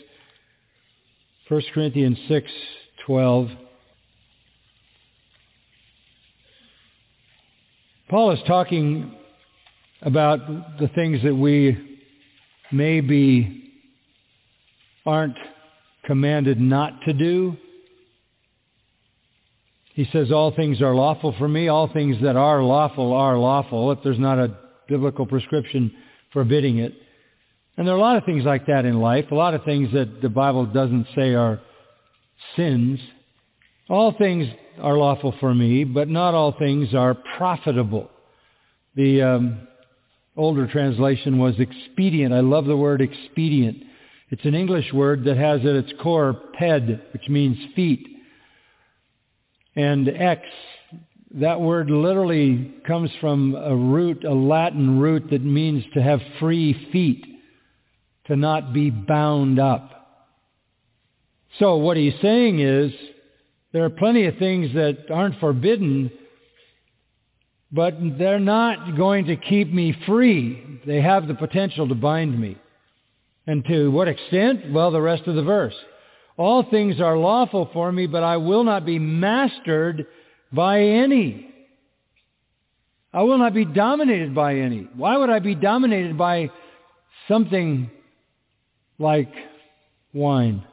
1 1.48 1.62
Corinthians 1.74 2.18
6, 2.28 2.50
12. 3.06 3.48
Paul 8.08 8.30
is 8.32 8.38
talking 8.46 9.12
about 10.02 10.78
the 10.78 10.88
things 10.88 11.22
that 11.24 11.34
we 11.34 11.98
may 12.72 13.00
be 13.00 13.59
aren't 15.10 15.36
commanded 16.04 16.60
not 16.60 17.02
to 17.06 17.12
do. 17.12 17.56
He 19.94 20.08
says, 20.12 20.32
all 20.32 20.54
things 20.54 20.80
are 20.80 20.94
lawful 20.94 21.34
for 21.36 21.48
me. 21.48 21.68
All 21.68 21.92
things 21.92 22.16
that 22.22 22.36
are 22.36 22.62
lawful 22.62 23.12
are 23.12 23.36
lawful 23.36 23.92
if 23.92 23.98
there's 24.02 24.18
not 24.18 24.38
a 24.38 24.56
biblical 24.88 25.26
prescription 25.26 25.92
forbidding 26.32 26.78
it. 26.78 26.94
And 27.76 27.86
there 27.86 27.94
are 27.94 27.98
a 27.98 28.00
lot 28.00 28.16
of 28.16 28.24
things 28.24 28.44
like 28.44 28.66
that 28.66 28.84
in 28.84 29.00
life, 29.00 29.26
a 29.30 29.34
lot 29.34 29.54
of 29.54 29.64
things 29.64 29.92
that 29.92 30.22
the 30.22 30.28
Bible 30.28 30.66
doesn't 30.66 31.06
say 31.14 31.34
are 31.34 31.60
sins. 32.56 33.00
All 33.88 34.12
things 34.16 34.46
are 34.80 34.96
lawful 34.96 35.34
for 35.40 35.54
me, 35.54 35.84
but 35.84 36.08
not 36.08 36.34
all 36.34 36.52
things 36.58 36.94
are 36.94 37.14
profitable. 37.36 38.10
The 38.96 39.22
um, 39.22 39.68
older 40.36 40.66
translation 40.66 41.38
was 41.38 41.54
expedient. 41.58 42.32
I 42.32 42.40
love 42.40 42.66
the 42.66 42.76
word 42.76 43.00
expedient. 43.00 43.82
It's 44.30 44.44
an 44.44 44.54
English 44.54 44.92
word 44.92 45.24
that 45.24 45.36
has 45.36 45.60
at 45.60 45.74
its 45.74 45.92
core 46.00 46.34
ped, 46.54 47.12
which 47.12 47.28
means 47.28 47.58
feet. 47.74 48.06
And 49.74 50.08
ex, 50.08 50.42
that 51.32 51.60
word 51.60 51.90
literally 51.90 52.74
comes 52.86 53.10
from 53.20 53.56
a 53.56 53.74
root, 53.74 54.22
a 54.22 54.32
Latin 54.32 55.00
root 55.00 55.30
that 55.30 55.42
means 55.42 55.84
to 55.94 56.02
have 56.02 56.20
free 56.38 56.88
feet, 56.92 57.24
to 58.26 58.36
not 58.36 58.72
be 58.72 58.90
bound 58.90 59.58
up. 59.58 60.28
So 61.58 61.76
what 61.76 61.96
he's 61.96 62.14
saying 62.22 62.60
is, 62.60 62.92
there 63.72 63.84
are 63.84 63.90
plenty 63.90 64.26
of 64.26 64.36
things 64.38 64.72
that 64.74 65.10
aren't 65.10 65.40
forbidden, 65.40 66.12
but 67.72 67.94
they're 68.18 68.38
not 68.38 68.96
going 68.96 69.26
to 69.26 69.36
keep 69.36 69.72
me 69.72 69.96
free. 70.06 70.80
They 70.86 71.00
have 71.00 71.26
the 71.26 71.34
potential 71.34 71.88
to 71.88 71.94
bind 71.96 72.40
me. 72.40 72.56
And 73.50 73.64
to 73.64 73.90
what 73.90 74.06
extent? 74.06 74.70
Well, 74.70 74.92
the 74.92 75.00
rest 75.00 75.26
of 75.26 75.34
the 75.34 75.42
verse. 75.42 75.74
All 76.36 76.62
things 76.70 77.00
are 77.00 77.16
lawful 77.16 77.68
for 77.72 77.90
me, 77.90 78.06
but 78.06 78.22
I 78.22 78.36
will 78.36 78.62
not 78.62 78.86
be 78.86 79.00
mastered 79.00 80.06
by 80.52 80.78
any. 80.80 81.52
I 83.12 83.24
will 83.24 83.38
not 83.38 83.52
be 83.52 83.64
dominated 83.64 84.36
by 84.36 84.54
any. 84.54 84.86
Why 84.94 85.16
would 85.16 85.30
I 85.30 85.40
be 85.40 85.56
dominated 85.56 86.16
by 86.16 86.52
something 87.26 87.90
like 89.00 89.32
wine? 90.12 90.64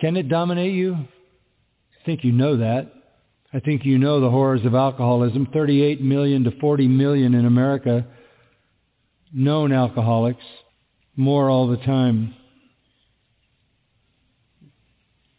Can 0.00 0.16
it 0.16 0.28
dominate 0.28 0.74
you? 0.74 0.94
I 0.94 2.04
think 2.04 2.24
you 2.24 2.32
know 2.32 2.56
that. 2.56 2.92
I 3.54 3.60
think 3.60 3.84
you 3.84 3.98
know 3.98 4.20
the 4.20 4.30
horrors 4.30 4.66
of 4.66 4.74
alcoholism. 4.74 5.46
38 5.52 6.00
million 6.00 6.42
to 6.42 6.50
40 6.58 6.88
million 6.88 7.34
in 7.34 7.46
America 7.46 8.04
known 9.32 9.72
alcoholics, 9.72 10.44
more 11.16 11.48
all 11.48 11.68
the 11.68 11.76
time. 11.78 12.34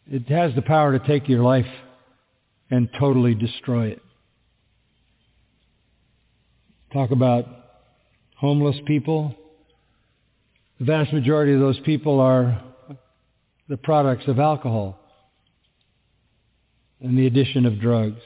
It 0.10 0.28
has 0.30 0.54
the 0.56 0.62
power 0.62 0.98
to 0.98 1.08
take 1.08 1.28
your 1.30 1.44
life 1.44 1.66
and 2.70 2.90
totally 3.00 3.36
destroy 3.36 3.88
it. 3.88 4.02
Talk 6.94 7.12
about 7.12 7.46
homeless 8.36 8.76
people. 8.86 9.36
The 10.80 10.86
vast 10.86 11.14
majority 11.14 11.54
of 11.54 11.60
those 11.60 11.80
people 11.82 12.20
are 12.20 12.62
the 13.70 13.78
products 13.78 14.28
of 14.28 14.40
alcohol 14.40 15.00
and 17.00 17.18
the 17.18 17.28
addition 17.28 17.66
of 17.66 17.80
drugs. 17.80 18.20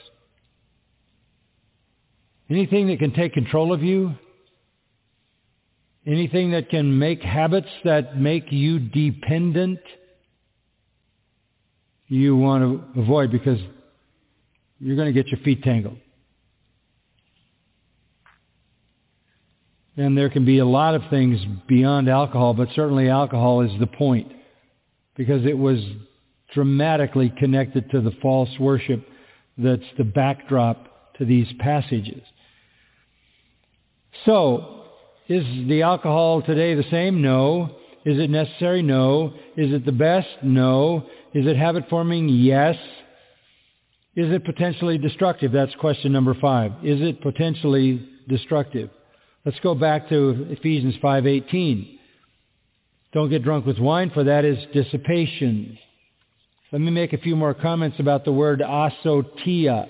Anything 2.49 2.87
that 2.87 2.99
can 2.99 3.13
take 3.13 3.33
control 3.33 3.73
of 3.73 3.83
you 3.83 4.15
anything 6.05 6.51
that 6.51 6.69
can 6.69 6.97
make 6.97 7.21
habits 7.21 7.67
that 7.83 8.17
make 8.17 8.51
you 8.51 8.79
dependent, 8.79 9.79
you 12.07 12.35
want 12.35 12.63
to 12.95 13.01
avoid 13.01 13.31
because 13.31 13.59
you're 14.79 14.95
going 14.95 15.13
to 15.13 15.23
get 15.23 15.31
your 15.31 15.39
feet 15.41 15.63
tangled. 15.63 15.97
And 19.97 20.17
there 20.17 20.29
can 20.29 20.45
be 20.45 20.59
a 20.59 20.65
lot 20.65 20.93
of 20.93 21.03
things 21.09 21.39
beyond 21.67 22.09
alcohol, 22.09 22.53
but 22.53 22.67
certainly 22.75 23.09
alcohol 23.09 23.61
is 23.61 23.71
the 23.79 23.87
point 23.87 24.31
because 25.15 25.45
it 25.45 25.57
was 25.57 25.79
dramatically 26.53 27.33
connected 27.37 27.89
to 27.91 28.01
the 28.01 28.11
false 28.21 28.49
worship 28.59 29.07
that's 29.57 29.83
the 29.97 30.03
backdrop 30.03 31.15
to 31.17 31.25
these 31.25 31.47
passages. 31.59 32.21
So, 34.25 34.84
is 35.27 35.43
the 35.67 35.81
alcohol 35.81 36.41
today 36.41 36.75
the 36.75 36.85
same? 36.91 37.21
No. 37.21 37.77
Is 38.05 38.19
it 38.19 38.29
necessary? 38.29 38.81
No. 38.81 39.33
Is 39.57 39.73
it 39.73 39.85
the 39.85 39.91
best? 39.91 40.27
No. 40.43 41.07
Is 41.33 41.47
it 41.47 41.57
habit 41.57 41.89
forming? 41.89 42.29
Yes. 42.29 42.75
Is 44.15 44.31
it 44.31 44.45
potentially 44.45 44.97
destructive? 44.97 45.51
That's 45.51 45.73
question 45.75 46.11
number 46.11 46.35
five. 46.35 46.71
Is 46.83 47.01
it 47.01 47.21
potentially 47.21 48.07
destructive? 48.29 48.89
Let's 49.43 49.59
go 49.59 49.75
back 49.75 50.09
to 50.09 50.47
Ephesians 50.51 50.95
5.18. 51.03 51.99
Don't 53.13 53.29
get 53.29 53.43
drunk 53.43 53.65
with 53.65 53.79
wine, 53.79 54.11
for 54.11 54.23
that 54.23 54.45
is 54.45 54.57
dissipation. 54.73 55.77
Let 56.71 56.81
me 56.81 56.91
make 56.91 57.13
a 57.13 57.17
few 57.17 57.35
more 57.35 57.53
comments 57.53 57.99
about 57.99 58.25
the 58.25 58.31
word 58.31 58.61
asotia. 58.61 59.87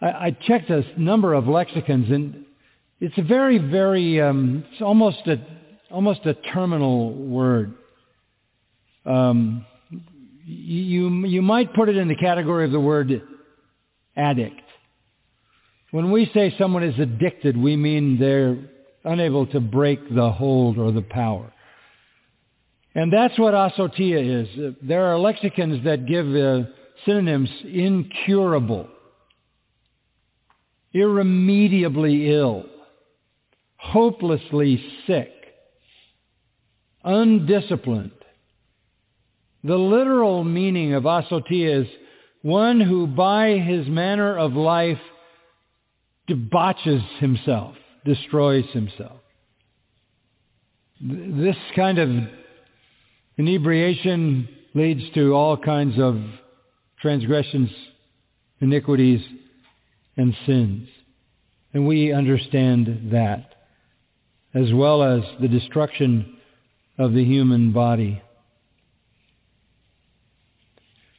I, 0.00 0.06
I 0.06 0.36
checked 0.46 0.70
a 0.70 0.84
number 1.00 1.34
of 1.34 1.46
lexicons, 1.46 2.10
and 2.10 2.43
it's 3.04 3.18
a 3.18 3.22
very, 3.22 3.58
very, 3.58 4.18
um, 4.18 4.64
it's 4.72 4.80
almost 4.80 5.18
a, 5.26 5.36
almost 5.90 6.24
a 6.24 6.32
terminal 6.32 7.12
word. 7.12 7.74
Um, 9.04 9.66
you, 10.46 11.26
you 11.26 11.42
might 11.42 11.74
put 11.74 11.90
it 11.90 11.98
in 11.98 12.08
the 12.08 12.16
category 12.16 12.64
of 12.64 12.72
the 12.72 12.80
word 12.80 13.12
addict. 14.16 14.62
When 15.90 16.10
we 16.10 16.30
say 16.32 16.54
someone 16.56 16.82
is 16.82 16.98
addicted, 16.98 17.58
we 17.58 17.76
mean 17.76 18.18
they're 18.18 18.56
unable 19.04 19.48
to 19.48 19.60
break 19.60 20.00
the 20.14 20.30
hold 20.30 20.78
or 20.78 20.90
the 20.90 21.02
power. 21.02 21.52
And 22.94 23.12
that's 23.12 23.38
what 23.38 23.52
asotia 23.52 24.42
is. 24.42 24.76
There 24.80 25.04
are 25.12 25.18
lexicons 25.18 25.84
that 25.84 26.06
give 26.06 26.26
uh, 26.34 26.70
synonyms 27.04 27.50
incurable, 27.64 28.88
irremediably 30.94 32.34
ill, 32.34 32.64
hopelessly 33.84 34.82
sick, 35.06 35.30
undisciplined. 37.04 38.10
The 39.62 39.76
literal 39.76 40.44
meaning 40.44 40.94
of 40.94 41.04
asotia 41.04 41.82
is 41.82 41.88
one 42.42 42.80
who 42.80 43.06
by 43.06 43.58
his 43.58 43.86
manner 43.86 44.36
of 44.36 44.52
life 44.54 44.98
debauches 46.28 47.02
himself, 47.18 47.74
destroys 48.04 48.66
himself. 48.72 49.20
This 51.00 51.56
kind 51.76 51.98
of 51.98 52.10
inebriation 53.36 54.48
leads 54.74 55.02
to 55.14 55.34
all 55.34 55.56
kinds 55.56 55.98
of 55.98 56.20
transgressions, 57.00 57.70
iniquities, 58.60 59.20
and 60.16 60.34
sins. 60.46 60.88
And 61.72 61.86
we 61.86 62.12
understand 62.12 63.10
that, 63.12 63.53
as 64.54 64.72
well 64.72 65.02
as 65.02 65.22
the 65.40 65.48
destruction 65.48 66.36
of 66.96 67.12
the 67.12 67.24
human 67.24 67.72
body. 67.72 68.22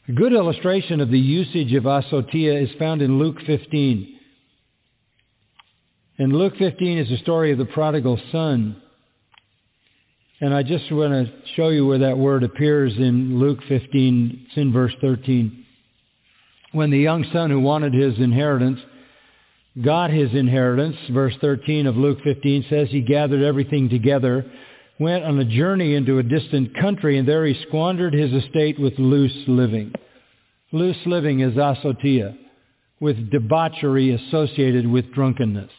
A 0.07 0.11
good 0.11 0.33
illustration 0.33 1.01
of 1.01 1.09
the 1.09 1.19
usage 1.19 1.73
of 1.73 1.83
asotia 1.83 2.63
is 2.63 2.69
found 2.77 3.01
in 3.01 3.17
Luke 3.17 3.37
15. 3.45 4.19
And 6.17 6.31
Luke 6.31 6.53
15 6.57 6.97
is 6.99 7.09
the 7.09 7.17
story 7.17 7.51
of 7.51 7.57
the 7.57 7.65
prodigal 7.65 8.19
son. 8.31 8.81
And 10.39 10.53
I 10.53 10.63
just 10.63 10.91
want 10.91 11.11
to 11.11 11.33
show 11.55 11.69
you 11.69 11.87
where 11.87 11.99
that 11.99 12.17
word 12.17 12.43
appears 12.43 12.93
in 12.95 13.39
Luke 13.39 13.59
15. 13.67 14.45
It's 14.47 14.57
in 14.57 14.71
verse 14.71 14.93
13. 15.01 15.65
When 16.71 16.91
the 16.91 16.99
young 16.99 17.25
son 17.33 17.49
who 17.49 17.59
wanted 17.59 17.93
his 17.93 18.17
inheritance 18.19 18.79
got 19.83 20.09
his 20.09 20.33
inheritance, 20.33 20.95
verse 21.11 21.33
13 21.41 21.87
of 21.87 21.97
Luke 21.97 22.19
15 22.23 22.65
says 22.69 22.87
he 22.89 23.01
gathered 23.01 23.43
everything 23.43 23.89
together, 23.89 24.45
went 24.99 25.25
on 25.25 25.37
a 25.39 25.45
journey 25.45 25.95
into 25.95 26.17
a 26.19 26.23
distant 26.23 26.75
country, 26.79 27.17
and 27.17 27.27
there 27.27 27.45
he 27.45 27.61
squandered 27.67 28.13
his 28.13 28.31
estate 28.31 28.79
with 28.79 28.97
loose 28.97 29.35
living. 29.47 29.93
Loose 30.71 30.97
living 31.05 31.41
is 31.41 31.55
asotia, 31.55 32.37
with 33.01 33.29
debauchery 33.29 34.11
associated 34.11 34.87
with 34.87 35.13
drunkenness. 35.13 35.71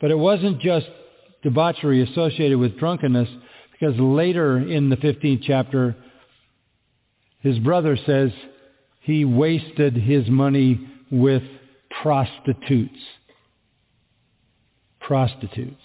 But 0.00 0.10
it 0.10 0.18
wasn't 0.18 0.60
just 0.60 0.86
debauchery 1.42 2.02
associated 2.02 2.58
with 2.58 2.78
drunkenness, 2.78 3.28
because 3.72 3.98
later 3.98 4.58
in 4.58 4.90
the 4.90 4.96
15th 4.96 5.42
chapter, 5.44 5.96
his 7.40 7.58
brother 7.60 7.96
says 8.04 8.30
he 9.00 9.24
wasted 9.24 9.94
his 9.94 10.28
money 10.28 10.86
with 11.10 11.42
prostitutes. 12.02 12.98
Prostitutes. 15.00 15.82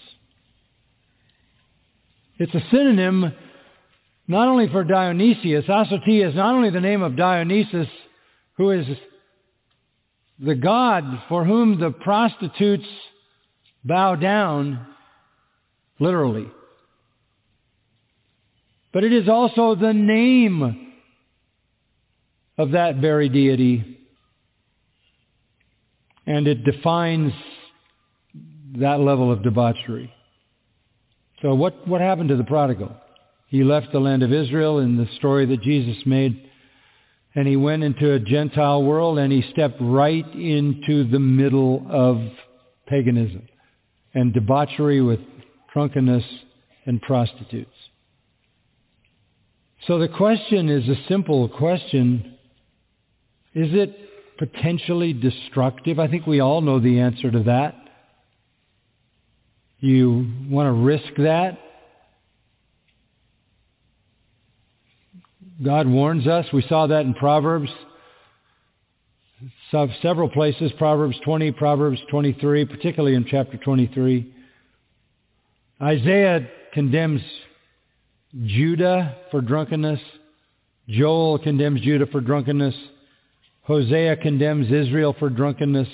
It's 2.38 2.54
a 2.54 2.62
synonym 2.70 3.32
not 4.26 4.48
only 4.48 4.68
for 4.68 4.84
Dionysius. 4.84 5.66
Asotia 5.66 6.28
is 6.30 6.34
not 6.34 6.54
only 6.54 6.70
the 6.70 6.80
name 6.80 7.02
of 7.02 7.16
Dionysus, 7.16 7.88
who 8.56 8.70
is 8.70 8.86
the 10.38 10.54
god 10.54 11.04
for 11.28 11.44
whom 11.44 11.78
the 11.78 11.90
prostitutes 11.90 12.86
bow 13.84 14.16
down, 14.16 14.86
literally. 15.98 16.46
But 18.92 19.04
it 19.04 19.12
is 19.12 19.28
also 19.28 19.74
the 19.74 19.92
name 19.92 20.92
of 22.56 22.72
that 22.72 22.96
very 22.96 23.28
deity. 23.28 24.00
And 26.26 26.48
it 26.48 26.64
defines 26.64 27.32
that 28.78 29.00
level 29.00 29.30
of 29.30 29.42
debauchery. 29.42 30.12
So 31.42 31.54
what, 31.54 31.86
what 31.86 32.00
happened 32.00 32.30
to 32.30 32.36
the 32.36 32.44
prodigal? 32.44 32.94
He 33.48 33.62
left 33.62 33.92
the 33.92 34.00
land 34.00 34.22
of 34.22 34.32
Israel 34.32 34.78
in 34.78 34.96
the 34.96 35.06
story 35.16 35.46
that 35.46 35.60
Jesus 35.60 35.98
made, 36.06 36.50
and 37.34 37.46
he 37.46 37.56
went 37.56 37.84
into 37.84 38.12
a 38.12 38.18
Gentile 38.18 38.82
world, 38.82 39.18
and 39.18 39.32
he 39.32 39.44
stepped 39.52 39.76
right 39.80 40.26
into 40.34 41.04
the 41.04 41.18
middle 41.18 41.86
of 41.90 42.20
paganism 42.86 43.46
and 44.14 44.32
debauchery 44.32 45.00
with 45.00 45.20
drunkenness 45.72 46.24
and 46.86 47.00
prostitutes. 47.02 47.70
So 49.86 49.98
the 49.98 50.08
question 50.08 50.68
is 50.68 50.88
a 50.88 50.96
simple 51.08 51.48
question. 51.48 52.38
Is 53.54 53.68
it 53.72 53.96
potentially 54.38 55.12
destructive? 55.12 55.98
I 55.98 56.08
think 56.08 56.26
we 56.26 56.40
all 56.40 56.60
know 56.60 56.80
the 56.80 57.00
answer 57.00 57.30
to 57.30 57.42
that. 57.44 57.76
You 59.80 60.30
want 60.48 60.66
to 60.66 60.72
risk 60.72 61.14
that? 61.18 61.58
God 65.62 65.86
warns 65.86 66.26
us. 66.26 66.46
We 66.52 66.62
saw 66.68 66.86
that 66.88 67.02
in 67.02 67.14
Proverbs 67.14 67.70
several 70.02 70.28
places, 70.28 70.72
Proverbs 70.78 71.16
20, 71.24 71.52
Proverbs 71.52 71.98
23, 72.10 72.64
particularly 72.64 73.16
in 73.16 73.24
chapter 73.28 73.56
23. 73.56 74.32
Isaiah 75.82 76.48
condemns 76.72 77.20
Judah 78.46 79.16
for 79.30 79.40
drunkenness. 79.40 80.00
Joel 80.88 81.38
condemns 81.38 81.80
Judah 81.80 82.06
for 82.06 82.20
drunkenness. 82.20 82.74
Hosea 83.64 84.16
condemns 84.16 84.70
Israel 84.70 85.16
for 85.18 85.30
drunkenness. 85.30 85.88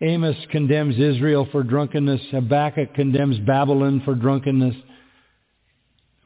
Amos 0.00 0.36
condemns 0.50 0.98
Israel 0.98 1.46
for 1.52 1.62
drunkenness. 1.62 2.20
Habakkuk 2.32 2.94
condemns 2.94 3.38
Babylon 3.40 4.02
for 4.04 4.14
drunkenness. 4.14 4.74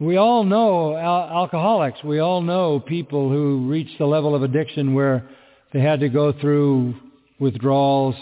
We 0.00 0.16
all 0.16 0.44
know 0.44 0.96
al- 0.96 1.42
alcoholics. 1.42 2.02
We 2.02 2.18
all 2.18 2.40
know 2.40 2.80
people 2.80 3.28
who 3.28 3.68
reach 3.68 3.90
the 3.98 4.06
level 4.06 4.34
of 4.34 4.42
addiction 4.42 4.94
where 4.94 5.28
they 5.72 5.80
had 5.80 6.00
to 6.00 6.08
go 6.08 6.32
through 6.32 6.94
withdrawals 7.38 8.16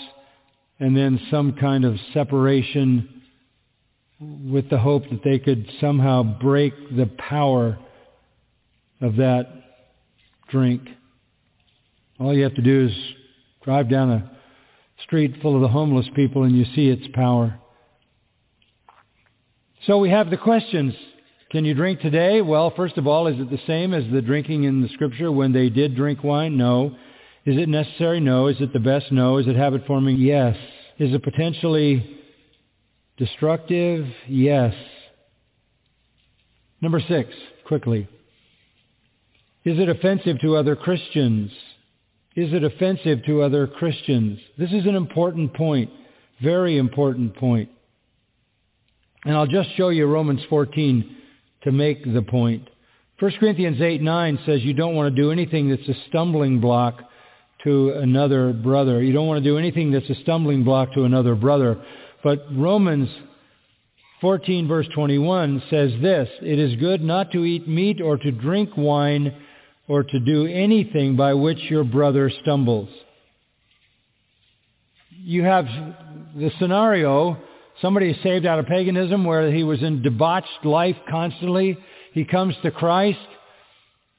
and 0.80 0.96
then 0.96 1.20
some 1.30 1.52
kind 1.52 1.84
of 1.84 1.96
separation 2.12 3.22
with 4.20 4.68
the 4.68 4.78
hope 4.78 5.04
that 5.10 5.22
they 5.22 5.38
could 5.38 5.68
somehow 5.80 6.22
break 6.22 6.74
the 6.96 7.06
power 7.18 7.78
of 9.00 9.16
that 9.16 9.46
drink. 10.48 10.82
All 12.22 12.32
you 12.32 12.44
have 12.44 12.54
to 12.54 12.62
do 12.62 12.86
is 12.86 12.92
drive 13.64 13.90
down 13.90 14.10
a 14.12 14.30
street 15.02 15.34
full 15.42 15.56
of 15.56 15.60
the 15.60 15.68
homeless 15.68 16.06
people 16.14 16.44
and 16.44 16.56
you 16.56 16.64
see 16.72 16.88
its 16.88 17.02
power. 17.14 17.58
So 19.88 19.98
we 19.98 20.10
have 20.10 20.30
the 20.30 20.36
questions. 20.36 20.94
Can 21.50 21.64
you 21.64 21.74
drink 21.74 22.00
today? 22.00 22.40
Well, 22.40 22.72
first 22.76 22.96
of 22.96 23.08
all, 23.08 23.26
is 23.26 23.40
it 23.40 23.50
the 23.50 23.58
same 23.66 23.92
as 23.92 24.04
the 24.12 24.22
drinking 24.22 24.62
in 24.62 24.82
the 24.82 24.88
scripture 24.90 25.32
when 25.32 25.52
they 25.52 25.68
did 25.68 25.96
drink 25.96 26.22
wine? 26.22 26.56
No. 26.56 26.96
Is 27.44 27.58
it 27.58 27.68
necessary? 27.68 28.20
No. 28.20 28.46
Is 28.46 28.60
it 28.60 28.72
the 28.72 28.78
best? 28.78 29.10
No. 29.10 29.38
Is 29.38 29.48
it 29.48 29.56
habit 29.56 29.84
forming? 29.88 30.16
Yes. 30.18 30.56
Is 31.00 31.12
it 31.12 31.24
potentially 31.24 32.20
destructive? 33.16 34.06
Yes. 34.28 34.74
Number 36.80 37.00
six, 37.00 37.30
quickly. 37.66 38.06
Is 39.64 39.80
it 39.80 39.88
offensive 39.88 40.40
to 40.42 40.54
other 40.54 40.76
Christians? 40.76 41.50
Is 42.34 42.52
it 42.52 42.64
offensive 42.64 43.24
to 43.26 43.42
other 43.42 43.66
Christians? 43.66 44.38
This 44.56 44.72
is 44.72 44.86
an 44.86 44.94
important 44.94 45.54
point, 45.54 45.90
very 46.42 46.78
important 46.78 47.36
point. 47.36 47.68
And 49.24 49.36
I'll 49.36 49.46
just 49.46 49.76
show 49.76 49.90
you 49.90 50.06
Romans 50.06 50.40
14 50.48 51.16
to 51.64 51.72
make 51.72 52.04
the 52.04 52.22
point. 52.22 52.68
1 53.20 53.32
Corinthians 53.38 53.80
8, 53.80 54.02
9 54.02 54.38
says 54.46 54.62
you 54.62 54.72
don't 54.72 54.96
want 54.96 55.14
to 55.14 55.22
do 55.22 55.30
anything 55.30 55.68
that's 55.68 55.88
a 55.88 55.94
stumbling 56.08 56.60
block 56.60 57.02
to 57.64 57.90
another 57.90 58.52
brother. 58.52 59.02
You 59.02 59.12
don't 59.12 59.28
want 59.28 59.42
to 59.42 59.48
do 59.48 59.58
anything 59.58 59.92
that's 59.92 60.08
a 60.10 60.20
stumbling 60.22 60.64
block 60.64 60.92
to 60.94 61.04
another 61.04 61.34
brother. 61.34 61.80
But 62.24 62.46
Romans 62.50 63.08
14 64.20 64.66
verse 64.66 64.88
21 64.94 65.62
says 65.70 65.92
this, 66.00 66.28
It 66.40 66.58
is 66.58 66.74
good 66.76 67.02
not 67.02 67.30
to 67.32 67.44
eat 67.44 67.68
meat 67.68 68.00
or 68.00 68.16
to 68.16 68.32
drink 68.32 68.70
wine 68.76 69.34
or 69.92 70.02
to 70.02 70.18
do 70.20 70.46
anything 70.46 71.16
by 71.16 71.34
which 71.34 71.58
your 71.70 71.84
brother 71.84 72.30
stumbles. 72.42 72.88
You 75.10 75.42
have 75.44 75.66
the 76.34 76.50
scenario 76.58 77.38
Somebody 77.80 78.10
is 78.10 78.22
saved 78.22 78.46
out 78.46 78.60
of 78.60 78.66
paganism 78.66 79.24
where 79.24 79.50
he 79.50 79.64
was 79.64 79.82
in 79.82 80.02
debauched 80.02 80.64
life 80.64 80.96
constantly. 81.08 81.76
He 82.12 82.24
comes 82.24 82.54
to 82.62 82.70
Christ. 82.70 83.18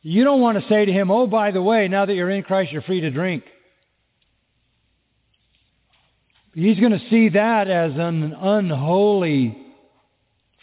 You 0.02 0.26
don't 0.26 0.42
want 0.42 0.62
to 0.62 0.68
say 0.68 0.86
to 0.86 0.92
him, 0.92 1.10
oh, 1.10 1.28
by 1.28 1.52
the 1.52 1.62
way, 1.62 1.88
now 1.88 2.06
that 2.06 2.14
you're 2.14 2.30
in 2.30 2.44
Christ, 2.44 2.74
you're 2.74 2.82
free 2.82 3.02
to 3.02 3.10
drink. 3.10 3.44
He's 6.54 6.78
going 6.78 6.92
to 6.92 7.10
see 7.10 7.30
that 7.30 7.70
as 7.70 7.94
an 7.96 8.34
unholy 8.34 9.58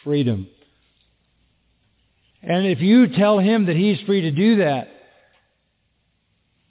freedom. 0.03 0.47
And 2.43 2.67
if 2.67 2.81
you 2.81 3.07
tell 3.07 3.39
him 3.39 3.65
that 3.65 3.75
he's 3.75 3.99
free 4.05 4.21
to 4.21 4.31
do 4.31 4.57
that, 4.57 4.89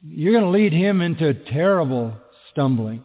you're 0.02 0.32
going 0.32 0.44
to 0.44 0.50
lead 0.50 0.72
him 0.72 1.00
into 1.00 1.34
terrible 1.34 2.14
stumbling. 2.50 3.04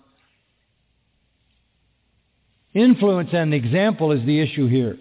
Influence 2.73 3.29
and 3.33 3.53
example 3.53 4.11
is 4.11 4.25
the 4.25 4.39
issue 4.39 4.67
here. 4.67 4.97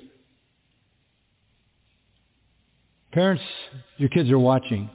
Parents, 3.12 3.42
your 3.96 4.08
kids 4.08 4.30
are 4.30 4.38
watching. 4.38 4.90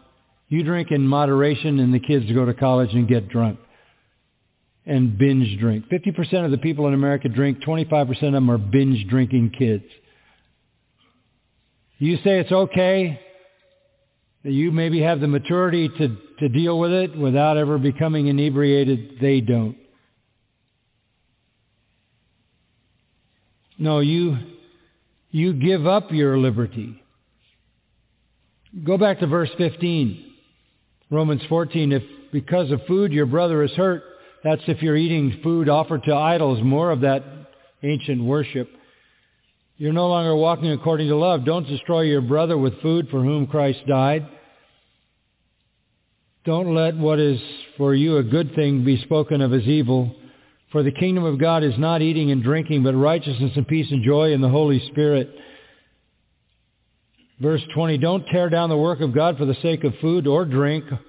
You 0.50 0.64
drink 0.64 0.92
in 0.92 1.08
moderation 1.08 1.80
and 1.80 1.94
the 1.94 2.00
kids 2.00 2.32
go 2.32 2.46
to 2.46 2.54
college 2.54 2.94
and 2.94 3.08
get 3.08 3.30
drunk 3.30 3.60
and 4.86 5.18
binge 5.18 5.60
drink. 5.60 5.86
50% 5.90 6.46
of 6.46 6.52
the 6.52 6.58
people 6.58 6.88
in 6.88 6.94
America 6.94 7.30
drink. 7.30 7.60
25% 7.60 8.10
of 8.24 8.34
them 8.34 8.50
are 8.50 8.58
binge 8.58 9.08
drinking 9.08 9.52
kids. 9.58 9.84
You 11.98 12.18
say 12.18 12.40
it's 12.40 12.52
okay 12.52 13.20
you 14.44 14.72
maybe 14.72 15.02
have 15.02 15.20
the 15.20 15.28
maturity 15.28 15.90
to, 15.90 16.18
to 16.40 16.50
deal 16.50 16.80
with 16.80 16.92
it 16.92 17.18
without 17.18 17.58
ever 17.58 17.78
becoming 17.78 18.28
inebriated. 18.28 19.18
They 19.22 19.42
don't. 19.42 19.78
No, 23.78 24.00
you, 24.00 24.38
you 25.32 25.54
give 25.54 25.88
up 25.88 26.12
your 26.12 26.38
liberty. 26.38 27.02
Go 28.84 28.98
back 28.98 29.20
to 29.20 29.28
verse 29.28 29.50
15. 29.58 30.26
Romans 31.10 31.42
14, 31.50 31.92
if 31.92 32.04
because 32.32 32.72
of 32.72 32.82
food 32.88 33.12
your 33.12 33.26
brother 33.26 33.64
is 33.64 33.72
hurt, 33.72 34.04
that's 34.44 34.62
if 34.68 34.82
you're 34.82 34.96
eating 34.96 35.40
food 35.44 35.70
offered 35.70 36.04
to 36.04 36.14
idols, 36.14 36.60
more 36.62 36.92
of 36.92 37.02
that 37.02 37.24
ancient 37.84 38.24
worship. 38.24 38.70
You're 39.78 39.94
no 39.94 40.08
longer 40.08 40.36
walking 40.36 40.72
according 40.72 41.08
to 41.08 41.16
love. 41.16 41.46
Don't 41.46 41.68
destroy 41.68 42.02
your 42.02 42.22
brother 42.22 42.58
with 42.58 42.82
food 42.82 43.08
for 43.10 43.24
whom 43.24 43.48
Christ 43.48 43.80
died. 43.88 44.28
Don't 46.50 46.74
let 46.74 46.98
what 46.98 47.20
is 47.20 47.40
for 47.78 47.94
you 47.94 48.18
a 48.18 48.24
good 48.24 48.56
thing 48.56 48.84
be 48.84 49.00
spoken 49.04 49.40
of 49.40 49.54
as 49.54 49.62
evil. 49.68 50.16
For 50.72 50.82
the 50.82 50.90
kingdom 50.92 51.24
of 51.24 51.38
God 51.38 51.64
is 51.64 51.78
not 51.78 52.02
eating 52.02 52.32
and 52.32 52.42
drinking, 52.42 52.82
but 52.82 52.96
righteousness 52.96 53.52
and 53.56 53.68
peace 53.68 53.86
and 53.92 54.04
joy 54.04 54.34
in 54.34 54.42
the 54.42 54.50
Holy 54.50 54.84
Spirit. 54.88 55.30
Verse 57.40 57.62
20, 57.76 58.00
don't 58.00 58.26
tear 58.32 58.50
down 58.50 58.70
the 58.70 58.78
work 58.78 59.00
of 59.00 59.14
God 59.14 59.38
for 59.38 59.46
the 59.46 59.54
sake 59.62 59.84
of 59.84 59.94
food 60.02 60.26
or 60.26 60.44
drink. 60.44 60.86
It's 60.90 61.00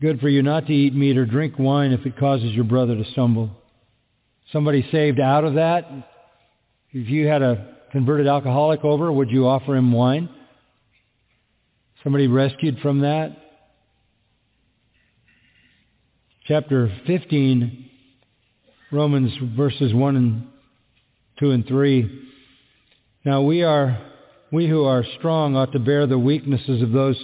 good 0.00 0.20
for 0.20 0.28
you 0.28 0.44
not 0.44 0.68
to 0.68 0.72
eat 0.72 0.94
meat 0.94 1.18
or 1.18 1.26
drink 1.26 1.58
wine 1.58 1.90
if 1.90 2.06
it 2.06 2.16
causes 2.16 2.52
your 2.52 2.62
brother 2.62 2.94
to 2.94 3.10
stumble. 3.10 3.50
Somebody 4.52 4.86
saved 4.92 5.18
out 5.18 5.42
of 5.42 5.54
that. 5.54 5.90
If 6.92 7.08
you 7.08 7.26
had 7.26 7.42
a 7.42 7.74
converted 7.90 8.28
alcoholic 8.28 8.84
over, 8.84 9.10
would 9.10 9.30
you 9.30 9.48
offer 9.48 9.74
him 9.74 9.90
wine? 9.90 10.28
Somebody 12.02 12.26
rescued 12.26 12.78
from 12.80 13.00
that? 13.00 13.36
chapter 16.50 16.92
15, 17.06 17.88
Romans 18.90 19.32
verses 19.56 19.94
1 19.94 20.16
and 20.16 20.48
2 21.38 21.52
and 21.52 21.64
3. 21.64 22.28
Now 23.24 23.42
we 23.42 23.62
are, 23.62 23.96
we 24.50 24.66
who 24.68 24.82
are 24.82 25.04
strong 25.18 25.54
ought 25.54 25.70
to 25.70 25.78
bear 25.78 26.08
the 26.08 26.18
weaknesses 26.18 26.82
of 26.82 26.90
those 26.90 27.16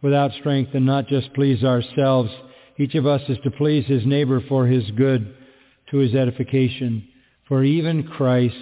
without 0.00 0.30
strength 0.38 0.74
and 0.74 0.86
not 0.86 1.08
just 1.08 1.34
please 1.34 1.64
ourselves. 1.64 2.30
Each 2.78 2.94
of 2.94 3.04
us 3.04 3.22
is 3.28 3.38
to 3.42 3.50
please 3.50 3.84
his 3.86 4.06
neighbor 4.06 4.40
for 4.48 4.64
his 4.68 4.88
good, 4.92 5.34
to 5.90 5.96
his 5.96 6.14
edification. 6.14 7.08
For 7.48 7.64
even 7.64 8.04
Christ 8.04 8.54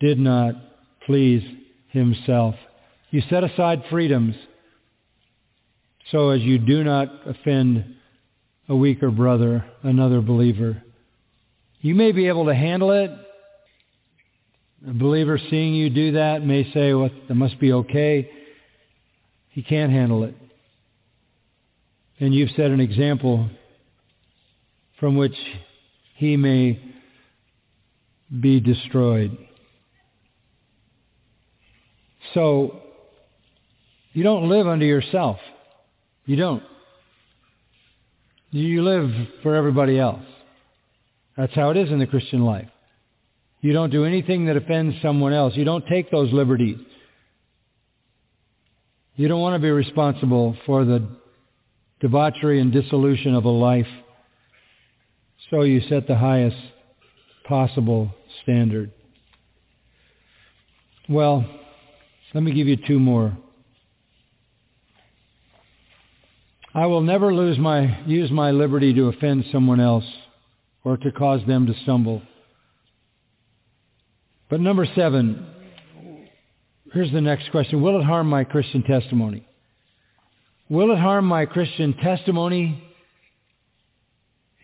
did 0.00 0.18
not 0.18 0.54
please 1.04 1.42
himself. 1.88 2.54
You 3.10 3.22
set 3.28 3.44
aside 3.44 3.82
freedoms 3.90 4.36
so 6.10 6.30
as 6.30 6.42
you 6.42 6.58
do 6.58 6.84
not 6.84 7.08
offend 7.26 7.96
a 8.68 8.76
weaker 8.76 9.10
brother, 9.10 9.64
another 9.82 10.20
believer. 10.20 10.82
You 11.80 11.94
may 11.94 12.12
be 12.12 12.28
able 12.28 12.46
to 12.46 12.54
handle 12.54 12.92
it. 12.92 13.10
A 14.88 14.92
believer 14.92 15.38
seeing 15.50 15.74
you 15.74 15.90
do 15.90 16.12
that 16.12 16.44
may 16.44 16.70
say, 16.72 16.92
well, 16.94 17.10
that 17.28 17.34
must 17.34 17.58
be 17.58 17.72
okay. 17.72 18.30
He 19.50 19.62
can't 19.62 19.92
handle 19.92 20.24
it. 20.24 20.34
And 22.20 22.34
you've 22.34 22.50
set 22.50 22.70
an 22.70 22.80
example 22.80 23.48
from 25.00 25.16
which 25.16 25.36
he 26.16 26.36
may 26.36 26.80
be 28.40 28.60
destroyed. 28.60 29.36
So, 32.32 32.80
you 34.12 34.22
don't 34.22 34.48
live 34.48 34.66
under 34.66 34.86
yourself. 34.86 35.38
You 36.26 36.36
don't. 36.36 36.62
You 38.50 38.82
live 38.82 39.10
for 39.42 39.54
everybody 39.54 39.98
else. 39.98 40.22
That's 41.36 41.54
how 41.54 41.70
it 41.70 41.76
is 41.76 41.90
in 41.90 41.98
the 41.98 42.06
Christian 42.06 42.44
life. 42.44 42.68
You 43.60 43.72
don't 43.72 43.90
do 43.90 44.04
anything 44.04 44.46
that 44.46 44.56
offends 44.56 44.94
someone 45.02 45.32
else. 45.32 45.54
You 45.56 45.64
don't 45.64 45.86
take 45.86 46.10
those 46.10 46.32
liberties. 46.32 46.78
You 49.16 49.28
don't 49.28 49.40
want 49.40 49.54
to 49.54 49.58
be 49.58 49.70
responsible 49.70 50.56
for 50.66 50.84
the 50.84 51.06
debauchery 52.00 52.60
and 52.60 52.72
dissolution 52.72 53.34
of 53.34 53.44
a 53.44 53.48
life. 53.50 53.86
So 55.50 55.62
you 55.62 55.80
set 55.88 56.06
the 56.06 56.16
highest 56.16 56.56
possible 57.48 58.10
standard. 58.42 58.92
Well, 61.08 61.44
let 62.32 62.42
me 62.42 62.52
give 62.52 62.66
you 62.66 62.76
two 62.76 62.98
more. 62.98 63.36
I 66.74 66.86
will 66.86 67.02
never 67.02 67.32
lose 67.32 67.56
my, 67.56 68.00
use 68.04 68.32
my 68.32 68.50
liberty 68.50 68.92
to 68.94 69.06
offend 69.06 69.44
someone 69.52 69.78
else 69.78 70.04
or 70.82 70.96
to 70.96 71.12
cause 71.12 71.40
them 71.46 71.66
to 71.66 71.74
stumble. 71.84 72.20
But 74.50 74.60
number 74.60 74.84
seven, 74.96 75.46
here's 76.92 77.12
the 77.12 77.20
next 77.20 77.50
question. 77.52 77.80
Will 77.80 78.00
it 78.00 78.04
harm 78.04 78.28
my 78.28 78.42
Christian 78.42 78.82
testimony? 78.82 79.46
Will 80.68 80.90
it 80.90 80.98
harm 80.98 81.26
my 81.26 81.46
Christian 81.46 81.94
testimony? 81.94 82.82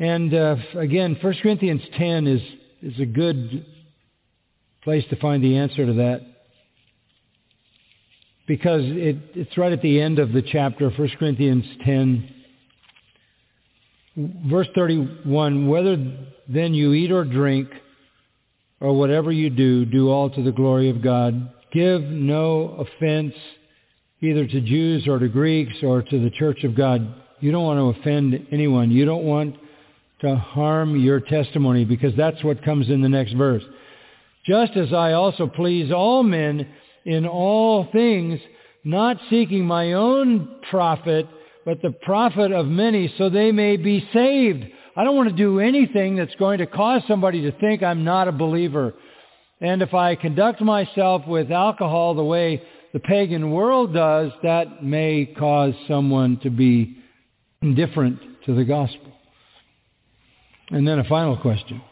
And 0.00 0.34
uh, 0.34 0.56
again, 0.76 1.16
1 1.20 1.34
Corinthians 1.42 1.82
10 1.96 2.26
is, 2.26 2.42
is 2.82 3.00
a 3.00 3.06
good 3.06 3.66
place 4.82 5.04
to 5.10 5.16
find 5.16 5.44
the 5.44 5.58
answer 5.58 5.86
to 5.86 5.92
that 5.92 6.26
because 8.50 8.82
it, 8.82 9.16
it's 9.36 9.56
right 9.56 9.72
at 9.72 9.80
the 9.80 10.00
end 10.00 10.18
of 10.18 10.32
the 10.32 10.42
chapter, 10.42 10.90
1 10.90 11.10
Corinthians 11.20 11.64
10, 11.84 12.34
verse 14.50 14.66
31, 14.74 15.68
whether 15.68 15.96
then 16.48 16.74
you 16.74 16.92
eat 16.92 17.12
or 17.12 17.24
drink 17.24 17.68
or 18.80 18.98
whatever 18.98 19.30
you 19.30 19.50
do, 19.50 19.84
do 19.84 20.10
all 20.10 20.28
to 20.30 20.42
the 20.42 20.50
glory 20.50 20.90
of 20.90 21.00
God. 21.00 21.52
Give 21.72 22.02
no 22.02 22.84
offense 22.84 23.34
either 24.20 24.44
to 24.48 24.60
Jews 24.60 25.06
or 25.06 25.20
to 25.20 25.28
Greeks 25.28 25.76
or 25.84 26.02
to 26.02 26.20
the 26.20 26.30
church 26.30 26.64
of 26.64 26.74
God. 26.74 27.06
You 27.38 27.52
don't 27.52 27.62
want 27.62 27.78
to 27.78 28.00
offend 28.00 28.48
anyone. 28.50 28.90
You 28.90 29.04
don't 29.04 29.22
want 29.22 29.54
to 30.22 30.34
harm 30.34 30.98
your 30.98 31.20
testimony 31.20 31.84
because 31.84 32.16
that's 32.16 32.42
what 32.42 32.64
comes 32.64 32.88
in 32.88 33.00
the 33.00 33.08
next 33.08 33.34
verse. 33.34 33.62
Just 34.44 34.76
as 34.76 34.92
I 34.92 35.12
also 35.12 35.46
please 35.46 35.92
all 35.92 36.24
men 36.24 36.66
in 37.04 37.26
all 37.26 37.88
things, 37.92 38.40
not 38.84 39.16
seeking 39.28 39.64
my 39.64 39.92
own 39.92 40.60
profit, 40.70 41.26
but 41.64 41.82
the 41.82 41.90
profit 41.90 42.52
of 42.52 42.66
many 42.66 43.12
so 43.18 43.28
they 43.28 43.52
may 43.52 43.76
be 43.76 44.06
saved. 44.12 44.64
I 44.96 45.04
don't 45.04 45.16
want 45.16 45.28
to 45.28 45.34
do 45.34 45.60
anything 45.60 46.16
that's 46.16 46.34
going 46.36 46.58
to 46.58 46.66
cause 46.66 47.02
somebody 47.06 47.42
to 47.42 47.52
think 47.58 47.82
I'm 47.82 48.04
not 48.04 48.28
a 48.28 48.32
believer. 48.32 48.94
And 49.60 49.82
if 49.82 49.94
I 49.94 50.14
conduct 50.14 50.60
myself 50.60 51.26
with 51.26 51.50
alcohol 51.50 52.14
the 52.14 52.24
way 52.24 52.62
the 52.92 53.00
pagan 53.00 53.50
world 53.50 53.94
does, 53.94 54.32
that 54.42 54.82
may 54.82 55.32
cause 55.38 55.74
someone 55.86 56.40
to 56.42 56.50
be 56.50 56.96
indifferent 57.62 58.18
to 58.46 58.54
the 58.54 58.64
gospel. 58.64 59.12
And 60.70 60.86
then 60.86 60.98
a 60.98 61.04
final 61.04 61.36
question. 61.36 61.82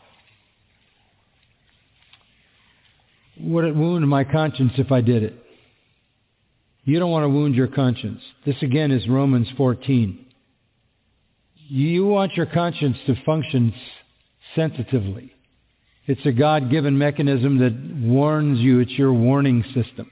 Would 3.41 3.65
it 3.65 3.75
wound 3.75 4.09
my 4.09 4.25
conscience 4.25 4.73
if 4.77 4.91
I 4.91 5.01
did 5.01 5.23
it? 5.23 5.35
You 6.85 6.99
don't 6.99 7.11
want 7.11 7.25
to 7.25 7.29
wound 7.29 7.55
your 7.55 7.69
conscience. 7.69 8.21
This 8.47 8.57
again 8.63 8.91
is 8.91 9.07
Romans 9.09 9.49
14. 9.57 10.27
You 11.69 12.07
want 12.07 12.35
your 12.35 12.47
conscience 12.47 12.97
to 13.07 13.15
function 13.27 13.75
sensitively. 14.55 15.33
It's 16.07 16.25
a 16.25 16.33
God-given 16.33 16.97
mechanism 16.97 17.59
that 17.59 18.09
warns 18.09 18.59
you. 18.59 18.81
It's 18.81 18.93
your 18.93 19.13
warning 19.13 19.63
system. 19.75 20.11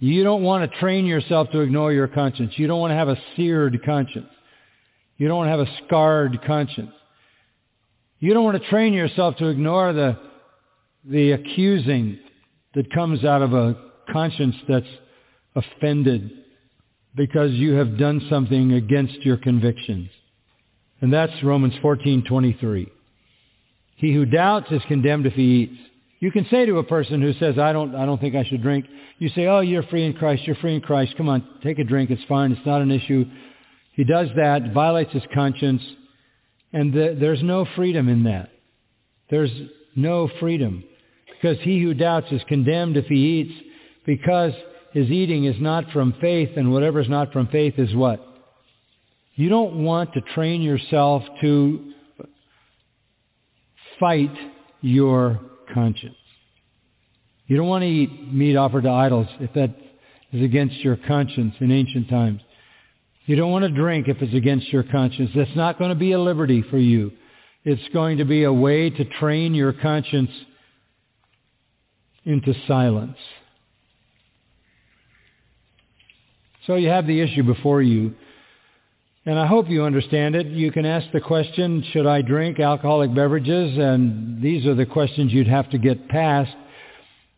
You 0.00 0.24
don't 0.24 0.42
want 0.42 0.68
to 0.68 0.78
train 0.78 1.06
yourself 1.06 1.50
to 1.52 1.60
ignore 1.60 1.92
your 1.92 2.08
conscience. 2.08 2.52
You 2.56 2.66
don't 2.66 2.80
want 2.80 2.90
to 2.90 2.96
have 2.96 3.08
a 3.08 3.18
seared 3.36 3.80
conscience. 3.84 4.28
You 5.16 5.28
don't 5.28 5.36
want 5.36 5.46
to 5.46 5.50
have 5.50 5.60
a 5.60 5.84
scarred 5.86 6.40
conscience. 6.44 6.92
You 8.18 8.34
don't 8.34 8.44
want 8.44 8.60
to 8.60 8.68
train 8.68 8.92
yourself 8.92 9.36
to 9.36 9.46
ignore 9.46 9.92
the, 9.92 10.18
the 11.04 11.32
accusing 11.32 12.18
that 12.74 12.92
comes 12.92 13.24
out 13.24 13.42
of 13.42 13.52
a 13.52 13.76
conscience 14.10 14.56
that's 14.68 14.86
offended 15.54 16.30
because 17.14 17.50
you 17.52 17.74
have 17.74 17.98
done 17.98 18.24
something 18.30 18.72
against 18.72 19.24
your 19.24 19.36
convictions. 19.36 20.10
And 21.00 21.12
that's 21.12 21.42
Romans 21.42 21.74
14:23. 21.82 22.88
He 23.96 24.14
who 24.14 24.24
doubts 24.24 24.70
is 24.70 24.82
condemned 24.86 25.26
if 25.26 25.32
he 25.34 25.62
eats. 25.62 25.80
You 26.20 26.32
can 26.32 26.46
say 26.50 26.66
to 26.66 26.78
a 26.78 26.84
person 26.84 27.22
who 27.22 27.32
says, 27.34 27.58
I 27.58 27.72
don't, 27.72 27.94
I 27.94 28.04
don't 28.04 28.20
think 28.20 28.34
I 28.34 28.44
should 28.44 28.62
drink, 28.62 28.86
you 29.18 29.28
say, 29.30 29.46
oh, 29.46 29.60
you're 29.60 29.84
free 29.84 30.04
in 30.04 30.14
Christ, 30.14 30.44
you're 30.46 30.56
free 30.56 30.74
in 30.74 30.80
Christ, 30.80 31.14
come 31.16 31.28
on, 31.28 31.46
take 31.62 31.78
a 31.78 31.84
drink, 31.84 32.10
it's 32.10 32.22
fine, 32.28 32.52
it's 32.52 32.66
not 32.66 32.82
an 32.82 32.90
issue. 32.90 33.24
He 33.92 34.04
does 34.04 34.28
that, 34.36 34.72
violates 34.72 35.12
his 35.12 35.22
conscience, 35.32 35.82
and 36.72 36.92
the, 36.92 37.16
there's 37.18 37.42
no 37.42 37.66
freedom 37.76 38.08
in 38.08 38.24
that. 38.24 38.50
There's 39.30 39.50
no 39.98 40.30
freedom. 40.40 40.84
Because 41.30 41.58
he 41.60 41.82
who 41.82 41.94
doubts 41.94 42.32
is 42.32 42.42
condemned 42.48 42.96
if 42.96 43.06
he 43.06 43.40
eats, 43.40 43.52
because 44.06 44.52
his 44.92 45.10
eating 45.10 45.44
is 45.44 45.56
not 45.60 45.90
from 45.92 46.14
faith, 46.20 46.50
and 46.56 46.72
whatever 46.72 47.00
is 47.00 47.08
not 47.08 47.32
from 47.32 47.48
faith 47.48 47.74
is 47.78 47.94
what? 47.94 48.24
You 49.34 49.48
don't 49.48 49.84
want 49.84 50.14
to 50.14 50.20
train 50.34 50.62
yourself 50.62 51.22
to 51.42 51.92
fight 54.00 54.34
your 54.80 55.40
conscience. 55.72 56.16
You 57.46 57.56
don't 57.56 57.68
want 57.68 57.82
to 57.82 57.88
eat 57.88 58.32
meat 58.32 58.56
offered 58.56 58.82
to 58.82 58.90
idols 58.90 59.26
if 59.40 59.52
that 59.54 59.74
is 60.32 60.42
against 60.42 60.76
your 60.76 60.96
conscience 60.96 61.54
in 61.60 61.70
ancient 61.70 62.08
times. 62.08 62.40
You 63.26 63.36
don't 63.36 63.50
want 63.50 63.64
to 63.64 63.70
drink 63.70 64.08
if 64.08 64.20
it's 64.20 64.34
against 64.34 64.72
your 64.72 64.82
conscience. 64.82 65.30
That's 65.34 65.54
not 65.54 65.78
going 65.78 65.90
to 65.90 65.94
be 65.94 66.12
a 66.12 66.20
liberty 66.20 66.64
for 66.70 66.78
you. 66.78 67.12
It's 67.64 67.88
going 67.92 68.18
to 68.18 68.24
be 68.24 68.44
a 68.44 68.52
way 68.52 68.90
to 68.90 69.04
train 69.04 69.54
your 69.54 69.72
conscience 69.72 70.30
into 72.24 72.54
silence. 72.66 73.16
So 76.66 76.76
you 76.76 76.88
have 76.88 77.06
the 77.06 77.20
issue 77.20 77.42
before 77.42 77.82
you. 77.82 78.14
And 79.24 79.38
I 79.38 79.46
hope 79.46 79.68
you 79.68 79.82
understand 79.84 80.36
it. 80.36 80.46
You 80.46 80.70
can 80.70 80.86
ask 80.86 81.10
the 81.12 81.20
question, 81.20 81.84
should 81.92 82.06
I 82.06 82.22
drink 82.22 82.60
alcoholic 82.60 83.14
beverages? 83.14 83.76
And 83.76 84.40
these 84.42 84.66
are 84.66 84.74
the 84.74 84.86
questions 84.86 85.32
you'd 85.32 85.48
have 85.48 85.68
to 85.70 85.78
get 85.78 86.08
past. 86.08 86.54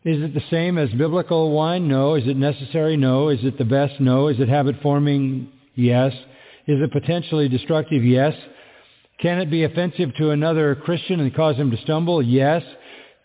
Is 0.03 0.21
it 0.21 0.33
the 0.33 0.43
same 0.49 0.77
as 0.77 0.89
biblical 0.91 1.51
wine? 1.51 1.87
No. 1.87 2.15
Is 2.15 2.27
it 2.27 2.37
necessary? 2.37 2.97
No. 2.97 3.29
Is 3.29 3.39
it 3.43 3.57
the 3.57 3.65
best? 3.65 3.99
No. 3.99 4.27
Is 4.27 4.39
it 4.39 4.49
habit 4.49 4.77
forming? 4.81 5.49
Yes. 5.75 6.13
Is 6.67 6.81
it 6.81 6.91
potentially 6.91 7.49
destructive? 7.49 8.03
Yes. 8.03 8.33
Can 9.21 9.37
it 9.37 9.51
be 9.51 9.63
offensive 9.63 10.15
to 10.15 10.31
another 10.31 10.73
Christian 10.73 11.19
and 11.19 11.33
cause 11.35 11.55
him 11.55 11.69
to 11.69 11.77
stumble? 11.83 12.23
Yes. 12.23 12.63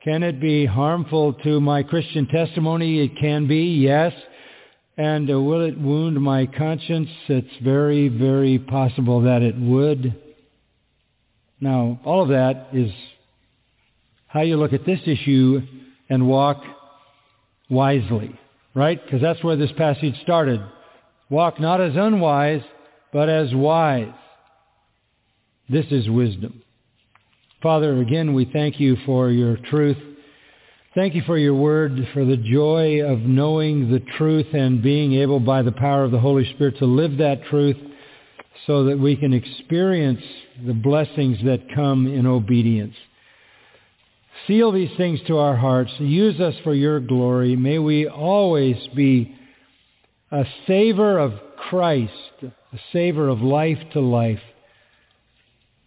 Can 0.05 0.23
it 0.23 0.41
be 0.41 0.67
harmful 0.67 1.33
to 1.33 1.59
my 1.59 1.83
Christian 1.83 2.27
testimony? 2.27 3.01
It 3.01 3.17
can 3.19 3.49
be. 3.49 3.79
Yes. 3.81 4.13
And 4.99 5.31
uh, 5.31 5.41
will 5.41 5.63
it 5.63 5.79
wound 5.79 6.21
my 6.21 6.47
conscience? 6.47 7.09
It's 7.29 7.65
very, 7.65 8.09
very 8.11 8.59
possible 8.59 9.23
that 9.23 9.41
it 9.41 9.59
would. 9.59 10.15
Now, 11.61 11.99
all 12.05 12.23
of 12.23 12.29
that 12.29 12.69
is 12.75 12.93
how 14.27 14.43
you 14.43 14.59
look 14.59 14.75
at 14.75 14.85
this 14.85 15.01
issue 15.07 15.63
and 16.11 16.29
walk 16.29 16.63
wisely, 17.71 18.39
right? 18.75 19.03
Because 19.03 19.23
that's 19.23 19.43
where 19.43 19.57
this 19.57 19.73
passage 19.79 20.15
started. 20.23 20.61
Walk 21.31 21.59
not 21.59 21.81
as 21.81 21.97
unwise, 21.97 22.63
but 23.15 23.31
as 23.31 23.55
wise. 23.55 24.13
This 25.69 25.87
is 25.91 26.09
wisdom. 26.09 26.63
Father, 27.63 28.01
again, 28.01 28.35
we 28.35 28.45
thank 28.45 28.79
you 28.79 28.97
for 29.05 29.31
your 29.31 29.57
truth. 29.57 29.97
Thank 30.95 31.15
you 31.15 31.23
for 31.23 31.37
your 31.37 31.55
word, 31.55 32.09
for 32.15 32.25
the 32.25 32.37
joy 32.37 33.03
of 33.03 33.21
knowing 33.21 33.91
the 33.91 34.01
truth 34.17 34.47
and 34.55 34.83
being 34.83 35.15
able 35.15 35.41
by 35.41 35.63
the 35.63 35.73
power 35.73 36.05
of 36.05 36.13
the 36.13 36.21
Holy 36.21 36.49
Spirit 36.55 36.79
to 36.79 36.87
live 36.87 37.19
that 37.19 37.45
truth 37.51 37.77
so 38.67 38.85
that 38.85 38.99
we 38.99 39.17
can 39.17 39.33
experience 39.33 40.23
the 40.65 40.73
blessings 40.73 41.39
that 41.45 41.75
come 41.75 42.07
in 42.07 42.27
obedience. 42.27 42.95
Seal 44.47 44.71
these 44.71 44.97
things 44.97 45.21
to 45.27 45.39
our 45.39 45.57
hearts. 45.57 45.93
Use 45.99 46.41
us 46.41 46.55
for 46.63 46.75
your 46.75 47.01
glory. 47.01 47.57
May 47.57 47.79
we 47.79 48.07
always 48.07 48.77
be 48.95 49.35
a 50.31 50.45
savor 50.67 51.19
of 51.19 51.33
Christ, 51.69 52.13
a 52.43 52.79
savor 52.93 53.29
of 53.29 53.41
life 53.41 53.79
to 53.93 54.01
life. 54.01 54.41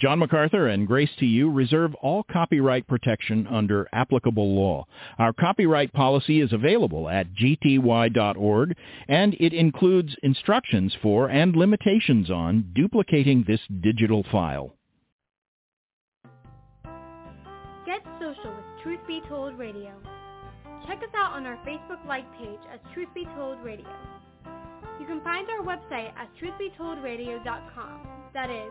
John 0.00 0.18
MacArthur 0.18 0.68
and 0.68 0.86
Grace 0.86 1.10
to 1.18 1.26
You 1.26 1.50
reserve 1.50 1.94
all 1.96 2.22
copyright 2.22 2.86
protection 2.86 3.46
under 3.46 3.86
applicable 3.92 4.54
law. 4.54 4.86
Our 5.18 5.34
copyright 5.34 5.92
policy 5.92 6.40
is 6.40 6.54
available 6.54 7.08
at 7.08 7.34
gty.org, 7.34 8.76
and 9.08 9.36
it 9.38 9.52
includes 9.52 10.16
instructions 10.22 10.96
for 11.02 11.28
and 11.28 11.54
limitations 11.54 12.30
on 12.30 12.72
duplicating 12.74 13.44
this 13.46 13.60
digital 13.82 14.24
file. 14.32 14.74
Get 17.84 18.02
social 18.18 18.54
with 18.54 18.82
Truth 18.82 19.00
Be 19.06 19.20
Told 19.28 19.58
Radio. 19.58 19.92
Check 20.86 20.98
us 20.98 21.14
out 21.14 21.32
on 21.32 21.44
our 21.44 21.56
Facebook 21.66 22.04
like 22.08 22.24
page 22.38 22.60
as 22.72 22.80
Truth 22.94 23.08
Be 23.14 23.26
Told 23.36 23.58
Radio. 23.62 23.86
You 24.98 25.06
can 25.06 25.20
find 25.22 25.46
our 25.50 25.62
website 25.62 26.12
at 26.16 26.28
truthbetoldradio.com. 26.40 28.00
That 28.32 28.48
is 28.48 28.70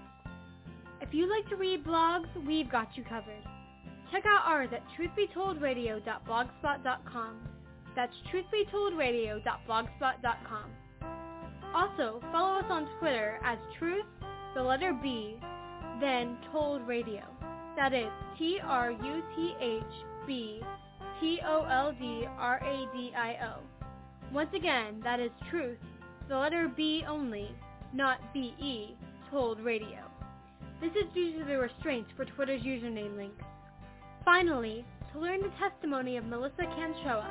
If 1.11 1.15
you 1.15 1.29
like 1.29 1.47
to 1.49 1.57
read 1.57 1.83
blogs, 1.83 2.29
we've 2.47 2.71
got 2.71 2.95
you 2.95 3.03
covered. 3.03 3.43
Check 4.13 4.23
out 4.25 4.43
ours 4.45 4.69
at 4.71 4.81
truthbetoldradio.blogspot.com. 4.97 7.49
That's 7.97 8.13
truthbetoldradio.blogspot.com. 8.33 10.71
Also, 11.75 12.21
follow 12.31 12.59
us 12.59 12.65
on 12.69 12.87
Twitter 12.99 13.41
as 13.43 13.57
truth, 13.77 14.05
the 14.55 14.63
letter 14.63 14.97
B, 15.03 15.35
then 15.99 16.37
told 16.49 16.87
radio. 16.87 17.23
That 17.75 17.93
is 17.93 18.07
T-R-U-T-H-B 18.37 19.01
T-O-L-D-R-A-D-I-O. 21.19 21.93
Once 24.31 24.49
again, 24.55 25.01
that 25.03 25.19
is 25.19 25.31
truth, 25.49 25.77
the 26.29 26.37
letter 26.37 26.69
B 26.73 27.03
only, 27.05 27.53
not 27.93 28.33
B-E, 28.33 28.95
told 29.29 29.59
radio. 29.59 30.10
This 30.81 30.91
is 30.95 31.05
due 31.13 31.37
to 31.37 31.45
the 31.45 31.59
restraints 31.59 32.09
for 32.17 32.25
Twitter's 32.25 32.63
username 32.63 33.15
links. 33.15 33.43
Finally, 34.25 34.83
to 35.13 35.19
learn 35.19 35.41
the 35.41 35.51
testimony 35.59 36.17
of 36.17 36.25
Melissa 36.25 36.65
Canchoa, 36.75 37.29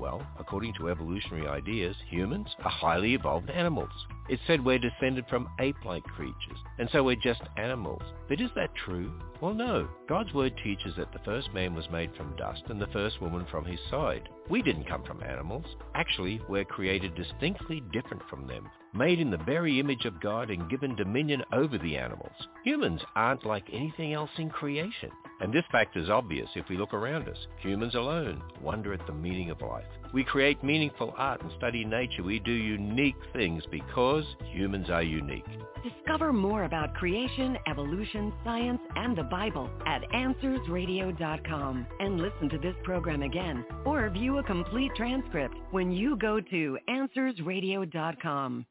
Well, 0.00 0.26
according 0.40 0.74
to 0.74 0.90
evolutionary 0.90 1.46
ideas, 1.46 1.94
humans 2.08 2.48
are 2.64 2.70
highly 2.70 3.14
evolved 3.14 3.48
animals. 3.48 3.92
It's 4.28 4.42
said 4.46 4.64
we're 4.64 4.78
descended 4.78 5.24
from 5.30 5.48
ape-like 5.60 6.02
creatures, 6.02 6.58
and 6.78 6.88
so 6.90 7.04
we're 7.04 7.14
just 7.14 7.42
animals. 7.56 8.02
But 8.28 8.40
is 8.40 8.50
that 8.56 8.74
true? 8.84 9.12
Well, 9.40 9.54
no. 9.54 9.88
God's 10.08 10.34
word 10.34 10.54
teaches 10.64 10.94
that 10.96 11.12
the 11.12 11.20
first 11.24 11.54
man 11.54 11.74
was 11.74 11.88
made 11.92 12.10
from 12.16 12.36
dust 12.36 12.62
and 12.68 12.80
the 12.80 12.88
first 12.88 13.22
woman 13.22 13.46
from 13.50 13.64
his 13.64 13.78
side. 13.88 14.28
We 14.50 14.62
didn't 14.62 14.88
come 14.88 15.04
from 15.04 15.22
animals. 15.22 15.64
Actually, 15.94 16.40
we're 16.48 16.64
created 16.64 17.14
distinctly 17.14 17.82
different 17.92 18.22
from 18.28 18.46
them, 18.48 18.68
made 18.96 19.20
in 19.20 19.30
the 19.30 19.36
very 19.38 19.78
image 19.78 20.04
of 20.04 20.20
God 20.20 20.50
and 20.50 20.70
given 20.70 20.96
dominion 20.96 21.42
over 21.52 21.78
the 21.78 21.96
animals. 21.96 22.32
Humans 22.64 23.02
aren't 23.14 23.46
like 23.46 23.64
anything 23.72 24.12
else 24.12 24.30
in 24.38 24.50
creation. 24.50 25.10
And 25.40 25.52
this 25.52 25.64
fact 25.70 25.96
is 25.96 26.08
obvious 26.08 26.48
if 26.54 26.68
we 26.70 26.78
look 26.78 26.94
around 26.94 27.28
us. 27.28 27.36
Humans 27.60 27.94
alone 27.94 28.42
wonder 28.62 28.94
at 28.94 29.06
the 29.06 29.12
meaning 29.12 29.50
of 29.50 29.60
life. 29.60 29.84
We 30.14 30.24
create 30.24 30.64
meaningful 30.64 31.12
art 31.16 31.42
and 31.42 31.52
study 31.58 31.84
nature. 31.84 32.22
We 32.22 32.38
do 32.38 32.52
unique 32.52 33.16
things 33.34 33.62
because 33.70 34.24
humans 34.50 34.88
are 34.88 35.02
unique. 35.02 35.44
Discover 35.84 36.32
more 36.32 36.64
about 36.64 36.94
creation, 36.94 37.58
evolution, 37.66 38.32
science, 38.44 38.80
and 38.96 39.16
the 39.16 39.24
Bible 39.24 39.68
at 39.86 40.02
AnswersRadio.com 40.14 41.86
and 42.00 42.20
listen 42.20 42.48
to 42.48 42.58
this 42.58 42.74
program 42.82 43.22
again 43.22 43.64
or 43.84 44.08
view 44.08 44.38
a 44.38 44.42
complete 44.42 44.92
transcript 44.96 45.54
when 45.70 45.92
you 45.92 46.16
go 46.16 46.40
to 46.40 46.78
AnswersRadio.com. 46.88 48.66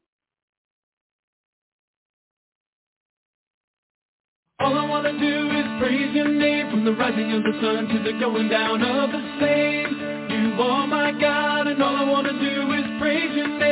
All 4.58 4.72
I 4.78 4.88
wanna 4.88 5.12
do 5.12 5.50
is 5.50 5.66
praise 5.78 6.14
your 6.14 6.28
name 6.28 6.70
from 6.70 6.86
the 6.86 6.92
rising 6.92 7.30
of 7.32 7.42
the 7.42 7.52
sun 7.60 7.88
to 7.88 8.02
the 8.02 8.18
going 8.18 8.48
down 8.48 8.82
of 8.82 9.10
the 9.12 9.20
same. 9.38 10.00
You 10.30 10.62
are 10.62 10.86
my 10.86 11.12
God, 11.12 11.66
and 11.66 11.82
all 11.82 11.94
I 11.94 12.04
wanna 12.04 12.32
do 12.32 12.72
is 12.72 12.98
praise 12.98 13.36
your 13.36 13.48
name. 13.48 13.65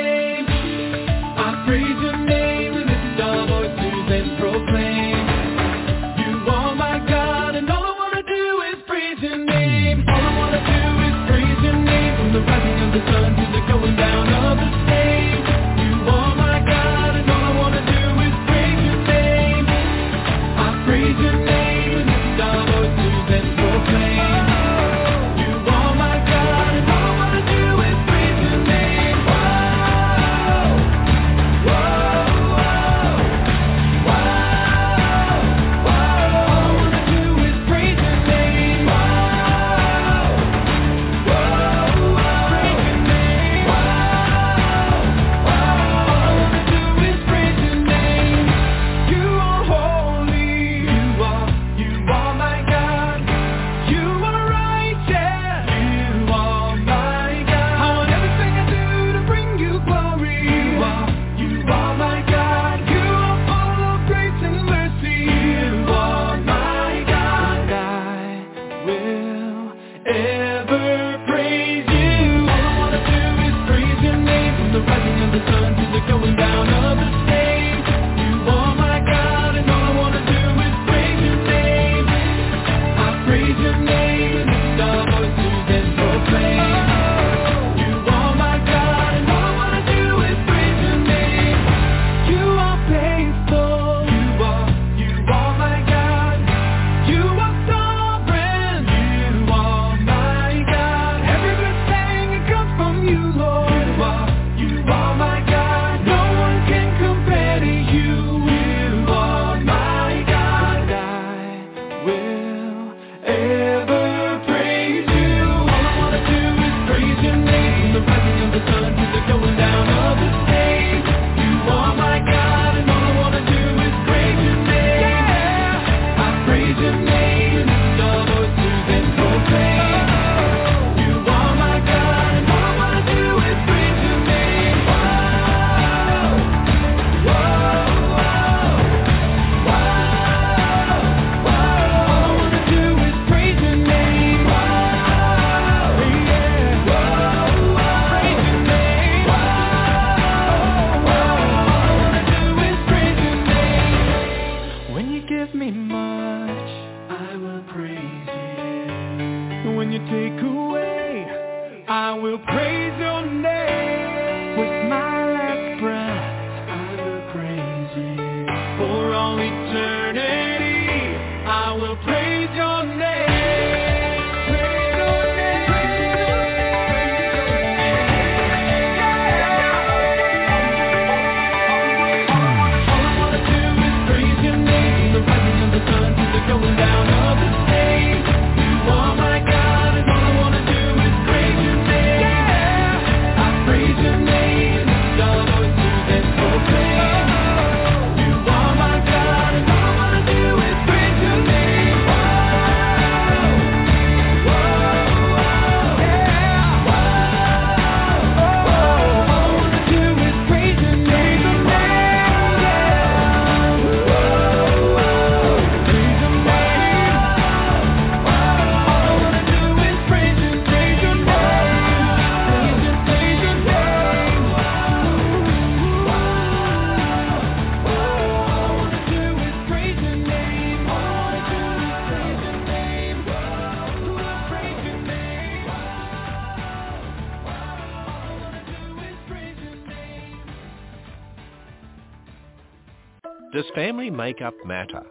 Family 243.74 244.08
Makeup 244.08 244.54
matter? 244.64 245.02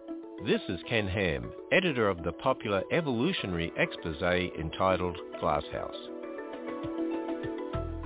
This 0.46 0.62
is 0.70 0.80
Ken 0.88 1.06
Ham, 1.06 1.52
editor 1.74 2.08
of 2.08 2.24
the 2.24 2.32
popular 2.32 2.82
evolutionary 2.94 3.74
expose 3.76 4.22
entitled 4.58 5.18
Glasshouse. 5.42 5.98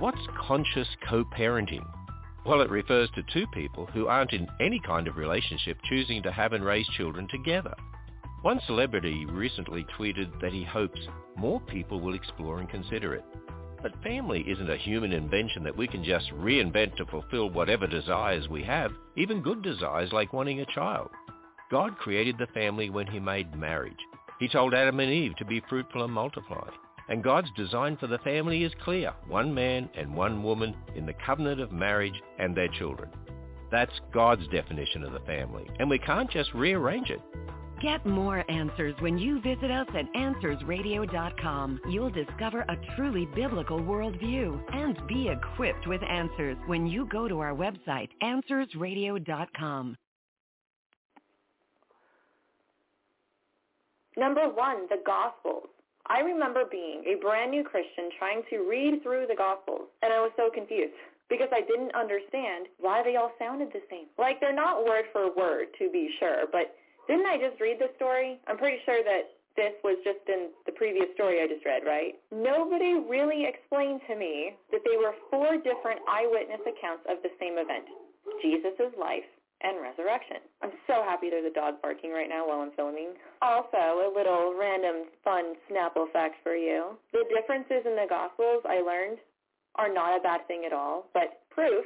What's 0.00 0.18
conscious 0.36 0.88
co-parenting? 1.08 1.86
Well, 2.44 2.60
it 2.60 2.70
refers 2.70 3.08
to 3.14 3.22
two 3.32 3.46
people 3.54 3.86
who 3.86 4.08
aren't 4.08 4.32
in 4.32 4.48
any 4.60 4.80
kind 4.84 5.06
of 5.06 5.16
relationship 5.16 5.78
choosing 5.88 6.24
to 6.24 6.32
have 6.32 6.52
and 6.52 6.64
raise 6.64 6.88
children 6.96 7.28
together. 7.30 7.74
One 8.42 8.60
celebrity 8.66 9.26
recently 9.26 9.86
tweeted 9.96 10.40
that 10.40 10.52
he 10.52 10.64
hopes 10.64 11.00
more 11.36 11.60
people 11.60 12.00
will 12.00 12.14
explore 12.14 12.58
and 12.58 12.68
consider 12.68 13.14
it. 13.14 13.24
But 13.82 14.02
family 14.02 14.44
isn't 14.48 14.70
a 14.70 14.76
human 14.76 15.12
invention 15.12 15.62
that 15.64 15.76
we 15.76 15.86
can 15.86 16.02
just 16.02 16.30
reinvent 16.32 16.96
to 16.96 17.06
fulfill 17.06 17.50
whatever 17.50 17.86
desires 17.86 18.48
we 18.48 18.62
have, 18.64 18.90
even 19.16 19.40
good 19.40 19.62
desires 19.62 20.12
like 20.12 20.32
wanting 20.32 20.60
a 20.60 20.66
child. 20.66 21.10
God 21.70 21.96
created 21.98 22.36
the 22.38 22.48
family 22.48 22.90
when 22.90 23.06
he 23.06 23.20
made 23.20 23.54
marriage. 23.54 23.92
He 24.40 24.48
told 24.48 24.74
Adam 24.74 25.00
and 25.00 25.12
Eve 25.12 25.36
to 25.36 25.44
be 25.44 25.62
fruitful 25.68 26.02
and 26.02 26.12
multiply. 26.12 26.68
And 27.08 27.22
God's 27.22 27.48
design 27.56 27.96
for 27.96 28.06
the 28.06 28.18
family 28.18 28.64
is 28.64 28.72
clear, 28.84 29.12
one 29.28 29.54
man 29.54 29.88
and 29.96 30.14
one 30.14 30.42
woman 30.42 30.74
in 30.94 31.06
the 31.06 31.14
covenant 31.24 31.60
of 31.60 31.72
marriage 31.72 32.20
and 32.38 32.54
their 32.56 32.68
children. 32.68 33.10
That's 33.70 33.92
God's 34.12 34.46
definition 34.48 35.04
of 35.04 35.12
the 35.12 35.20
family, 35.20 35.68
and 35.78 35.88
we 35.88 35.98
can't 35.98 36.30
just 36.30 36.52
rearrange 36.54 37.10
it. 37.10 37.20
Get 37.80 38.04
more 38.04 38.44
answers 38.50 38.94
when 38.98 39.18
you 39.18 39.40
visit 39.40 39.70
us 39.70 39.86
at 39.94 40.12
AnswersRadio.com. 40.14 41.80
You'll 41.88 42.10
discover 42.10 42.62
a 42.62 42.76
truly 42.96 43.28
biblical 43.36 43.78
worldview 43.78 44.60
and 44.74 44.98
be 45.06 45.28
equipped 45.28 45.86
with 45.86 46.02
answers 46.02 46.56
when 46.66 46.88
you 46.88 47.06
go 47.06 47.28
to 47.28 47.38
our 47.38 47.54
website, 47.54 48.08
AnswersRadio.com. 48.20 49.96
Number 54.16 54.48
one, 54.48 54.88
the 54.90 55.00
Gospels. 55.06 55.68
I 56.08 56.20
remember 56.20 56.62
being 56.68 57.04
a 57.06 57.20
brand 57.22 57.52
new 57.52 57.62
Christian 57.62 58.10
trying 58.18 58.42
to 58.50 58.68
read 58.68 59.02
through 59.04 59.26
the 59.28 59.36
Gospels, 59.36 59.86
and 60.02 60.12
I 60.12 60.18
was 60.18 60.32
so 60.36 60.50
confused 60.52 60.94
because 61.30 61.48
I 61.52 61.60
didn't 61.60 61.94
understand 61.94 62.66
why 62.80 63.04
they 63.04 63.14
all 63.14 63.30
sounded 63.38 63.68
the 63.68 63.82
same. 63.88 64.06
Like, 64.18 64.40
they're 64.40 64.54
not 64.54 64.84
word 64.84 65.04
for 65.12 65.32
word, 65.36 65.66
to 65.78 65.90
be 65.92 66.08
sure, 66.18 66.46
but 66.50 66.74
didn't 67.08 67.26
I 67.26 67.40
just 67.40 67.60
read 67.60 67.80
the 67.80 67.90
story? 67.96 68.38
I'm 68.46 68.60
pretty 68.60 68.78
sure 68.84 69.02
that 69.02 69.34
this 69.56 69.74
was 69.82 69.98
just 70.06 70.22
in 70.30 70.54
the 70.70 70.76
previous 70.78 71.10
story 71.18 71.42
I 71.42 71.50
just 71.50 71.66
read, 71.66 71.82
right? 71.82 72.14
Nobody 72.30 72.94
really 72.94 73.42
explained 73.42 74.00
to 74.06 74.14
me 74.14 74.54
that 74.70 74.86
they 74.86 74.94
were 74.94 75.18
four 75.32 75.58
different 75.58 75.98
eyewitness 76.06 76.62
accounts 76.62 77.02
of 77.10 77.18
the 77.26 77.34
same 77.42 77.58
event, 77.58 77.90
Jesus' 78.38 78.94
life 78.94 79.26
and 79.66 79.82
resurrection. 79.82 80.38
I'm 80.62 80.70
so 80.86 81.02
happy 81.02 81.26
there's 81.30 81.50
a 81.50 81.54
dog 81.54 81.82
barking 81.82 82.14
right 82.14 82.30
now 82.30 82.46
while 82.46 82.62
I'm 82.62 82.70
filming. 82.78 83.18
Also, 83.42 84.06
a 84.06 84.12
little 84.14 84.54
random 84.54 85.10
fun 85.26 85.58
Snapple 85.66 86.06
fact 86.14 86.38
for 86.46 86.54
you. 86.54 86.94
The 87.10 87.26
differences 87.26 87.82
in 87.82 87.98
the 87.98 88.06
Gospels 88.06 88.62
I 88.62 88.78
learned 88.78 89.18
are 89.74 89.90
not 89.92 90.14
a 90.14 90.22
bad 90.22 90.46
thing 90.46 90.62
at 90.66 90.72
all, 90.72 91.10
but 91.14 91.42
proof 91.50 91.82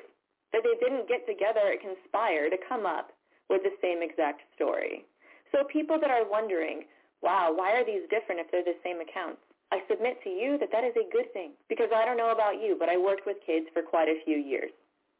that 0.52 0.60
they 0.60 0.76
didn't 0.84 1.08
get 1.08 1.24
together 1.24 1.72
and 1.72 1.80
conspire 1.80 2.50
to 2.50 2.60
come 2.68 2.84
up 2.84 3.16
with 3.48 3.62
the 3.64 3.72
same 3.80 4.04
exact 4.04 4.42
story. 4.54 5.04
So 5.52 5.64
people 5.64 6.00
that 6.00 6.10
are 6.10 6.28
wondering, 6.28 6.84
wow, 7.20 7.52
why 7.54 7.72
are 7.76 7.84
these 7.84 8.08
different 8.10 8.40
if 8.40 8.50
they're 8.50 8.64
the 8.64 8.80
same 8.82 9.00
accounts? 9.00 9.40
I 9.70 9.80
submit 9.88 10.20
to 10.24 10.30
you 10.30 10.58
that 10.58 10.72
that 10.72 10.84
is 10.84 10.92
a 10.96 11.08
good 11.12 11.32
thing 11.32 11.52
because 11.68 11.88
I 11.94 12.04
don't 12.04 12.16
know 12.16 12.32
about 12.32 12.60
you, 12.60 12.76
but 12.78 12.88
I 12.88 12.96
worked 12.96 13.24
with 13.24 13.36
kids 13.46 13.66
for 13.72 13.80
quite 13.80 14.08
a 14.08 14.20
few 14.24 14.36
years. 14.36 14.70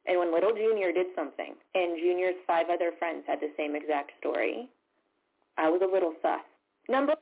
And 0.07 0.19
when 0.19 0.33
little 0.33 0.53
Junior 0.53 0.93
did 0.93 1.07
something 1.15 1.55
and 1.75 1.99
Junior's 1.99 2.37
five 2.47 2.67
other 2.69 2.93
friends 2.99 3.25
had 3.27 3.41
the 3.41 3.53
same 3.57 3.77
exact 3.77 4.13
story, 4.19 4.69
I 5.57 5.69
was 5.71 5.81
a 5.81 5.91
little 5.91 6.13
sus. 6.21 6.41
Number 6.89 7.15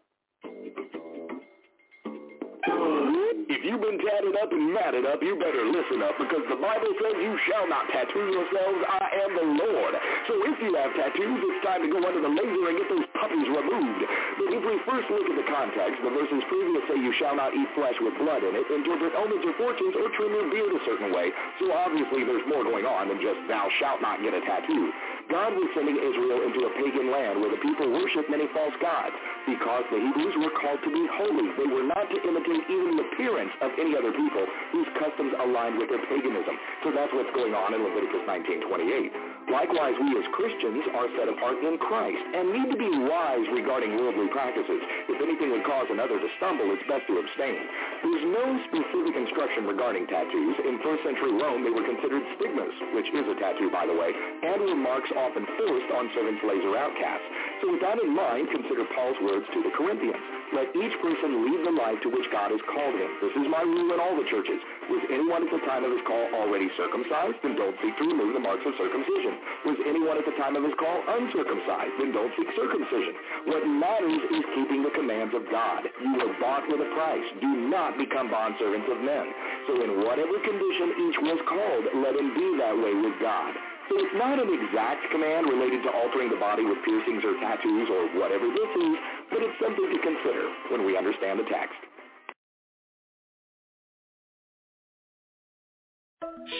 If 3.51 3.67
you've 3.67 3.83
been 3.83 3.99
tatted 3.99 4.39
up 4.39 4.55
and 4.55 4.71
matted 4.71 5.03
up, 5.11 5.19
you 5.27 5.35
better 5.35 5.67
listen 5.67 6.07
up 6.07 6.15
because 6.23 6.47
the 6.47 6.55
Bible 6.55 6.95
says 7.03 7.19
you 7.19 7.35
shall 7.51 7.67
not 7.67 7.83
tattoo 7.91 8.31
yourselves. 8.31 8.79
I 8.87 9.27
am 9.27 9.31
the 9.35 9.47
Lord. 9.59 9.93
So 10.31 10.39
if 10.47 10.63
you 10.63 10.79
have 10.79 10.95
tattoos, 10.95 11.43
it's 11.43 11.59
time 11.67 11.83
to 11.83 11.91
go 11.91 11.99
under 11.99 12.23
the 12.23 12.31
laser 12.31 12.63
and 12.71 12.79
get 12.79 12.87
those 12.87 13.11
puppies 13.11 13.51
removed. 13.51 14.07
But 14.39 14.55
if 14.55 14.63
we 14.63 14.79
first 14.87 15.11
look 15.11 15.27
at 15.27 15.35
the 15.35 15.49
context, 15.51 15.99
the 15.99 16.15
verses 16.15 16.47
previous 16.47 16.83
say 16.87 17.03
you 17.03 17.11
shall 17.19 17.35
not 17.35 17.51
eat 17.51 17.67
flesh 17.75 17.99
with 17.99 18.15
blood 18.23 18.47
in 18.47 18.55
it, 18.55 18.71
interpret 18.71 19.19
omens 19.19 19.43
or 19.43 19.55
fortunes, 19.59 19.99
or 19.99 20.15
trim 20.15 20.31
your 20.31 20.47
beard 20.47 20.71
a 20.71 20.83
certain 20.87 21.11
way. 21.11 21.35
So 21.59 21.75
obviously 21.75 22.23
there's 22.23 22.47
more 22.47 22.63
going 22.63 22.87
on 22.87 23.11
than 23.11 23.19
just 23.19 23.51
thou 23.51 23.67
shalt 23.83 23.99
not 23.99 24.23
get 24.23 24.31
a 24.31 24.47
tattoo. 24.47 24.95
God 25.31 25.55
was 25.55 25.71
sending 25.79 25.95
Israel 25.95 26.43
into 26.43 26.67
a 26.67 26.71
pagan 26.75 27.09
land 27.15 27.39
where 27.39 27.55
the 27.55 27.63
people 27.63 27.87
worshiped 27.87 28.27
many 28.29 28.51
false 28.51 28.75
gods. 28.83 29.15
Because 29.47 29.87
the 29.95 30.03
Hebrews 30.03 30.35
were 30.43 30.51
called 30.59 30.83
to 30.83 30.91
be 30.91 31.07
holy, 31.07 31.49
they 31.55 31.71
were 31.71 31.87
not 31.87 32.11
to 32.11 32.19
imitate 32.19 32.67
even 32.67 32.99
the 32.99 33.07
appearance 33.15 33.55
of 33.63 33.71
any 33.79 33.95
other 33.95 34.11
people 34.11 34.45
whose 34.75 34.91
customs 34.99 35.33
aligned 35.39 35.79
with 35.79 35.89
their 35.89 36.03
paganism. 36.11 36.59
So 36.83 36.91
that's 36.91 37.15
what's 37.15 37.31
going 37.31 37.55
on 37.55 37.73
in 37.73 37.81
Leviticus 37.87 38.27
19:28. 38.27 39.30
Likewise, 39.49 39.97
we 39.97 40.13
as 40.21 40.27
Christians 40.37 40.85
are 40.93 41.09
set 41.17 41.31
apart 41.31 41.63
in 41.65 41.81
Christ 41.81 42.21
and 42.21 42.53
need 42.53 42.69
to 42.71 42.79
be 42.79 42.91
wise 43.09 43.47
regarding 43.55 43.97
worldly 43.97 44.29
practices. 44.29 44.83
If 45.09 45.23
anything 45.23 45.51
would 45.57 45.65
cause 45.65 45.89
another 45.89 46.21
to 46.21 46.29
stumble, 46.37 46.69
it's 46.77 46.85
best 46.85 47.09
to 47.09 47.17
abstain. 47.17 47.61
There's 48.05 48.27
no 48.31 48.45
specific 48.69 49.15
instruction 49.17 49.65
regarding 49.65 50.07
tattoos. 50.07 50.57
In 50.65 50.79
first 50.85 51.03
century 51.03 51.33
Rome, 51.33 51.65
they 51.65 51.73
were 51.73 51.87
considered 51.87 52.23
stigmas, 52.37 52.75
which 52.93 53.09
is 53.11 53.25
a 53.27 53.37
tattoo, 53.41 53.71
by 53.73 53.89
the 53.89 53.97
way, 53.97 54.13
and 54.13 54.61
were 54.61 54.77
marks 54.77 55.11
often 55.17 55.47
forced 55.57 55.91
on 55.93 56.11
servants, 56.13 56.41
slaves 56.45 56.65
or 56.67 56.77
outcasts. 56.77 57.29
So 57.65 57.73
with 57.73 57.83
that 57.83 57.99
in 58.01 58.13
mind, 58.13 58.49
consider 58.53 58.85
Paul's 58.93 59.19
words 59.25 59.47
to 59.55 59.61
the 59.65 59.73
Corinthians. 59.77 60.40
Let 60.51 60.75
each 60.75 60.95
person 60.99 61.47
lead 61.47 61.63
the 61.63 61.71
life 61.79 62.03
to 62.03 62.11
which 62.11 62.27
God 62.35 62.51
has 62.51 62.59
called 62.67 62.99
him. 62.99 63.11
This 63.23 63.35
is 63.39 63.47
my 63.47 63.63
rule 63.63 63.95
in 63.95 64.03
all 64.03 64.19
the 64.19 64.27
churches. 64.27 64.59
Was 64.91 64.99
anyone 65.07 65.47
at 65.47 65.53
the 65.55 65.63
time 65.63 65.87
of 65.87 65.95
his 65.95 66.03
call 66.03 66.27
already 66.43 66.67
circumcised? 66.75 67.39
Then 67.47 67.55
don't 67.55 67.79
seek 67.79 67.95
to 68.03 68.05
remove 68.11 68.35
the 68.35 68.43
marks 68.43 68.67
of 68.67 68.75
circumcision. 68.75 69.39
Was 69.63 69.79
anyone 69.87 70.19
at 70.19 70.27
the 70.27 70.35
time 70.35 70.59
of 70.59 70.67
his 70.67 70.75
call 70.75 70.99
uncircumcised? 71.07 71.95
Then 72.03 72.11
don't 72.11 72.35
seek 72.35 72.51
circumcision. 72.59 73.15
What 73.47 73.63
matters 73.63 74.23
is 74.35 74.45
keeping 74.59 74.83
the 74.83 74.91
commands 74.91 75.39
of 75.39 75.47
God. 75.55 75.87
You 75.87 76.19
were 76.19 76.35
bought 76.43 76.67
with 76.67 76.83
a 76.83 76.91
price. 76.99 77.27
Do 77.39 77.71
not 77.71 77.95
become 77.95 78.27
bondservants 78.27 78.91
of 78.91 78.99
men. 79.07 79.31
So 79.71 79.79
in 79.87 80.03
whatever 80.03 80.35
condition 80.43 80.99
each 80.99 81.19
was 81.31 81.39
called, 81.47 81.85
let 82.03 82.19
him 82.19 82.35
be 82.35 82.59
that 82.59 82.75
way 82.75 82.91
with 82.99 83.15
God. 83.23 83.55
It's 83.93 84.19
not 84.19 84.39
an 84.39 84.49
exact 84.49 85.11
command 85.11 85.49
related 85.49 85.83
to 85.83 85.91
altering 85.91 86.31
the 86.31 86.37
body 86.37 86.65
with 86.65 86.79
piercings 86.85 87.25
or 87.25 87.35
tattoos 87.41 87.89
or 87.91 88.21
whatever 88.21 88.47
this 88.47 88.71
is, 88.77 88.95
but 89.31 89.43
it's 89.43 89.59
something 89.61 89.91
to 89.91 89.99
consider 89.99 90.47
when 90.71 90.87
we 90.87 90.97
understand 90.97 91.39
the 91.39 91.45
text. 91.45 91.79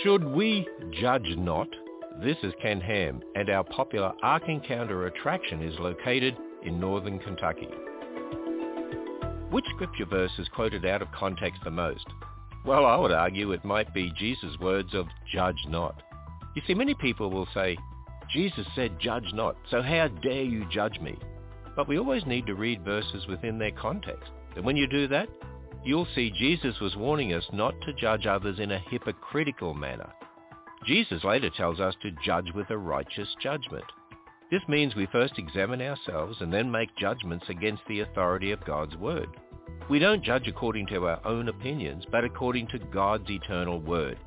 Should 0.03 0.25
we 0.25 0.67
judge 1.01 1.35
not? 1.37 1.69
This 2.23 2.37
is 2.43 2.53
Ken 2.61 2.81
Ham, 2.81 3.23
and 3.35 3.49
our 3.49 3.65
popular 3.65 4.13
Ark 4.23 4.45
Encounter 4.49 5.07
attraction 5.07 5.63
is 5.63 5.79
located 5.79 6.37
in 6.65 6.81
northern 6.81 7.19
Kentucky. 7.19 7.69
Which 9.51 9.65
scripture 9.75 10.07
verse 10.07 10.33
is 10.39 10.49
quoted 10.55 10.85
out 10.85 11.03
of 11.03 11.13
context 11.13 11.61
the 11.65 11.71
most? 11.71 12.07
Well, 12.65 12.87
I 12.87 12.97
would 12.97 13.13
argue 13.13 13.53
it 13.53 13.65
might 13.65 13.93
be 13.95 14.13
Jesus' 14.19 14.59
words 14.61 14.95
of 14.95 15.07
judge 15.33 15.57
not. 15.69 16.03
You 16.55 16.63
see, 16.67 16.75
many 16.75 16.95
people 16.95 17.31
will 17.31 17.49
say, 17.55 17.77
Jesus 18.33 18.67
said 18.75 19.01
judge 19.01 19.33
not, 19.33 19.57
so 19.71 19.83
how 19.83 20.09
dare 20.09 20.43
you 20.43 20.65
judge 20.71 21.01
me? 21.01 21.17
But 21.77 21.89
we 21.89 21.99
always 21.99 22.27
need 22.27 22.47
to 22.47 22.55
read 22.55 22.85
verses 22.85 23.27
within 23.29 23.59
their 23.59 23.71
context. 23.73 24.31
And 24.57 24.65
when 24.65 24.77
you 24.77 24.87
do 24.87 25.09
that, 25.09 25.29
you'll 25.85 26.09
see 26.15 26.31
Jesus 26.31 26.79
was 26.81 26.97
warning 26.97 27.33
us 27.33 27.45
not 27.53 27.75
to 27.83 27.93
judge 27.95 28.27
others 28.27 28.59
in 28.59 28.73
a 28.73 28.79
hypocritical 28.91 29.75
manner. 29.75 30.11
Jesus 30.87 31.25
later 31.25 31.51
tells 31.51 31.79
us 31.79 31.95
to 32.03 32.11
judge 32.25 32.53
with 32.55 32.71
a 32.71 32.79
righteous 32.79 33.29
judgment. 33.43 33.85
This 34.51 34.63
means 34.67 34.97
we 34.97 35.07
first 35.07 35.39
examine 35.39 35.81
ourselves 35.81 36.39
and 36.41 36.53
then 36.53 36.71
make 36.71 36.97
judgments 36.97 37.47
against 37.49 37.83
the 37.89 38.01
authority 38.01 38.51
of 38.51 38.65
God's 38.65 38.97
Word. 38.97 39.29
We 39.89 39.99
don't 39.99 40.25
judge 40.25 40.49
according 40.49 40.89
to 40.89 41.07
our 41.07 41.25
own 41.25 41.49
opinions, 41.49 42.05
but 42.11 42.25
according 42.25 42.69
to 42.69 42.79
God's 42.79 43.31
eternal 43.31 43.81
Word. 43.81 44.19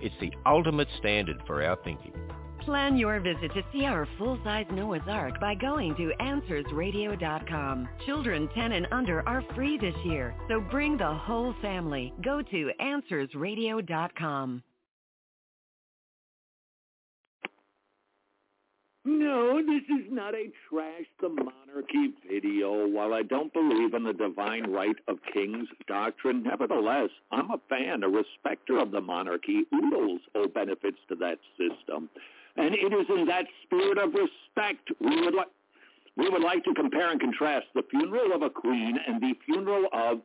It's 0.00 0.14
the 0.20 0.32
ultimate 0.46 0.88
standard 0.98 1.42
for 1.46 1.62
our 1.64 1.76
thinking. 1.84 2.12
Plan 2.60 2.96
your 2.96 3.18
visit 3.20 3.52
to 3.54 3.62
see 3.72 3.86
our 3.86 4.06
full-size 4.18 4.66
Noah's 4.72 5.00
Ark 5.08 5.40
by 5.40 5.54
going 5.54 5.94
to 5.96 6.12
AnswersRadio.com. 6.20 7.88
Children 8.04 8.48
10 8.54 8.72
and 8.72 8.86
under 8.92 9.26
are 9.26 9.42
free 9.54 9.78
this 9.78 9.94
year, 10.04 10.34
so 10.48 10.60
bring 10.60 10.98
the 10.98 11.14
whole 11.14 11.54
family. 11.62 12.12
Go 12.22 12.42
to 12.42 12.70
AnswersRadio.com. 12.80 14.62
No, 19.10 19.62
this 19.62 19.84
is 19.88 20.04
not 20.10 20.34
a 20.34 20.52
trash 20.68 21.06
the 21.18 21.30
monarchy 21.30 22.12
video. 22.30 22.86
While 22.86 23.14
I 23.14 23.22
don't 23.22 23.50
believe 23.54 23.94
in 23.94 24.04
the 24.04 24.12
divine 24.12 24.70
right 24.70 24.96
of 25.08 25.16
kings 25.32 25.66
doctrine, 25.86 26.42
nevertheless, 26.42 27.08
I'm 27.32 27.50
a 27.50 27.58
fan, 27.70 28.02
a 28.02 28.08
respecter 28.10 28.76
of 28.76 28.90
the 28.90 29.00
monarchy. 29.00 29.62
Oodles 29.74 30.20
owe 30.34 30.46
benefits 30.46 30.98
to 31.08 31.14
that 31.16 31.38
system. 31.56 32.10
And 32.58 32.74
it 32.74 32.92
is 32.92 33.06
in 33.08 33.24
that 33.28 33.46
spirit 33.64 33.96
of 33.96 34.12
respect 34.12 34.90
we 35.00 35.22
would 35.22 35.34
like 35.34 35.48
we 36.18 36.28
would 36.28 36.42
like 36.42 36.64
to 36.64 36.74
compare 36.74 37.10
and 37.10 37.18
contrast 37.18 37.68
the 37.74 37.84
funeral 37.90 38.34
of 38.34 38.42
a 38.42 38.50
queen 38.50 38.98
and 39.06 39.22
the 39.22 39.32
funeral 39.46 39.86
of 39.90 40.20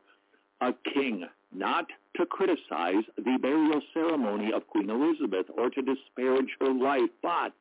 a 0.60 0.74
king, 0.92 1.24
not 1.54 1.86
to 2.16 2.26
criticize 2.26 3.04
the 3.16 3.38
burial 3.40 3.80
ceremony 3.94 4.52
of 4.52 4.66
Queen 4.66 4.90
Elizabeth 4.90 5.46
or 5.56 5.70
to 5.70 5.80
disparage 5.80 6.50
her 6.60 6.72
life, 6.72 7.10
but 7.22 7.54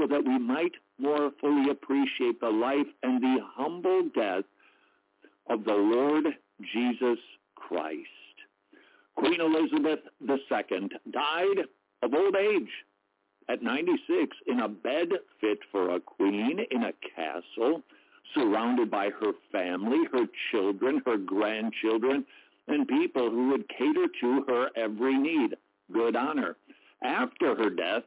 so 0.00 0.06
that 0.06 0.24
we 0.24 0.38
might 0.38 0.72
more 0.98 1.30
fully 1.40 1.70
appreciate 1.70 2.40
the 2.40 2.48
life 2.48 2.86
and 3.02 3.22
the 3.22 3.38
humble 3.54 4.08
death 4.14 4.44
of 5.48 5.64
the 5.64 5.74
Lord 5.74 6.24
Jesus 6.72 7.18
Christ. 7.54 8.06
Queen 9.16 9.40
Elizabeth 9.40 10.00
II 10.26 10.88
died 11.10 11.66
of 12.02 12.14
old 12.14 12.34
age 12.34 12.70
at 13.50 13.62
96 13.62 14.36
in 14.46 14.60
a 14.60 14.68
bed 14.68 15.08
fit 15.40 15.58
for 15.70 15.94
a 15.94 16.00
queen 16.00 16.60
in 16.70 16.84
a 16.84 16.92
castle, 17.14 17.82
surrounded 18.34 18.90
by 18.90 19.10
her 19.10 19.32
family, 19.52 19.98
her 20.12 20.26
children, 20.50 21.02
her 21.04 21.18
grandchildren, 21.18 22.24
and 22.68 22.88
people 22.88 23.28
who 23.28 23.50
would 23.50 23.68
cater 23.68 24.06
to 24.20 24.44
her 24.48 24.70
every 24.76 25.18
need. 25.18 25.56
Good 25.92 26.16
honor. 26.16 26.56
After 27.02 27.54
her 27.56 27.70
death, 27.70 28.04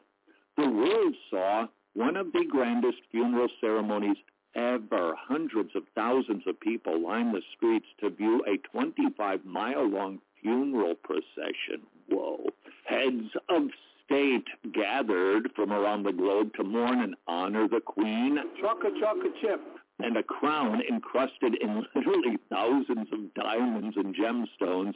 the 0.57 0.69
world 0.69 1.13
saw 1.29 1.67
one 1.93 2.17
of 2.17 2.31
the 2.31 2.45
grandest 2.49 2.99
funeral 3.11 3.49
ceremonies 3.61 4.17
ever. 4.55 5.15
Hundreds 5.17 5.75
of 5.75 5.83
thousands 5.95 6.43
of 6.47 6.59
people 6.59 7.01
lined 7.01 7.33
the 7.33 7.41
streets 7.55 7.87
to 7.99 8.09
view 8.09 8.43
a 8.47 8.57
25-mile-long 8.75 10.19
funeral 10.41 10.95
procession. 10.95 11.81
Whoa. 12.09 12.49
Heads 12.85 13.29
of 13.49 13.63
state 14.05 14.47
gathered 14.73 15.51
from 15.55 15.71
around 15.71 16.03
the 16.03 16.11
globe 16.11 16.53
to 16.55 16.63
mourn 16.63 17.01
and 17.01 17.15
honor 17.27 17.67
the 17.67 17.79
queen. 17.79 18.37
Chocolate, 18.59 18.93
chocolate 18.99 19.33
chip. 19.41 19.61
And 19.99 20.17
a 20.17 20.23
crown 20.23 20.81
encrusted 20.89 21.55
in 21.61 21.85
literally 21.95 22.37
thousands 22.49 23.07
of 23.11 23.33
diamonds 23.35 23.95
and 23.95 24.15
gemstones 24.15 24.95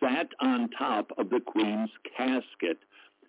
sat 0.00 0.28
on 0.40 0.70
top 0.70 1.12
of 1.18 1.30
the 1.30 1.40
queen's 1.40 1.90
casket. 2.16 2.78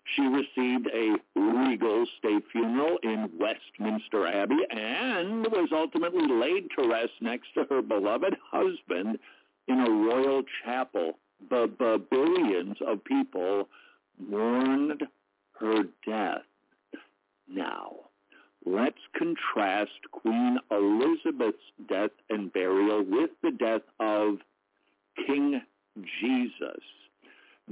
She 0.03 0.23
received 0.23 0.87
a 0.93 1.15
regal 1.35 2.05
state 2.17 2.43
funeral 2.51 2.97
in 3.03 3.29
Westminster 3.39 4.27
Abbey 4.27 4.65
and 4.69 5.45
was 5.47 5.69
ultimately 5.71 6.27
laid 6.27 6.69
to 6.77 6.87
rest 6.87 7.13
next 7.21 7.53
to 7.53 7.65
her 7.69 7.81
beloved 7.81 8.35
husband 8.51 9.19
in 9.67 9.79
a 9.79 9.89
royal 9.89 10.43
chapel. 10.63 11.17
The 11.49 12.01
billions 12.09 12.77
of 12.85 13.03
people 13.03 13.69
mourned 14.19 15.03
her 15.59 15.83
death. 16.05 16.43
Now, 17.47 17.95
let's 18.65 18.99
contrast 19.17 19.91
Queen 20.11 20.57
Elizabeth's 20.71 21.57
death 21.87 22.11
and 22.29 22.51
burial 22.51 23.03
with 23.03 23.31
the 23.41 23.51
death 23.51 23.81
of 23.99 24.39
King 25.25 25.61
Jesus. 26.19 26.83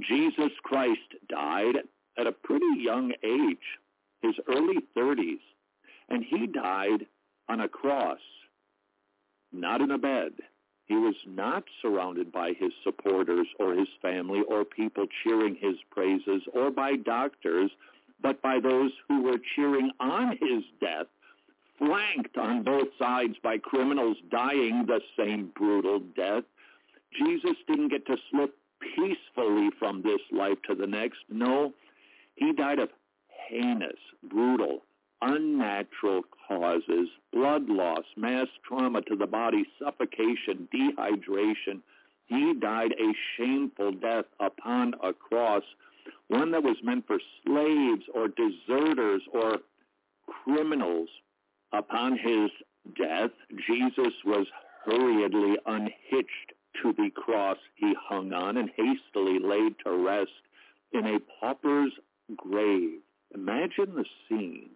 Jesus 0.00 0.52
Christ 0.62 1.14
died 1.28 1.76
at 2.20 2.26
a 2.26 2.32
pretty 2.32 2.66
young 2.78 3.12
age, 3.22 3.78
his 4.22 4.34
early 4.48 4.78
30s, 4.96 5.40
and 6.08 6.24
he 6.24 6.46
died 6.46 7.06
on 7.48 7.60
a 7.60 7.68
cross, 7.68 8.18
not 9.52 9.80
in 9.80 9.90
a 9.90 9.98
bed. 9.98 10.32
He 10.86 10.96
was 10.96 11.14
not 11.26 11.64
surrounded 11.80 12.32
by 12.32 12.52
his 12.52 12.72
supporters 12.82 13.46
or 13.58 13.74
his 13.74 13.88
family 14.02 14.42
or 14.48 14.64
people 14.64 15.06
cheering 15.22 15.56
his 15.60 15.76
praises 15.90 16.42
or 16.52 16.70
by 16.70 16.96
doctors, 16.96 17.70
but 18.20 18.42
by 18.42 18.60
those 18.60 18.90
who 19.08 19.22
were 19.22 19.38
cheering 19.54 19.90
on 20.00 20.30
his 20.32 20.64
death, 20.80 21.06
flanked 21.78 22.36
on 22.36 22.64
both 22.64 22.88
sides 22.98 23.36
by 23.42 23.56
criminals 23.58 24.16
dying 24.30 24.84
the 24.86 25.00
same 25.16 25.50
brutal 25.56 26.00
death. 26.16 26.44
Jesus 27.16 27.56
didn't 27.66 27.88
get 27.88 28.06
to 28.06 28.16
slip 28.30 28.54
peacefully 28.80 29.70
from 29.78 30.02
this 30.02 30.20
life 30.32 30.58
to 30.68 30.74
the 30.74 30.86
next. 30.86 31.18
No, 31.28 31.72
he 32.40 32.52
died 32.54 32.78
of 32.78 32.88
heinous, 33.48 33.98
brutal, 34.24 34.82
unnatural 35.20 36.22
causes, 36.48 37.08
blood 37.32 37.68
loss, 37.68 38.04
mass 38.16 38.46
trauma 38.66 39.02
to 39.02 39.14
the 39.14 39.26
body, 39.26 39.64
suffocation, 39.78 40.66
dehydration. 40.74 41.82
He 42.26 42.54
died 42.54 42.92
a 42.92 43.12
shameful 43.36 43.92
death 43.92 44.24
upon 44.40 44.94
a 45.02 45.12
cross, 45.12 45.64
one 46.28 46.50
that 46.52 46.62
was 46.62 46.78
meant 46.82 47.06
for 47.06 47.18
slaves 47.44 48.04
or 48.14 48.28
deserters 48.28 49.22
or 49.32 49.58
criminals. 50.26 51.10
Upon 51.72 52.16
his 52.16 52.50
death, 52.96 53.32
Jesus 53.66 54.14
was 54.24 54.46
hurriedly 54.86 55.58
unhitched 55.66 56.54
to 56.82 56.94
the 56.94 57.10
cross 57.10 57.58
he 57.74 57.94
hung 58.08 58.32
on 58.32 58.56
and 58.56 58.70
hastily 58.70 59.38
laid 59.38 59.74
to 59.84 59.92
rest 59.92 60.30
in 60.92 61.06
a 61.06 61.20
pauper's 61.38 61.92
grave. 62.36 63.00
Imagine 63.34 63.94
the 63.94 64.04
scene. 64.28 64.70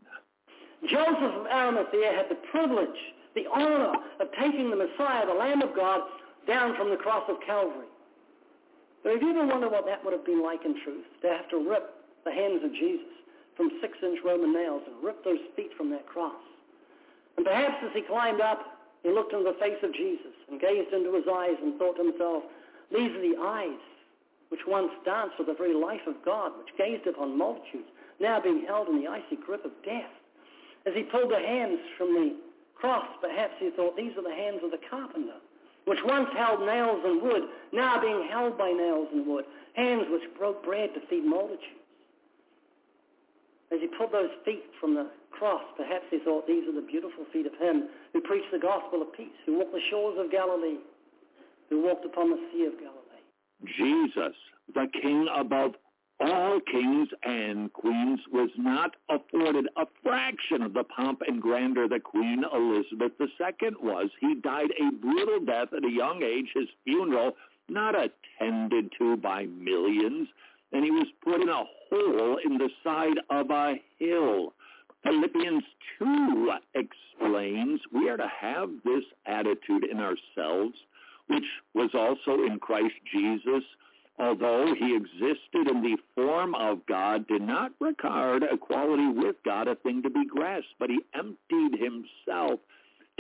Joseph 0.89 1.17
of 1.19 1.47
Arimathea 1.47 2.13
had 2.13 2.29
the 2.29 2.39
privilege, 2.51 2.99
the 3.35 3.47
honor 3.53 3.95
of 4.21 4.29
taking 4.39 4.71
the 4.71 4.77
Messiah, 4.77 5.27
the 5.27 5.35
Lamb 5.35 5.63
of 5.63 5.75
God, 5.75 6.03
down 6.47 6.77
from 6.77 6.91
the 6.91 6.97
cross 6.97 7.25
of 7.29 7.37
Calvary. 7.47 7.89
But 9.03 9.15
have 9.15 9.23
you 9.23 9.31
ever 9.31 9.47
wondered 9.47 9.73
what 9.73 9.87
that 9.87 10.05
would 10.05 10.13
have 10.13 10.25
been 10.25 10.43
like 10.43 10.65
in 10.65 10.81
truth, 10.85 11.05
to 11.23 11.29
have 11.29 11.49
to 11.51 11.69
rip 11.69 11.95
the 12.25 12.33
hands 12.33 12.65
of 12.65 12.73
Jesus 12.73 13.13
from 13.57 13.71
six-inch 13.81 14.19
Roman 14.25 14.53
nails 14.53 14.83
and 14.87 15.03
rip 15.03 15.25
those 15.25 15.41
feet 15.57 15.71
from 15.77 15.91
that 15.91 16.07
cross? 16.07 16.41
And 17.37 17.45
perhaps 17.45 17.77
as 17.85 17.91
he 17.95 18.03
climbed 18.03 18.41
up, 18.41 18.61
he 19.03 19.11
looked 19.11 19.33
into 19.33 19.45
the 19.45 19.59
face 19.61 19.81
of 19.83 19.93
Jesus 19.93 20.33
and 20.51 20.61
gazed 20.61 20.93
into 20.93 21.15
his 21.15 21.25
eyes 21.31 21.57
and 21.63 21.79
thought 21.79 21.97
to 21.97 22.05
himself, 22.05 22.43
these 22.93 23.11
are 23.11 23.21
the 23.21 23.37
eyes 23.41 23.81
which 24.55 24.69
once 24.69 24.93
danced 25.05 25.35
with 25.37 25.49
the 25.49 25.59
very 25.59 25.75
life 25.75 26.07
of 26.07 26.15
God, 26.25 26.53
which 26.57 26.79
gazed 26.79 27.09
upon 27.09 27.37
multitudes, 27.37 27.91
now 28.21 28.39
being 28.39 28.65
held 28.69 28.87
in 28.87 29.03
the 29.03 29.09
icy 29.09 29.35
grip 29.35 29.65
of 29.65 29.73
death. 29.85 30.15
As 30.87 30.95
he 30.95 31.03
pulled 31.03 31.33
the 31.33 31.43
hands 31.43 31.81
from 31.99 32.15
the 32.15 32.37
cross, 32.77 33.09
perhaps 33.21 33.55
he 33.59 33.71
thought, 33.71 33.97
these 33.97 34.17
are 34.17 34.23
the 34.23 34.31
hands 34.31 34.61
of 34.63 34.71
the 34.71 34.79
carpenter, 34.89 35.43
which 35.87 35.99
once 36.05 36.29
held 36.39 36.61
nails 36.61 37.03
and 37.05 37.21
wood, 37.21 37.43
now 37.73 38.01
being 38.01 38.29
held 38.31 38.57
by 38.57 38.71
nails 38.71 39.09
and 39.13 39.27
wood, 39.27 39.45
hands 39.73 40.07
which 40.09 40.23
broke 40.39 40.65
bread 40.65 40.95
to 40.95 41.01
feed 41.11 41.25
multitudes. 41.25 41.83
As 43.73 43.81
he 43.81 43.89
pulled 43.89 44.13
those 44.13 44.31
feet 44.45 44.71
from 44.79 44.95
the 44.95 45.11
cross, 45.33 45.65
perhaps 45.77 46.05
he 46.13 46.21
thought, 46.21 46.47
these 46.47 46.63
are 46.69 46.79
the 46.81 46.87
beautiful 46.87 47.27
feet 47.33 47.47
of 47.47 47.59
him 47.59 47.89
who 48.13 48.21
preached 48.21 48.53
the 48.53 48.61
gospel 48.61 49.03
of 49.03 49.13
peace, 49.15 49.35
who 49.47 49.59
walked 49.59 49.73
the 49.73 49.83
shores 49.91 50.15
of 50.17 50.31
Galilee, 50.31 50.79
who 51.71 51.83
walked 51.83 52.05
upon 52.05 52.31
the 52.31 52.39
sea 52.53 52.67
of 52.67 52.79
Galilee. 52.79 52.94
Jesus, 53.79 54.35
the 54.75 54.87
King 55.01 55.27
above 55.35 55.75
all 56.21 56.61
kings 56.61 57.09
and 57.25 57.73
queens 57.73 58.21
was 58.33 58.51
not 58.57 58.93
afforded 59.11 59.67
a 59.77 59.87
fraction 60.03 60.63
of 60.63 60.73
the 60.73 60.85
pomp 60.85 61.23
and 61.27 61.43
grandeur 61.43 61.89
that 61.89 62.05
Queen 62.05 62.45
Elizabeth 62.53 63.13
II 63.21 63.71
was. 63.83 64.11
He 64.21 64.37
died 64.37 64.71
a 64.81 64.93
brutal 64.93 65.41
death 65.45 65.69
at 65.77 65.85
a 65.85 65.91
young 65.91 66.23
age, 66.23 66.47
his 66.55 66.69
funeral 66.85 67.33
not 67.69 67.95
attended 67.95 68.93
to 68.99 69.17
by 69.17 69.47
millions, 69.47 70.29
and 70.73 70.85
he 70.85 70.91
was 70.91 71.07
put 71.23 71.41
in 71.41 71.49
a 71.49 71.65
hole 71.91 72.39
in 72.45 72.59
the 72.59 72.71
side 72.83 73.19
of 73.31 73.51
a 73.51 73.75
hill. 73.99 74.53
Philippians 75.03 75.65
2 75.99 76.53
explains 76.75 77.81
we 77.93 78.09
are 78.09 78.17
to 78.17 78.31
have 78.41 78.71
this 78.85 79.05
attitude 79.27 79.85
in 79.85 79.99
ourselves, 79.99 80.75
which 81.29 81.45
was 81.75 81.91
also 81.95 82.45
in 82.45 82.59
Christ 82.59 82.95
Jesus, 83.13 83.65
although 84.19 84.75
he 84.79 84.95
existed 84.95 85.69
in 85.69 85.83
the 85.83 85.97
form 86.15 86.55
of 86.55 86.85
God, 86.87 87.27
did 87.27 87.43
not 87.43 87.73
regard 87.81 88.43
equality 88.43 89.09
with 89.09 89.37
God 89.45 89.69
a 89.69 89.75
thing 89.77 90.03
to 90.03 90.11
be 90.11 90.27
grasped, 90.27 90.75
but 90.79 90.91
he 90.91 91.01
emptied 91.15 91.79
himself, 91.79 92.61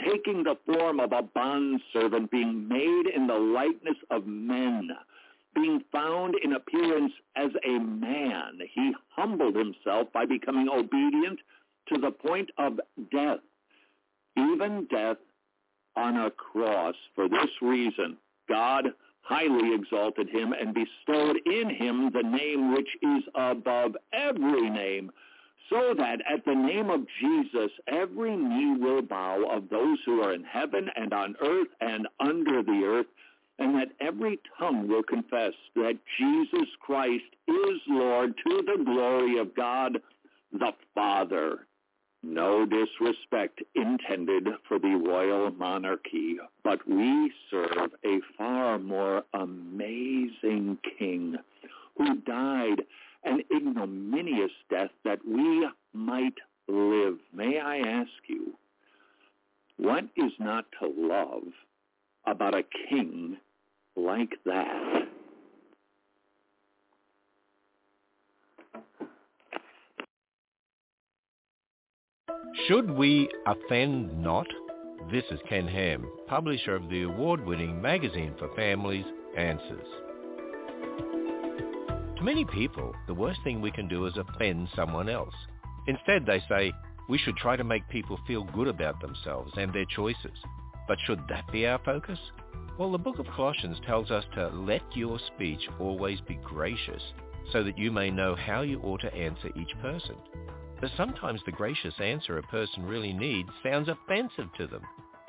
taking 0.04 0.42
the 0.42 0.56
form 0.66 1.00
of 1.00 1.12
a 1.12 1.22
bondservant, 1.22 2.30
being 2.30 2.68
made 2.68 3.06
in 3.14 3.26
the 3.26 3.34
likeness 3.34 3.96
of 4.10 4.26
men, 4.26 4.90
being 5.54 5.82
found 5.92 6.34
in 6.42 6.52
appearance 6.52 7.12
as 7.36 7.50
a 7.64 7.78
man. 7.78 8.58
He 8.74 8.92
humbled 9.10 9.56
himself 9.56 10.12
by 10.12 10.26
becoming 10.26 10.68
obedient 10.68 11.38
to 11.88 11.98
the 11.98 12.10
point 12.10 12.50
of 12.58 12.80
death, 13.10 13.40
even 14.36 14.86
death 14.90 15.18
on 15.96 16.16
a 16.16 16.30
cross. 16.30 16.94
For 17.14 17.28
this 17.28 17.50
reason, 17.62 18.16
God 18.48 18.86
highly 19.22 19.74
exalted 19.74 20.28
him 20.28 20.52
and 20.52 20.74
bestowed 20.74 21.38
in 21.46 21.70
him 21.70 22.10
the 22.12 22.22
name 22.22 22.74
which 22.74 22.88
is 23.02 23.22
above 23.34 23.96
every 24.12 24.68
name, 24.70 25.10
so 25.70 25.94
that 25.96 26.18
at 26.30 26.44
the 26.44 26.54
name 26.54 26.90
of 26.90 27.06
Jesus 27.20 27.70
every 27.86 28.36
knee 28.36 28.76
will 28.78 29.00
bow 29.00 29.44
of 29.50 29.70
those 29.70 29.98
who 30.04 30.20
are 30.20 30.34
in 30.34 30.44
heaven 30.44 30.88
and 30.94 31.12
on 31.14 31.34
earth 31.40 31.68
and 31.80 32.06
under 32.20 32.62
the 32.62 32.82
earth, 32.84 33.06
and 33.58 33.74
that 33.76 33.92
every 34.00 34.38
tongue 34.58 34.88
will 34.88 35.02
confess 35.02 35.52
that 35.74 35.98
Jesus 36.18 36.68
Christ 36.80 37.24
is 37.48 37.80
Lord 37.88 38.34
to 38.46 38.62
the 38.62 38.84
glory 38.84 39.38
of 39.38 39.54
God 39.54 39.98
the 40.52 40.72
Father. 40.94 41.66
No 42.26 42.64
disrespect 42.64 43.62
intended 43.74 44.48
for 44.66 44.78
the 44.78 44.96
royal 44.96 45.50
monarchy, 45.50 46.38
but 46.62 46.80
we 46.88 47.30
serve 47.50 47.92
a 48.02 48.20
far 48.38 48.78
more 48.78 49.24
amazing 49.34 50.78
king 50.98 51.36
who 51.98 52.16
died 52.20 52.82
an 53.24 53.42
ignominious 53.54 54.52
death 54.70 54.90
that 55.04 55.18
we 55.26 55.68
might 55.92 56.38
live. 56.66 57.18
May 57.34 57.58
I 57.60 57.78
ask 57.78 58.10
you, 58.26 58.54
what 59.76 60.04
is 60.16 60.32
not 60.38 60.64
to 60.80 60.88
love 60.96 61.52
about 62.26 62.54
a 62.54 62.64
king 62.88 63.36
like 63.96 64.32
that? 64.46 65.08
Should 72.68 72.88
we 72.88 73.28
offend 73.46 74.22
not? 74.22 74.46
This 75.10 75.24
is 75.32 75.40
Ken 75.48 75.66
Ham, 75.66 76.08
publisher 76.28 76.76
of 76.76 76.88
the 76.88 77.02
award-winning 77.02 77.82
magazine 77.82 78.32
for 78.38 78.48
families, 78.54 79.04
Answers. 79.36 79.88
To 82.16 82.22
many 82.22 82.44
people, 82.44 82.94
the 83.08 83.12
worst 83.12 83.40
thing 83.42 83.60
we 83.60 83.72
can 83.72 83.88
do 83.88 84.06
is 84.06 84.16
offend 84.16 84.68
someone 84.76 85.08
else. 85.08 85.34
Instead, 85.88 86.24
they 86.24 86.40
say, 86.48 86.72
we 87.08 87.18
should 87.18 87.36
try 87.36 87.56
to 87.56 87.64
make 87.64 87.88
people 87.88 88.20
feel 88.24 88.44
good 88.44 88.68
about 88.68 89.00
themselves 89.00 89.52
and 89.56 89.72
their 89.72 89.84
choices. 89.86 90.38
But 90.86 90.98
should 91.04 91.20
that 91.28 91.50
be 91.50 91.66
our 91.66 91.80
focus? 91.84 92.20
Well, 92.78 92.92
the 92.92 92.98
book 92.98 93.18
of 93.18 93.26
Colossians 93.26 93.78
tells 93.84 94.12
us 94.12 94.24
to 94.36 94.48
let 94.50 94.82
your 94.96 95.18
speech 95.34 95.68
always 95.80 96.20
be 96.20 96.36
gracious 96.36 97.02
so 97.52 97.64
that 97.64 97.76
you 97.76 97.90
may 97.90 98.10
know 98.10 98.36
how 98.36 98.62
you 98.62 98.80
ought 98.80 99.00
to 99.00 99.12
answer 99.12 99.50
each 99.56 99.76
person. 99.82 100.14
But 100.84 100.92
sometimes 100.98 101.40
the 101.46 101.50
gracious 101.50 101.94
answer 101.98 102.36
a 102.36 102.42
person 102.42 102.84
really 102.84 103.14
needs 103.14 103.48
sounds 103.62 103.88
offensive 103.88 104.52
to 104.58 104.66
them. 104.66 104.82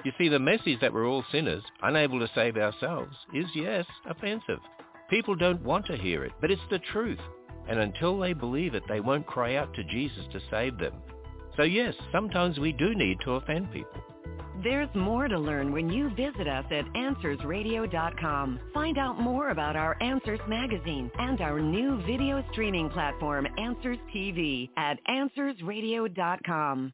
You 0.03 0.11
see, 0.17 0.27
the 0.27 0.37
message 0.37 0.81
that 0.81 0.91
we're 0.91 1.07
all 1.07 1.23
sinners, 1.31 1.63
unable 1.81 2.19
to 2.19 2.29
save 2.35 2.57
ourselves, 2.57 3.15
is, 3.33 3.45
yes, 3.55 3.85
offensive. 4.05 4.59
People 5.09 5.33
don't 5.33 5.63
want 5.63 5.85
to 5.85 5.95
hear 5.95 6.25
it, 6.25 6.33
but 6.41 6.51
it's 6.51 6.69
the 6.69 6.79
truth. 6.91 7.21
And 7.69 7.79
until 7.79 8.19
they 8.19 8.33
believe 8.33 8.75
it, 8.75 8.83
they 8.89 8.99
won't 8.99 9.27
cry 9.27 9.55
out 9.55 9.73
to 9.75 9.85
Jesus 9.85 10.25
to 10.33 10.41
save 10.51 10.77
them. 10.77 10.95
So 11.55 11.63
yes, 11.63 11.95
sometimes 12.11 12.59
we 12.59 12.73
do 12.73 12.93
need 12.93 13.21
to 13.21 13.35
offend 13.35 13.71
people. 13.71 14.03
There's 14.63 14.93
more 14.95 15.27
to 15.27 15.37
learn 15.37 15.71
when 15.71 15.89
you 15.89 16.09
visit 16.11 16.47
us 16.47 16.65
at 16.71 16.85
AnswersRadio.com. 16.93 18.59
Find 18.73 18.97
out 18.97 19.19
more 19.19 19.49
about 19.49 19.75
our 19.75 20.01
Answers 20.01 20.39
magazine 20.47 21.11
and 21.19 21.41
our 21.41 21.59
new 21.59 22.01
video 22.05 22.43
streaming 22.51 22.89
platform, 22.89 23.47
Answers 23.57 23.99
TV, 24.13 24.69
at 24.77 24.97
AnswersRadio.com. 25.07 26.93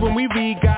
when 0.00 0.14
we 0.14 0.26
read 0.28 0.60
God 0.62 0.77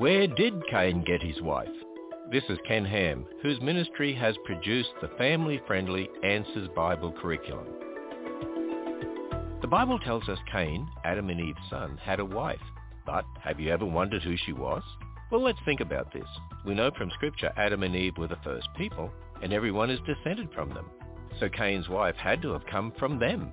Where 0.00 0.26
did 0.26 0.66
Cain 0.70 1.04
get 1.04 1.22
his 1.22 1.42
wife? 1.42 1.68
This 2.32 2.44
is 2.48 2.56
Ken 2.66 2.86
Ham, 2.86 3.26
whose 3.42 3.60
ministry 3.60 4.14
has 4.14 4.34
produced 4.46 4.94
the 5.02 5.10
family-friendly 5.18 6.08
Answers 6.24 6.70
Bible 6.74 7.12
curriculum. 7.20 7.66
The 9.60 9.68
Bible 9.68 9.98
tells 9.98 10.26
us 10.30 10.38
Cain, 10.50 10.88
Adam 11.04 11.28
and 11.28 11.38
Eve's 11.38 11.58
son, 11.68 11.98
had 12.02 12.18
a 12.18 12.24
wife. 12.24 12.62
But 13.04 13.26
have 13.42 13.60
you 13.60 13.70
ever 13.70 13.84
wondered 13.84 14.22
who 14.22 14.36
she 14.38 14.54
was? 14.54 14.82
Well, 15.30 15.42
let's 15.42 15.58
think 15.66 15.80
about 15.80 16.10
this. 16.14 16.28
We 16.64 16.74
know 16.74 16.90
from 16.96 17.10
Scripture 17.10 17.52
Adam 17.58 17.82
and 17.82 17.94
Eve 17.94 18.16
were 18.16 18.26
the 18.26 18.38
first 18.42 18.68
people, 18.78 19.10
and 19.42 19.52
everyone 19.52 19.90
is 19.90 20.00
descended 20.06 20.48
from 20.54 20.70
them. 20.70 20.86
So 21.38 21.50
Cain's 21.50 21.90
wife 21.90 22.16
had 22.16 22.40
to 22.40 22.52
have 22.52 22.64
come 22.64 22.94
from 22.98 23.18
them. 23.18 23.52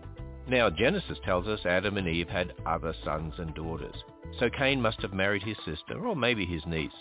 Now, 0.49 0.69
Genesis 0.69 1.18
tells 1.26 1.45
us 1.48 1.65
Adam 1.65 1.98
and 1.98 2.07
Eve 2.07 2.30
had 2.30 2.53
other 2.65 2.94
sons 3.03 3.34
and 3.38 3.53
daughters. 3.53 3.95
So 4.40 4.49
Cain 4.49 4.82
must 4.82 5.02
have 5.02 5.14
married 5.14 5.44
his 5.44 5.57
sister, 5.65 6.06
or 6.07 6.15
maybe 6.15 6.45
his 6.45 6.65
niece. 6.65 6.91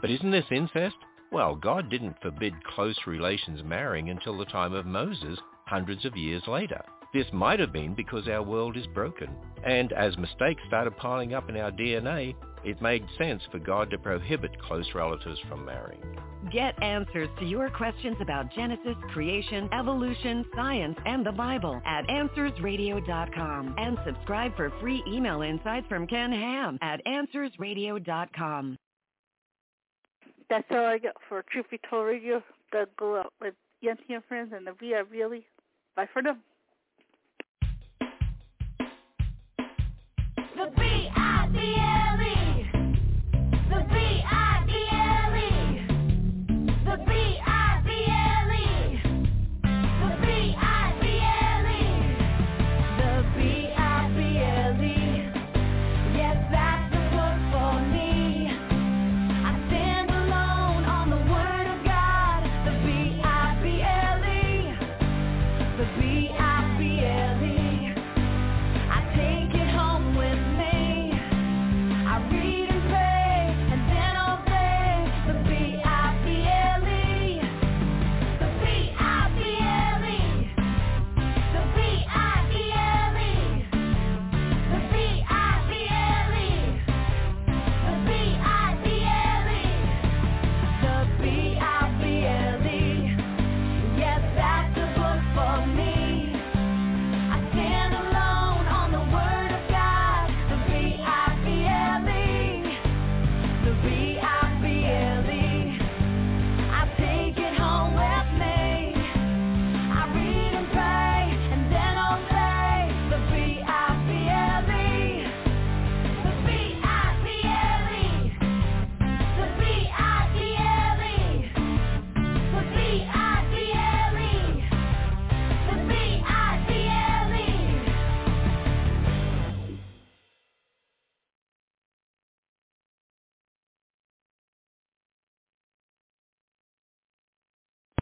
But 0.00 0.10
isn't 0.10 0.30
this 0.30 0.50
incest? 0.50 0.96
Well, 1.30 1.54
God 1.54 1.88
didn't 1.88 2.20
forbid 2.20 2.52
close 2.64 2.96
relations 3.06 3.62
marrying 3.62 4.10
until 4.10 4.36
the 4.36 4.44
time 4.44 4.72
of 4.72 4.86
Moses, 4.86 5.38
hundreds 5.66 6.04
of 6.04 6.16
years 6.16 6.42
later. 6.48 6.82
This 7.14 7.26
might 7.32 7.60
have 7.60 7.72
been 7.72 7.94
because 7.94 8.26
our 8.28 8.42
world 8.42 8.76
is 8.76 8.86
broken. 8.88 9.30
And 9.64 9.92
as 9.92 10.18
mistakes 10.18 10.62
started 10.66 10.96
piling 10.96 11.32
up 11.32 11.48
in 11.48 11.56
our 11.56 11.70
DNA, 11.70 12.34
it 12.66 12.82
made 12.82 13.06
sense 13.16 13.42
for 13.52 13.60
God 13.60 13.90
to 13.90 13.98
prohibit 13.98 14.60
close 14.60 14.86
relatives 14.94 15.38
from 15.48 15.64
marrying. 15.64 16.02
Get 16.52 16.80
answers 16.82 17.28
to 17.38 17.44
your 17.44 17.70
questions 17.70 18.16
about 18.20 18.52
Genesis, 18.52 18.96
creation, 19.12 19.68
evolution, 19.72 20.44
science, 20.54 20.96
and 21.06 21.24
the 21.24 21.32
Bible 21.32 21.80
at 21.86 22.06
AnswersRadio.com 22.08 23.74
and 23.78 23.98
subscribe 24.04 24.56
for 24.56 24.70
free 24.80 25.02
email 25.06 25.42
insights 25.42 25.86
from 25.88 26.08
Ken 26.08 26.32
Ham 26.32 26.78
at 26.82 27.00
AnswersRadio.com. 27.06 28.76
That's 30.50 30.66
all 30.70 30.86
I 30.86 30.98
got 30.98 31.14
for 31.28 31.44
Truth 31.50 31.66
Be 31.70 31.80
Told 31.88 32.06
Radio. 32.06 32.42
The 32.72 32.86
go 32.98 33.16
out 33.16 33.32
with 33.40 33.54
Yanti 33.84 34.14
and 34.14 34.24
friends 34.24 34.52
and 34.54 34.66
the 34.66 34.74
We 34.80 34.94
Really. 34.94 35.44
Bye 35.94 36.08
for 36.12 36.22
now. 36.22 36.36
The 40.56 40.72
B-I-B-L. 40.76 41.95